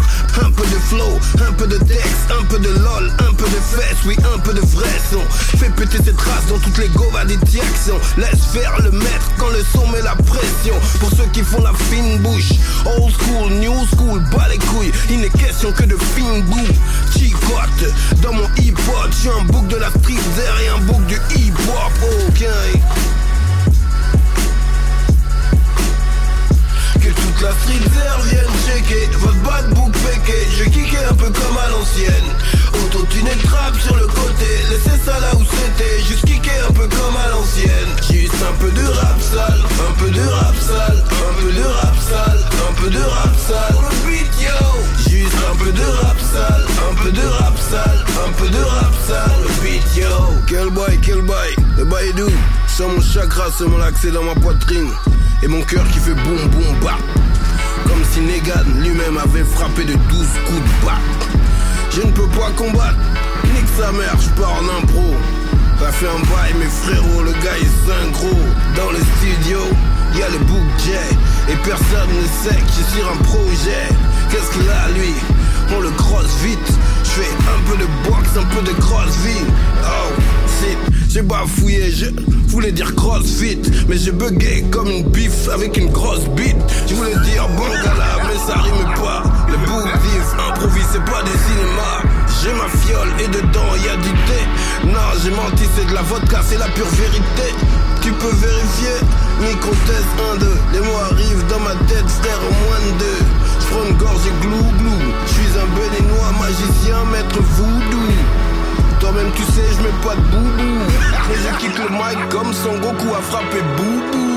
Un 0.43 0.51
peu 0.51 0.64
de 0.64 0.80
flow, 0.89 1.20
un 1.47 1.51
peu 1.53 1.68
de 1.68 1.78
texte 1.78 2.32
Un 2.39 2.43
peu 2.45 2.60
de 2.60 2.70
lol, 2.70 3.12
un 3.20 3.34
peu 3.34 3.45
de 3.45 3.55
fesses. 3.55 3.97
Oui, 4.05 4.16
un 4.34 4.39
peu 4.39 4.53
de 4.53 4.62
vrai 4.62 4.89
son. 5.12 5.22
Fais 5.58 5.70
péter 5.70 5.99
cette 6.03 6.20
race 6.20 6.47
dans 6.49 6.58
toutes 6.60 6.78
les 6.80 6.89
govas 6.89 7.26
des 7.26 7.38
directions 7.38 7.99
Laisse 8.18 8.47
faire 8.54 8.82
le 8.82 8.91
maître 8.91 9.32
quand 9.38 9.50
le 9.50 9.64
son 9.74 9.88
met 9.91 10.02
la 10.02 10.16
pression. 10.16 10.76
Pour 11.00 11.10
ceux 11.12 11.28
qui 11.34 11.41
font 11.41 11.62
la 11.62 11.74
fine 11.89 12.20
bouche 12.20 12.52
Old 12.86 13.14
school, 13.14 13.54
new 13.54 13.74
school, 13.93 14.20
bas 14.32 14.48
les 14.50 14.58
couilles. 14.58 14.91
Il 15.10 15.20
n'est 15.20 15.30
question 15.30 15.72
que 15.72 15.84
de 15.84 15.98
fine 16.16 16.41
boue. 16.43 16.74
Chicote 17.18 17.93
Dans 18.22 18.34
mon 18.34 18.48
hip-hop, 18.58 19.10
j'ai 19.22 19.30
un 19.30 19.43
bouc 19.45 19.68
de 19.68 19.78
la 19.78 19.89
street 19.89 20.16
et 20.64 20.68
un 20.70 20.80
bouc 20.82 21.06
du 21.08 21.16
hip-hop. 21.36 21.91
Ok 22.28 22.45
toute 27.38 27.48
la 27.48 27.52
street 27.62 27.90
there 27.94 28.22
vienne 28.24 28.54
checker. 28.66 29.10
Votre 29.18 29.42
bad 29.42 29.70
book 29.74 29.92
péqué 29.92 30.38
Je 30.58 30.64
kicker 30.66 31.10
un 31.10 31.14
peu 31.14 31.30
comme 31.30 31.58
à 31.58 31.70
l'ancienne. 31.70 32.30
Autotuné 32.84 33.32
trap 33.44 33.76
sur 33.80 33.96
le 33.96 34.08
côté 34.08 34.46
Laissez 34.70 34.98
ça 35.06 35.20
là 35.20 35.36
où 35.36 35.44
c'était. 35.44 36.00
Juste 36.08 36.26
kicker 36.26 36.68
un 36.70 36.74
peu 36.74 36.88
comme 36.88 37.16
à 37.16 37.30
l'ancienne. 37.30 37.90
Juste 38.12 38.36
un 38.42 38.54
peu 38.60 38.72
de 38.72 38.86
rap 38.86 39.22
sale 39.22 39.62
Un 39.88 39.94
peu 40.00 40.10
de 40.10 40.22
rap 40.22 40.56
sale 40.56 41.04
Un 41.30 41.42
peu 41.42 41.52
de 41.52 41.64
rap 41.64 41.96
sale 42.10 42.40
Un 42.70 42.82
peu 42.82 42.90
de 42.90 43.00
rap 43.00 43.36
sale. 43.48 43.76
Le 43.82 44.10
beat 44.10 44.42
yo. 44.42 45.10
Juste 45.10 45.38
un 45.52 45.56
peu 45.58 45.72
de 45.72 45.84
rap 45.84 46.18
sale 46.20 46.66
Un 46.90 47.04
peu 47.04 47.12
de 47.12 47.28
rap 47.28 47.58
sale 47.58 48.06
Un 48.26 48.32
peu 48.34 48.50
de 48.50 48.64
rap 48.64 48.94
sale. 49.08 49.32
Le 49.44 49.64
beat 49.64 49.96
yo. 49.96 50.34
Quel 50.48 50.70
boy, 50.70 51.00
quel 51.02 51.22
boy 51.22 51.56
Le 51.78 51.86
boy 51.86 52.14
doux. 52.14 52.32
Sans 52.68 52.90
mon 52.90 53.02
chakra, 53.02 53.46
c'est 53.58 53.66
mon 53.66 53.82
accès 53.82 54.12
dans 54.12 54.24
ma 54.24 54.36
poitrine. 54.36 54.92
Et 55.44 55.48
mon 55.48 55.62
cœur 55.62 55.88
qui 55.90 56.00
fait 56.00 56.14
boum 56.14 56.48
boum 56.50 56.80
bap 56.82 57.27
Comme 57.86 58.04
si 58.12 58.22
Negan 58.22 58.64
lui-même 58.78 59.18
avait 59.18 59.44
frappé 59.44 59.84
de 59.84 59.94
12 59.94 60.00
coups 60.46 60.62
de 60.62 60.86
batte 60.86 61.28
je 61.98 62.04
ne 62.04 62.12
peux 62.12 62.28
pas 62.28 62.52
combattre, 62.56 63.00
nique 63.46 63.68
sa 63.76 63.92
mère, 63.92 64.16
je 64.20 64.30
pars 64.40 64.54
en 64.54 64.84
impro. 64.84 65.16
Ça 65.80 65.92
fait 65.92 66.06
un 66.06 66.20
bail, 66.30 66.54
mes 66.60 66.66
frérots, 66.66 67.24
le 67.24 67.32
gars 67.32 67.58
est 67.60 67.88
synchro. 67.88 68.38
Dans 68.76 68.92
le 68.92 69.00
studio, 69.00 69.60
y 70.14 70.22
a 70.22 70.30
le 70.30 70.38
J. 70.78 70.92
Et 71.50 71.56
personne 71.64 72.10
ne 72.10 72.28
sait 72.28 72.56
que 72.56 72.68
je 72.68 72.84
suis 72.84 73.00
sur 73.00 73.12
un 73.12 73.18
projet. 73.24 73.88
Qu'est-ce 74.30 74.52
qu'il 74.52 74.70
a 74.70 74.90
lui? 74.90 75.14
On 75.76 75.82
le 75.82 75.90
cross 75.92 76.38
vite. 76.44 76.72
Je 77.04 77.10
fais 77.10 77.32
un 77.50 77.72
peu 77.72 77.78
de 77.78 77.88
boxe, 78.08 78.38
un 78.38 78.46
peu 78.56 78.62
de 78.62 78.78
crossfit. 78.80 79.46
Oh, 79.84 80.22
shit. 80.62 80.87
J'ai 81.10 81.22
bafouillé, 81.22 81.91
je 81.91 82.05
voulais 82.47 82.72
dire 82.72 82.93
crossfit 82.95 83.60
Mais 83.88 83.97
j'ai 83.97 84.12
bugué 84.12 84.66
comme 84.72 84.89
une 84.89 85.03
bif 85.03 85.47
avec 85.53 85.78
une 85.78 85.89
grosse 85.89 86.28
bite. 86.36 86.58
Je 86.88 86.95
voulais 86.95 87.16
dire 87.24 87.47
bangala 87.49 88.28
mais 88.28 88.38
ça 88.45 88.60
rime 88.62 88.93
pas. 88.95 89.24
Le 89.47 89.58
book 89.66 89.88
vif, 90.03 90.28
improvise 90.49 90.86
c'est 90.91 91.05
pas 91.05 91.24
du 91.24 91.32
cinéma 91.32 92.03
J'ai 92.41 92.53
ma 92.53 92.68
fiole 92.82 93.10
et 93.20 93.28
dedans 93.28 93.76
y 93.84 93.89
a 93.89 93.95
du 93.97 94.12
thé. 94.28 94.41
Non 94.86 95.08
j'ai 95.24 95.32
menti 95.32 95.64
c'est 95.76 95.88
de 95.88 95.93
la 95.93 96.01
vodka 96.03 96.41
c'est 96.47 96.58
la 96.58 96.68
pure 96.70 96.88
vérité. 96.88 97.55
Tu 98.01 98.12
peux 98.12 98.36
vérifier 98.36 98.97
Micro 99.41 99.72
test 99.86 100.05
1, 100.34 100.38
2 100.38 100.47
Les 100.74 100.80
mots 100.80 100.99
arrivent 101.12 101.47
dans 101.49 101.60
ma 101.60 101.76
tête 101.88 102.10
frère 102.22 102.39
au 102.39 102.53
moins 102.68 102.80
de 102.80 102.99
deux 102.99 103.26
J'prends 103.60 103.86
une 103.89 103.97
gorge 103.97 104.26
et 104.28 104.45
glou 104.45 104.64
glou. 104.80 104.97
J'suis 105.26 105.51
un 105.58 105.68
béninois 105.76 106.34
magicien 106.39 107.03
maître 107.12 107.39
voodoo 107.41 108.08
toi-même 109.08 109.32
tu 109.34 109.43
sais, 109.43 109.64
je 109.78 109.84
mets 109.84 110.03
pas 110.03 110.16
de 110.16 110.22
boubou 110.22 110.80
Mais 111.30 111.36
je 111.36 111.58
quitte 111.60 111.78
le 111.78 111.89
mic 111.89 112.30
comme 112.30 112.53
Son 112.53 112.78
Goku 112.80 113.16
a 113.16 113.22
frappé 113.22 113.62
boubou 113.78 114.28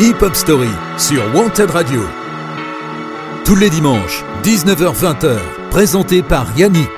Hip 0.00 0.22
Hop 0.22 0.34
Story 0.34 0.68
sur 0.96 1.22
Wanted 1.34 1.70
Radio. 1.70 2.00
Tous 3.44 3.56
les 3.56 3.68
dimanches, 3.68 4.24
19h-20h, 4.44 5.38
présenté 5.70 6.22
par 6.22 6.46
Yannick. 6.56 6.88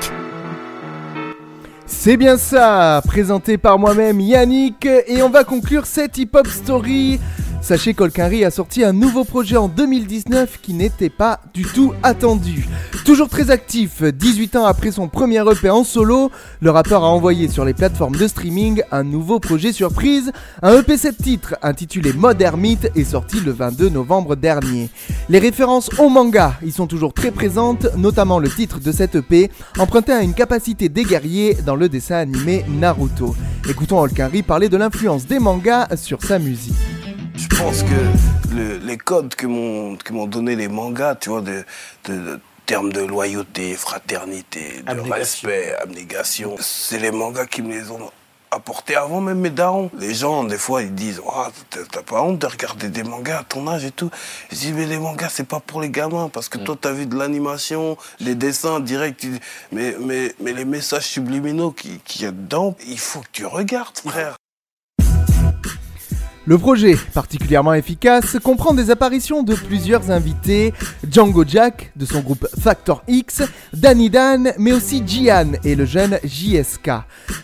C'est 1.86 2.18
bien 2.18 2.36
ça, 2.36 3.00
présenté 3.06 3.56
par 3.56 3.78
moi-même 3.78 4.20
Yannick, 4.20 4.84
et 4.84 5.22
on 5.22 5.30
va 5.30 5.44
conclure 5.44 5.86
cette 5.86 6.18
hip-hop 6.18 6.46
story. 6.46 7.18
Sachez 7.61 7.92
qu'Olkinry 7.92 8.44
a 8.44 8.50
sorti 8.50 8.82
un 8.82 8.94
nouveau 8.94 9.24
projet 9.24 9.56
en 9.56 9.68
2019 9.68 10.61
qui 10.62 10.72
n'était 10.72 11.11
pas 11.11 11.40
du 11.52 11.62
tout 11.62 11.92
attendu. 12.02 12.66
Toujours 13.04 13.28
très 13.28 13.50
actif, 13.50 14.02
18 14.02 14.56
ans 14.56 14.64
après 14.64 14.90
son 14.90 15.08
premier 15.08 15.42
EP 15.50 15.68
en 15.68 15.84
solo, 15.84 16.30
le 16.61 16.70
rappeur 16.70 17.04
a 17.04 17.08
envoyé 17.08 17.48
sur 17.48 17.64
les 17.64 17.74
plateformes 17.74 18.16
de 18.16 18.26
streaming 18.26 18.82
un 18.90 19.04
nouveau 19.04 19.40
projet 19.40 19.72
surprise. 19.72 20.32
Un 20.62 20.78
EP 20.78 20.96
7 20.96 21.16
titres 21.18 21.54
intitulé 21.62 22.12
Modern 22.14 22.58
Myth 22.58 22.90
est 22.96 23.04
sorti 23.04 23.40
le 23.40 23.52
22 23.52 23.90
novembre 23.90 24.36
dernier. 24.36 24.88
Les 25.28 25.38
références 25.38 25.90
au 25.98 26.08
manga 26.08 26.54
y 26.64 26.72
sont 26.72 26.86
toujours 26.86 27.12
très 27.12 27.30
présentes, 27.30 27.86
notamment 27.96 28.38
le 28.38 28.48
titre 28.48 28.80
de 28.80 28.90
cet 28.90 29.16
EP, 29.16 29.50
emprunté 29.78 30.12
à 30.12 30.22
une 30.22 30.34
capacité 30.34 30.88
des 30.88 31.04
guerriers 31.04 31.58
dans 31.66 31.76
le 31.76 31.88
dessin 31.90 32.16
animé 32.16 32.64
Naruto. 32.68 33.36
Écoutons 33.68 34.00
Olkinry 34.00 34.42
parler 34.42 34.70
de 34.70 34.78
l'influence 34.78 35.26
des 35.26 35.38
mangas 35.38 35.96
sur 35.96 36.22
sa 36.22 36.38
musique. 36.38 36.74
Je 37.41 37.57
pense 37.57 37.82
que 37.82 38.55
le- 38.55 38.76
les 38.78 38.99
codes 38.99 39.34
que 39.34 39.47
m'ont 39.47 39.97
que 39.97 40.12
m'ont 40.12 40.26
donné 40.26 40.57
les 40.57 40.68
mangas, 40.68 41.14
tu 41.16 41.30
vois, 41.30 41.41
de, 41.41 41.64
de, 42.05 42.14
de 42.14 42.41
termes 42.66 42.93
de 42.93 43.01
loyauté, 43.01 43.74
fraternité, 43.74 44.82
de 44.82 44.91
Abnégation. 44.91 45.14
respect, 45.49 45.74
abnégation, 45.80 46.57
c'est 46.61 46.99
les 46.99 47.11
mangas 47.11 47.47
qui 47.47 47.62
me 47.62 47.70
les 47.72 47.91
ont 47.91 48.11
apportés 48.53 48.97
avant 48.97 49.20
même 49.20 49.38
mes 49.38 49.51
darons. 49.51 49.91
Les 49.99 50.12
gens, 50.12 50.43
des 50.45 50.59
fois, 50.59 50.82
ils 50.82 50.95
disent 50.95 51.20
oh, 51.24 51.45
t'as- 51.70 52.03
pas 52.03 52.20
honte 52.22 52.38
de 52.41 52.47
regarder 52.47 52.88
des 52.88 53.05
mangas 53.05 53.38
à 53.41 53.45
ton 53.45 53.66
âge 53.68 53.84
et 53.84 53.93
tout 53.93 54.11
Je 54.51 54.57
dis 54.57 54.72
Mais 54.72 54.86
les 54.86 54.99
mangas, 54.99 55.28
c'est 55.30 55.45
pas 55.47 55.61
pour 55.61 55.80
les 55.80 55.91
gamins, 55.91 56.28
parce 56.28 56.49
que 56.49 56.59
toi, 56.59 56.76
t'as 56.80 56.93
vu 56.93 57.07
de 57.07 57.16
l'animation, 57.16 57.97
les 58.18 58.34
dessins 58.34 58.80
directs, 58.80 59.24
mais, 59.72 59.95
mais, 60.01 60.34
mais 60.41 60.53
les 60.53 60.64
messages 60.64 61.07
subliminaux 61.07 61.70
qu'il 61.70 62.01
qui 62.01 62.24
y 62.24 62.26
a 62.26 62.32
dedans, 62.32 62.74
il 62.86 62.99
faut 62.99 63.20
que 63.20 63.28
tu 63.32 63.47
regardes, 63.47 63.97
frère. 63.99 64.36
Le 66.47 66.57
projet, 66.57 66.97
particulièrement 67.12 67.74
efficace, 67.74 68.38
comprend 68.43 68.72
des 68.72 68.91
apparitions 68.91 69.43
de 69.43 69.55
plusieurs 69.55 70.11
invités, 70.11 70.72
Django 71.09 71.45
Jack 71.47 71.93
de 71.97 72.07
son 72.07 72.20
groupe 72.20 72.49
Factor 72.59 73.03
X, 73.09 73.43
Danny 73.74 74.09
Dan, 74.09 74.55
mais 74.59 74.72
aussi 74.72 75.03
Gian 75.07 75.53
et 75.64 75.74
le 75.74 75.84
jeune 75.84 76.18
JSK. 76.24 76.91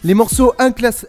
Les 0.03 0.15
morceaux 0.15 0.55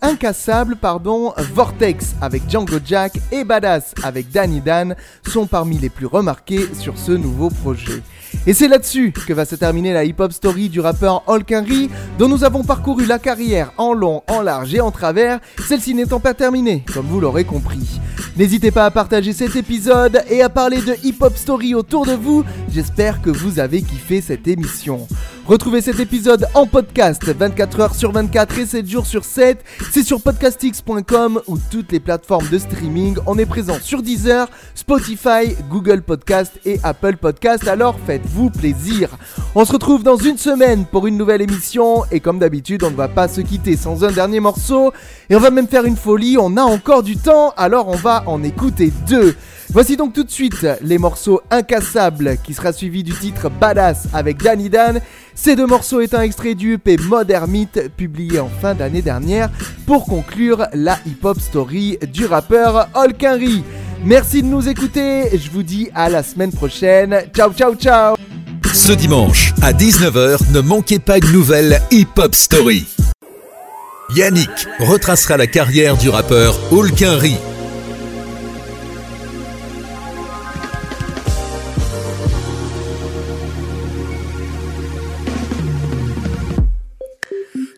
incassables, 0.01 0.75
pardon, 0.75 1.33
Vortex 1.53 2.13
avec 2.21 2.49
Django 2.49 2.77
Jack 2.85 3.13
et 3.31 3.45
Badass 3.45 3.95
avec 4.03 4.31
Danny 4.31 4.59
Dan 4.59 4.95
sont 5.25 5.47
parmi 5.47 5.77
les 5.77 5.89
plus 5.89 6.07
remarqués 6.07 6.67
sur 6.77 6.97
ce 6.97 7.13
nouveau 7.13 7.49
projet. 7.49 8.01
Et 8.45 8.53
c'est 8.53 8.67
là-dessus 8.67 9.11
que 9.11 9.33
va 9.33 9.45
se 9.45 9.55
terminer 9.55 9.93
la 9.93 10.05
hip-hop 10.05 10.31
story 10.31 10.69
du 10.69 10.79
rappeur 10.79 11.23
Hulk 11.27 11.51
Henry, 11.51 11.89
dont 12.17 12.27
nous 12.27 12.43
avons 12.43 12.63
parcouru 12.63 13.05
la 13.05 13.19
carrière 13.19 13.73
en 13.77 13.93
long, 13.93 14.23
en 14.27 14.41
large 14.41 14.73
et 14.73 14.79
en 14.79 14.91
travers, 14.91 15.39
celle-ci 15.67 15.93
n'étant 15.93 16.19
pas 16.19 16.33
terminée, 16.33 16.83
comme 16.93 17.07
vous 17.07 17.19
l'aurez 17.19 17.45
compris. 17.45 17.99
N'hésitez 18.37 18.71
pas 18.71 18.85
à 18.85 18.91
partager 18.91 19.33
cet 19.33 19.55
épisode 19.55 20.23
et 20.29 20.41
à 20.41 20.49
parler 20.49 20.81
de 20.81 20.95
hip-hop 21.03 21.35
story 21.35 21.73
autour 21.75 22.05
de 22.05 22.13
vous, 22.13 22.43
j'espère 22.71 23.21
que 23.21 23.29
vous 23.29 23.59
avez 23.59 23.81
kiffé 23.81 24.21
cette 24.21 24.47
émission. 24.47 25.07
Retrouvez 25.47 25.79
cet 25.79 26.01
épisode 26.01 26.45
en 26.55 26.67
podcast 26.67 27.23
24 27.25 27.79
heures 27.79 27.95
sur 27.95 28.11
24 28.11 28.59
et 28.59 28.65
7 28.65 28.85
jours 28.85 29.05
sur 29.05 29.23
7. 29.23 29.63
C'est 29.93 30.03
sur 30.03 30.21
podcastx.com 30.21 31.41
ou 31.47 31.57
toutes 31.71 31.93
les 31.93 32.01
plateformes 32.01 32.49
de 32.49 32.59
streaming. 32.59 33.15
On 33.25 33.37
est 33.37 33.45
présent 33.45 33.77
sur 33.81 34.01
Deezer, 34.01 34.49
Spotify, 34.75 35.55
Google 35.69 36.01
Podcast 36.01 36.59
et 36.65 36.81
Apple 36.83 37.15
Podcast. 37.15 37.65
Alors 37.65 37.97
faites-vous 38.05 38.49
plaisir. 38.49 39.11
On 39.55 39.63
se 39.63 39.71
retrouve 39.71 40.03
dans 40.03 40.17
une 40.17 40.37
semaine 40.37 40.85
pour 40.85 41.07
une 41.07 41.15
nouvelle 41.15 41.41
émission 41.41 42.03
et 42.11 42.19
comme 42.19 42.39
d'habitude, 42.39 42.83
on 42.83 42.91
ne 42.91 42.97
va 42.97 43.07
pas 43.07 43.29
se 43.29 43.39
quitter 43.39 43.77
sans 43.77 44.03
un 44.03 44.11
dernier 44.11 44.41
morceau 44.41 44.91
et 45.29 45.35
on 45.37 45.39
va 45.39 45.49
même 45.49 45.69
faire 45.69 45.85
une 45.85 45.95
folie. 45.95 46.35
On 46.37 46.57
a 46.57 46.63
encore 46.63 47.03
du 47.03 47.15
temps, 47.15 47.53
alors 47.55 47.87
on 47.87 47.95
va 47.95 48.23
en 48.27 48.43
écouter 48.43 48.91
deux. 49.07 49.33
Voici 49.69 49.97
donc 49.97 50.13
tout 50.13 50.23
de 50.23 50.31
suite 50.31 50.65
les 50.81 50.97
morceaux 50.97 51.41
incassables 51.51 52.37
qui 52.43 52.53
sera 52.53 52.71
suivi 52.71 53.03
du 53.03 53.13
titre 53.13 53.49
Badass 53.49 54.07
avec 54.13 54.41
Danny 54.41 54.69
Dan. 54.69 55.01
Ces 55.35 55.55
deux 55.55 55.67
morceaux 55.67 55.99
étant 56.01 56.21
extraits 56.21 56.55
du 56.55 56.73
EP 56.73 56.97
Modern 56.97 57.49
Myth 57.49 57.91
publié 57.97 58.39
en 58.39 58.49
fin 58.49 58.75
d'année 58.75 59.01
dernière 59.01 59.49
pour 59.85 60.05
conclure 60.05 60.65
la 60.73 60.97
hip-hop 61.05 61.39
story 61.39 61.97
du 62.11 62.25
rappeur 62.25 62.89
Hulk 62.95 63.23
Henry. 63.23 63.63
Merci 64.03 64.41
de 64.41 64.47
nous 64.47 64.69
écouter, 64.69 65.37
je 65.37 65.49
vous 65.51 65.63
dis 65.63 65.89
à 65.93 66.09
la 66.09 66.23
semaine 66.23 66.51
prochaine. 66.51 67.23
Ciao 67.35 67.51
ciao 67.51 67.75
ciao 67.75 68.15
Ce 68.73 68.93
dimanche 68.93 69.53
à 69.61 69.73
19h, 69.73 70.51
ne 70.53 70.61
manquez 70.61 70.99
pas 70.99 71.17
une 71.17 71.31
nouvelle 71.31 71.81
Hip 71.91 72.17
Hop 72.17 72.33
Story. 72.33 72.85
Yannick 74.15 74.67
retracera 74.79 75.35
la 75.35 75.47
carrière 75.47 75.97
du 75.97 76.09
rappeur 76.09 76.57
Hulk 76.71 77.01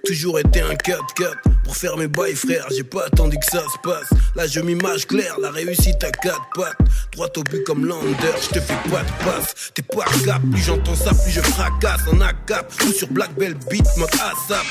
Toujours 0.10 0.40
été 0.40 0.62
un 0.62 0.74
cut 0.74 0.94
cut 1.16 1.52
pour 1.64 1.78
faire 1.78 1.96
mes 1.96 2.08
bails 2.08 2.34
frère. 2.34 2.66
J'ai 2.76 2.84
pas 2.84 3.06
attendu 3.06 3.38
que 3.38 3.46
ça 3.46 3.62
se 3.62 3.78
passe. 3.88 4.10
Là 4.36 4.48
je 4.48 4.60
m'image 4.60 5.06
clair 5.06 5.36
la 5.40 5.52
réussite 5.52 6.04
à 6.04 6.10
quatre 6.10 6.50
pattes. 6.56 6.76
Droit 7.12 7.30
au 7.38 7.44
but 7.44 7.64
comme 7.64 7.86
Lander 7.86 8.34
Je 8.42 8.48
te 8.56 8.60
fais 8.60 8.90
pas 8.90 9.04
de 9.04 9.24
passe. 9.24 9.72
T'es 9.76 9.84
pas 9.84 10.06
cap 10.26 10.42
Plus 10.52 10.64
j'entends 10.64 10.96
ça 10.96 11.12
plus 11.12 11.32
je 11.32 11.42
fracasse. 11.42 12.08
En 12.12 12.20
ACAP 12.22 12.74
ou 12.88 12.92
sur 12.92 13.08
Black 13.10 13.36
Belt 13.36 13.56
Beat 13.70 13.86
mode 13.98 14.10
ASAP 14.16 14.66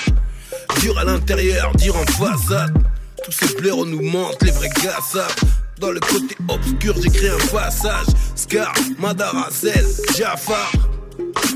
Dur 0.80 0.98
à 0.98 1.04
l'intérieur 1.04 1.70
dur 1.76 1.94
en 1.94 2.06
façade. 2.06 2.76
Tous 3.24 3.30
ces 3.30 3.54
blaireaux 3.54 3.86
nous 3.86 4.02
mentent 4.02 4.42
Les 4.42 4.50
vrais 4.50 4.70
gars 4.82 4.98
savent. 5.08 5.36
Dans 5.78 5.92
le 5.92 6.00
côté 6.00 6.36
obscur, 6.48 6.96
créé 7.14 7.30
un 7.30 7.46
passage. 7.46 8.06
Scar, 8.34 8.74
Madarazel, 8.98 9.86
Jafar. 10.16 10.72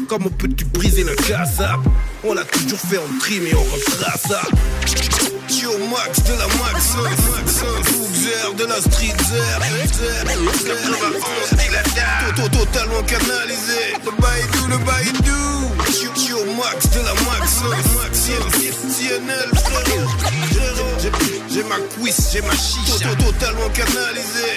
Comment 0.08 0.30
peux-tu 0.30 0.64
briser 0.66 1.04
le 1.04 1.14
cassable 1.14 1.88
On 2.24 2.34
l'a 2.34 2.44
toujours 2.44 2.78
fait 2.78 2.98
en 2.98 3.18
trim 3.20 3.46
et 3.46 3.54
on 3.54 3.62
refera 3.62 4.16
ça. 4.18 4.42
Au 5.64 5.78
max 5.86 6.20
de 6.24 6.32
la 6.32 6.48
max, 6.58 6.96
Fougzer 7.84 8.52
de 8.58 8.64
la 8.64 8.80
street 8.80 9.14
zer. 9.30 9.60
91 10.34 12.34
Toto 12.36 12.48
totalement 12.58 13.02
canalisé. 13.04 13.94
Le 14.04 14.10
baïdou, 14.20 14.66
le 14.68 14.78
baïdou. 14.78 15.70
Au 16.42 16.52
max 16.54 16.90
de 16.90 16.98
la 16.98 17.14
max. 17.14 17.62
J'ai- 21.48 21.62
ma 21.64 21.76
cuisse, 21.76 22.30
j'ai 22.32 22.40
ma 22.42 22.52
chicha. 22.54 23.08
Totalement 23.16 23.68
canalisé. 23.74 24.56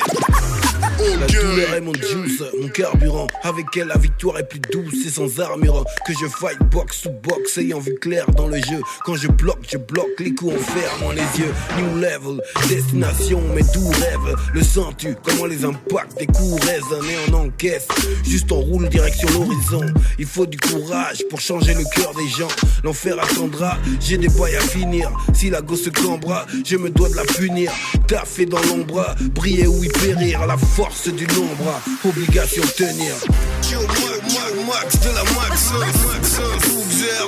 La 1.19 1.27
douleur 1.27 1.73
est 1.73 1.81
mon 1.81 1.93
juice, 1.93 2.41
mon 2.61 2.67
carburant. 2.69 3.27
Avec 3.43 3.65
elle, 3.75 3.87
la 3.87 3.97
victoire 3.97 4.37
est 4.39 4.47
plus 4.47 4.59
douce 4.59 5.05
et 5.05 5.09
sans 5.09 5.39
armure. 5.39 5.83
Que 6.07 6.13
je 6.13 6.25
fight 6.27 6.57
box 6.71 7.05
ou 7.05 7.11
box, 7.11 7.57
ayant 7.57 7.79
vu 7.79 7.95
clair 7.99 8.25
dans 8.31 8.47
le 8.47 8.57
jeu. 8.57 8.81
Quand 9.05 9.15
je 9.15 9.27
bloque, 9.27 9.65
je 9.69 9.77
bloque 9.77 10.19
les 10.19 10.33
coups 10.33 10.53
en 10.55 10.59
fermant 10.73 11.11
les 11.11 11.21
yeux. 11.41 11.53
New 11.77 11.97
level, 11.99 12.41
destination, 12.69 13.41
mes 13.53 13.63
doux 13.73 13.89
rêves. 13.89 14.35
Le 14.53 14.63
sens-tu 14.63 15.15
Comment 15.23 15.45
les 15.45 15.65
impacts 15.65 16.17
des 16.17 16.27
coups 16.27 16.63
résonnent 16.65 17.09
et 17.09 17.17
on 17.29 17.33
encaisse. 17.45 17.87
Juste 18.23 18.51
on 18.51 18.61
roule 18.61 18.87
direction 18.89 19.27
l'horizon. 19.29 19.85
Il 20.17 20.25
faut 20.25 20.45
du 20.45 20.57
courage 20.57 21.23
pour 21.29 21.39
changer 21.41 21.74
le 21.75 21.83
cœur 21.95 22.13
des 22.15 22.27
gens. 22.27 22.47
L'enfer 22.83 23.17
attendra, 23.21 23.77
j'ai 23.99 24.17
des 24.17 24.29
bails 24.29 24.55
à 24.55 24.61
finir. 24.61 25.11
Si 25.33 25.49
la 25.49 25.61
gosse 25.61 25.83
se 25.83 25.89
cambra, 25.89 26.45
je 26.65 26.77
me 26.77 26.89
dois 26.89 27.09
de 27.09 27.15
la 27.15 27.23
punir. 27.23 27.71
Taffer 28.07 28.45
dans 28.45 28.61
l'ombre, 28.61 29.15
briller 29.33 29.67
ou 29.67 29.83
y 29.83 29.89
périr. 29.89 30.45
La 30.45 30.57
force 30.57 31.07
du 31.07 31.25
nombre, 31.27 31.81
obligation 32.03 32.63
tenir. 32.77 33.15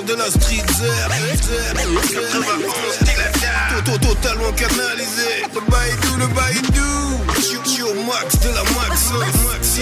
De 0.06 0.14
la 0.14 0.28
totalement 3.96 4.52
canalisé, 4.52 5.42
le 5.54 5.60
baïdou, 5.70 6.16
le 6.18 6.26
baïdou. 6.34 6.88
Yo, 7.78 7.94
max 8.04 8.38
de 8.40 8.48
la 8.48 8.62
max, 8.74 9.12
max, 9.18 9.78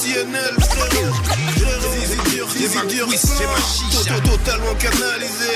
CNL, 0.00 0.54
frérot. 0.60 1.12
J'ai 2.56 2.68
ma 2.68 2.82
cuisse, 2.82 3.26
j'ai 3.38 3.46
ma 3.46 3.60
chicha. 3.60 4.14
Totalement 4.20 4.74
canalisé. 4.76 5.54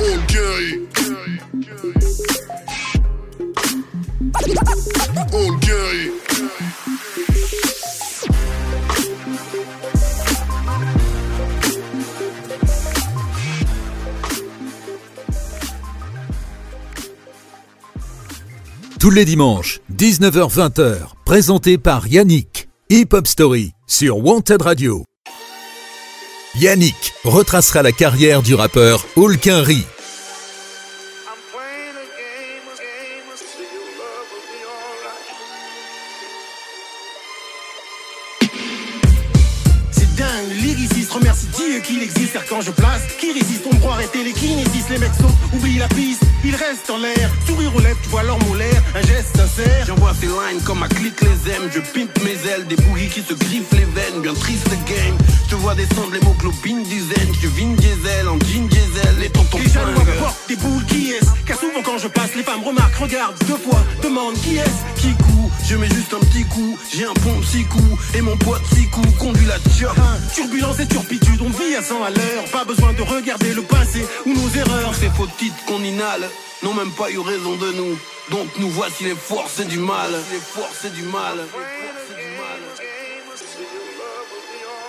Orgueil. 0.00 0.88
Tous 19.02 19.10
les 19.10 19.24
dimanches, 19.24 19.80
19h-20h, 19.96 20.94
présenté 21.24 21.76
par 21.76 22.06
Yannick. 22.06 22.68
Hip 22.88 23.08
Hop 23.14 23.26
Story 23.26 23.72
sur 23.88 24.24
Wanted 24.24 24.62
Radio. 24.62 25.02
Yannick 26.54 27.12
retracera 27.24 27.82
la 27.82 27.90
carrière 27.90 28.42
du 28.42 28.54
rappeur 28.54 29.04
Hulk 29.16 29.44
Henry. 29.48 29.84
Quand 42.48 42.60
je 42.60 42.70
place, 42.70 43.02
qui 43.18 43.32
résiste, 43.32 43.64
on 43.70 43.74
me 43.74 43.80
croit 43.80 43.94
arrêter 43.94 44.24
les 44.24 44.32
les 44.32 44.98
mecs 44.98 45.14
sautent, 45.14 45.54
oublient 45.54 45.78
la 45.78 45.88
piste, 45.88 46.22
ils 46.44 46.54
restent 46.54 46.90
en 46.90 46.98
l'air, 46.98 47.30
sourire 47.46 47.74
aux 47.74 47.80
lèvres, 47.80 47.98
tu 48.02 48.08
vois 48.08 48.22
leur 48.22 48.38
molaire, 48.44 48.82
un 48.94 49.02
geste 49.02 49.36
sincère. 49.36 49.86
J'envoie 49.86 50.12
ces 50.18 50.26
lines 50.26 50.62
comme 50.64 50.80
ma 50.80 50.88
clique 50.88 51.20
les 51.20 51.52
aime. 51.52 51.70
Je 51.72 51.80
pimpe 51.80 52.18
mes 52.24 52.50
ailes, 52.50 52.66
des 52.66 52.76
bougies 52.76 53.08
qui 53.08 53.22
se 53.22 53.34
griffent 53.34 53.72
les 53.72 53.84
veines. 53.84 54.22
Bien 54.22 54.34
triste 54.34 54.68
game. 54.86 55.16
Je 55.44 55.50
te 55.50 55.54
vois 55.56 55.74
descendre 55.74 56.12
l'hémoglobine 56.12 56.82
du 56.84 57.00
zen. 57.00 57.32
Je 57.40 57.48
Vin 57.48 57.74
Diesel 57.74 58.28
en 58.28 58.38
jean 58.40 58.66
diesel. 58.68 59.16
Les 59.20 59.30
tontons 59.30 59.58
Les 59.58 59.68
jaloux 59.68 60.00
portent 60.18 60.48
des 60.48 60.56
boules 60.56 60.84
qui 60.86 61.12
est 61.12 61.20
Car 61.46 61.58
souvent 61.58 61.82
quand 61.84 61.98
je 61.98 62.08
passe 62.08 62.34
les 62.34 62.42
femmes 62.42 62.62
remarquent 62.64 62.96
Regardent 62.96 63.38
deux 63.46 63.56
fois, 63.56 63.84
demandent 64.02 64.40
qui 64.42 64.56
est 64.56 64.72
Qui 64.96 65.14
coud, 65.14 65.50
je 65.68 65.76
mets 65.76 65.88
juste 65.88 66.14
un 66.14 66.24
petit 66.26 66.44
coup. 66.44 66.78
J'ai 66.92 67.04
un 67.04 67.14
pont 67.14 67.40
six 67.42 67.64
coups. 67.64 68.00
Et 68.14 68.20
mon 68.20 68.36
pote 68.36 68.62
six 68.74 68.88
coups 68.88 69.16
conduit 69.18 69.46
la 69.46 69.56
chop. 69.78 69.96
Turbulence 70.34 70.80
et 70.80 70.86
turpitude, 70.86 71.40
on 71.40 71.50
vit 71.50 71.74
à 71.76 71.82
100 71.82 72.02
à 72.02 72.10
l'heure 72.10 72.21
Pas 72.52 72.64
besoin 72.64 72.92
de 72.92 73.02
regarder 73.02 73.54
le 73.54 73.62
passé 73.62 74.06
ou 74.26 74.32
nos 74.32 74.48
erreurs 74.50 74.94
Ces 74.94 75.10
faux 75.10 75.28
titres 75.38 75.64
qu'on 75.66 75.82
inhale 75.82 76.28
n'ont 76.62 76.74
même 76.74 76.92
pas 76.92 77.10
eu 77.10 77.18
raison 77.18 77.56
de 77.56 77.72
nous. 77.72 77.98
Donc 78.30 78.48
nous 78.58 78.70
voici 78.70 79.04
les 79.04 79.14
forces 79.14 79.60
du 79.60 79.78
mal. 79.78 80.10
Les 80.32 80.38
forces 80.38 80.86
du 80.92 81.02
mal. 81.02 81.38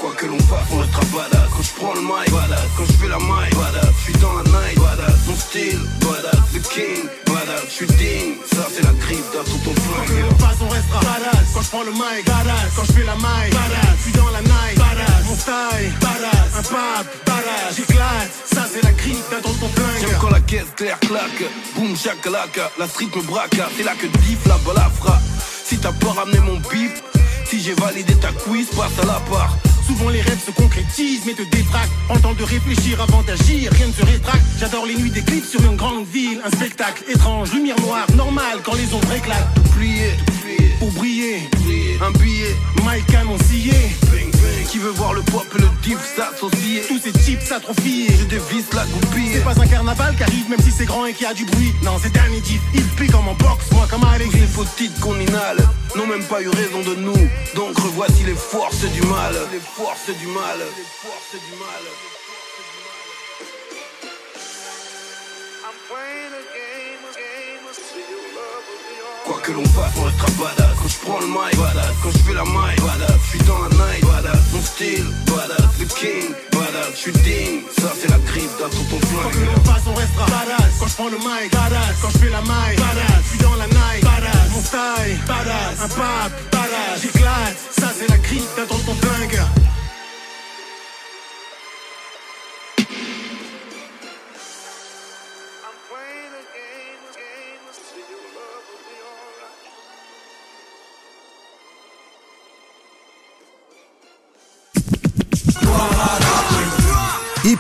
Quoi 0.04 0.12
que 0.18 0.26
l'on 0.26 0.40
fasse, 0.40 0.68
on 0.74 0.80
restera 0.80 1.06
badass 1.16 1.48
Quand 1.56 1.64
je 1.64 1.74
prends 1.80 1.94
le 1.94 2.02
mic, 2.02 2.30
badass 2.30 2.68
Quand 2.76 2.84
je 2.84 2.92
fais 2.92 3.08
la 3.08 3.20
maille, 3.20 3.54
badass 3.56 3.94
Je 4.00 4.04
suis 4.04 4.20
dans 4.20 4.34
la 4.34 4.44
night, 4.44 4.78
badass 4.78 5.20
Mon 5.28 5.36
style, 5.38 5.80
badass 6.02 6.44
The 6.52 6.62
king, 6.74 7.08
badass 7.26 7.64
Je 7.70 7.72
suis 7.72 7.88
digne, 7.88 8.36
ça 8.52 8.68
c'est 8.70 8.84
la 8.84 8.92
griffe 9.00 9.32
d'un 9.32 9.46
tonton 9.48 9.72
Quoi 9.72 10.04
que 10.04 10.12
flingue 10.12 10.30
l'on 10.30 10.38
fasse, 10.46 10.58
on 10.60 10.68
restera 10.68 11.00
badass. 11.00 11.48
Quand 11.54 11.62
je 11.62 11.70
prends 11.70 11.84
le 11.84 11.92
mic, 11.92 12.26
badass. 12.26 12.70
Quand 12.76 12.84
je 12.84 12.92
fais 12.92 13.06
la 13.06 13.16
maille, 13.16 13.52
badass. 13.52 13.96
Je 13.96 14.04
suis 14.04 14.12
dans 14.12 14.30
la 14.30 14.42
night, 14.42 14.76
badass. 14.78 15.23
Mon 15.34 15.40
badass. 15.40 16.60
Un 16.60 16.62
pape, 16.62 17.08
badass. 17.26 17.76
J'éclate, 17.76 18.32
ça 18.46 18.68
c'est 18.72 18.84
la 18.84 18.92
crise 18.92 19.24
d'un 19.32 19.42
tonton 19.42 19.68
flingue. 19.74 20.02
J'aime 20.02 20.18
quand 20.22 20.30
la 20.30 20.40
caisse 20.42 20.68
claire 20.76 21.00
claque, 21.00 21.44
boum 21.76 21.98
chakalaka, 21.98 22.70
la 22.78 22.88
street 22.88 23.10
me 23.16 23.24
braque, 23.24 23.58
c'est 23.76 23.84
là 23.84 23.94
que 24.00 24.06
diff 24.06 24.46
la 24.46 24.58
balle 24.60 24.84
frappe. 25.00 25.22
Si 25.66 25.78
t'as 25.80 25.92
pas 25.92 26.12
ramené 26.12 26.38
mon 26.38 26.58
bip, 26.58 26.92
si 27.46 27.60
j'ai 27.60 27.74
validé 27.74 28.14
ta 28.16 28.32
quiz, 28.32 28.68
passe 28.78 29.00
à 29.02 29.08
la 29.08 29.20
part. 29.32 29.58
Souvent 29.88 30.10
les 30.10 30.22
rêves 30.22 30.40
se 30.46 30.52
concrétisent 30.52 31.24
mais 31.26 31.34
te 31.34 31.44
détraquent 31.44 31.90
Prends 32.06 32.16
le 32.16 32.22
temps 32.22 32.34
de 32.34 32.44
réfléchir 32.44 33.02
avant 33.02 33.22
d'agir, 33.24 33.70
rien 33.74 33.88
ne 33.88 33.92
se 33.92 34.06
rétracte 34.06 34.44
J'adore 34.58 34.86
les 34.86 34.96
nuits 34.96 35.10
des 35.10 35.22
clips 35.22 35.46
sur 35.46 35.62
une 35.62 35.76
grande 35.76 36.06
ville 36.08 36.40
Un 36.46 36.50
spectacle 36.50 37.04
étrange, 37.10 37.52
lumière 37.52 37.80
noire, 37.82 38.08
normal 38.16 38.60
quand 38.64 38.76
les 38.76 38.94
ombres 38.94 39.12
éclatent 39.12 39.46
Plié, 39.76 40.12
Pour 40.80 40.92
briller, 40.92 41.50
un 42.02 42.12
billet, 42.12 42.56
Mike 42.84 43.06
scié 43.50 43.74
qui 44.70 44.80
veut 44.80 44.92
voir 44.92 45.14
le 45.14 45.22
pop 45.22 45.46
le 45.54 45.68
diff 45.84 46.00
s'associer? 46.16 46.82
Tous 46.88 47.00
ces 47.00 47.14
chips 47.14 47.52
atrophiés 47.52 48.08
Je 48.20 48.26
dévisse 48.26 48.74
la 48.74 48.86
goupille. 48.86 49.30
C'est 49.34 49.44
pas 49.44 49.60
un 49.62 49.68
carnaval 49.68 50.16
qui 50.16 50.24
arrive 50.24 50.50
même 50.50 50.60
si 50.60 50.72
c'est 50.72 50.86
grand 50.86 51.06
et 51.06 51.14
qu'il 51.14 51.28
y 51.28 51.30
a 51.30 51.34
du 51.34 51.46
bruit 51.46 51.74
Non 51.84 51.98
c'est 52.02 52.12
dernier 52.12 52.42
diff, 52.42 52.62
il 52.74 52.84
pique 52.84 53.12
comme 53.12 53.28
en 53.28 53.36
boxe, 53.36 53.72
moi 53.72 53.88
comme 53.90 54.04
à 54.04 54.18
Tous 54.18 54.32
ces 54.32 54.48
faux 54.48 54.66
titres 54.76 55.00
qu'on 55.00 55.20
inhale 55.20 55.60
n'ont 55.96 56.08
même 56.08 56.24
pas 56.24 56.42
eu 56.42 56.50
raison 56.50 56.82
de 56.82 56.96
nous. 56.96 57.30
Donc 57.56 57.78
revoici 57.78 58.24
les 58.24 58.36
forces 58.36 58.84
du 58.84 59.02
mal. 59.02 59.36
Les 59.52 59.60
forces 59.60 60.10
du 60.20 60.28
mal. 60.28 60.58
Les 60.58 60.86
forces 61.02 61.34
du 61.34 61.56
mal. 61.60 62.13
Quoi 69.26 69.40
que 69.42 69.52
l'on 69.54 69.64
fasse, 69.64 69.94
on 69.98 70.04
restera 70.04 70.28
badass 70.38 70.76
Quand 70.82 70.90
je 70.90 70.98
prends 71.00 71.20
le 71.22 71.28
mic, 71.28 71.56
badass 71.56 71.96
Quand 72.04 72.12
je 72.12 72.18
fais 72.18 72.34
la 72.34 72.44
maille, 72.44 72.76
badass 72.76 73.20
Je 73.24 73.30
suis 73.30 73.48
dans 73.48 73.60
la 73.64 73.70
night, 73.70 74.04
badass 74.04 74.44
Mon 74.52 74.62
style, 74.62 75.08
badass 75.28 75.72
The 75.80 75.88
king, 75.96 76.36
badass 76.52 76.92
Je 76.92 77.00
suis 77.00 77.12
digne, 77.24 77.62
ça 77.80 77.90
c'est 77.96 78.10
la 78.10 78.18
griffe 78.20 78.52
d'un 78.60 78.68
tonton 78.68 79.00
Quoi 79.00 79.32
que 79.32 79.38
flingue 79.38 79.48
l'on 79.48 79.64
fasse, 79.64 79.84
on 79.88 79.94
restera 79.94 80.26
badass. 80.26 80.72
Quand 80.80 80.88
je 80.88 80.96
prends 80.96 81.10
le 81.10 81.18
mic, 81.18 81.52
badass. 81.52 81.96
Quand 82.02 82.10
je 82.10 82.18
fais 82.18 82.30
la 82.30 82.42
maille, 82.42 82.76
badass. 82.76 83.24
Je 83.24 83.30
suis 83.30 83.40
dans 83.40 83.56
la 83.56 83.68
night, 83.68 84.04
badass. 84.04 84.48
Mon 84.52 84.62
style, 84.62 85.20
badass. 85.26 85.76
Un 85.80 85.88
pape, 85.88 86.36
badass. 86.52 87.02
J'éclate, 87.02 87.58
ça 87.80 87.88
c'est 87.98 88.10
la 88.10 88.18
crise 88.18 88.48
d'un 88.58 88.66
tonton 88.66 88.96
flingue. 89.00 89.40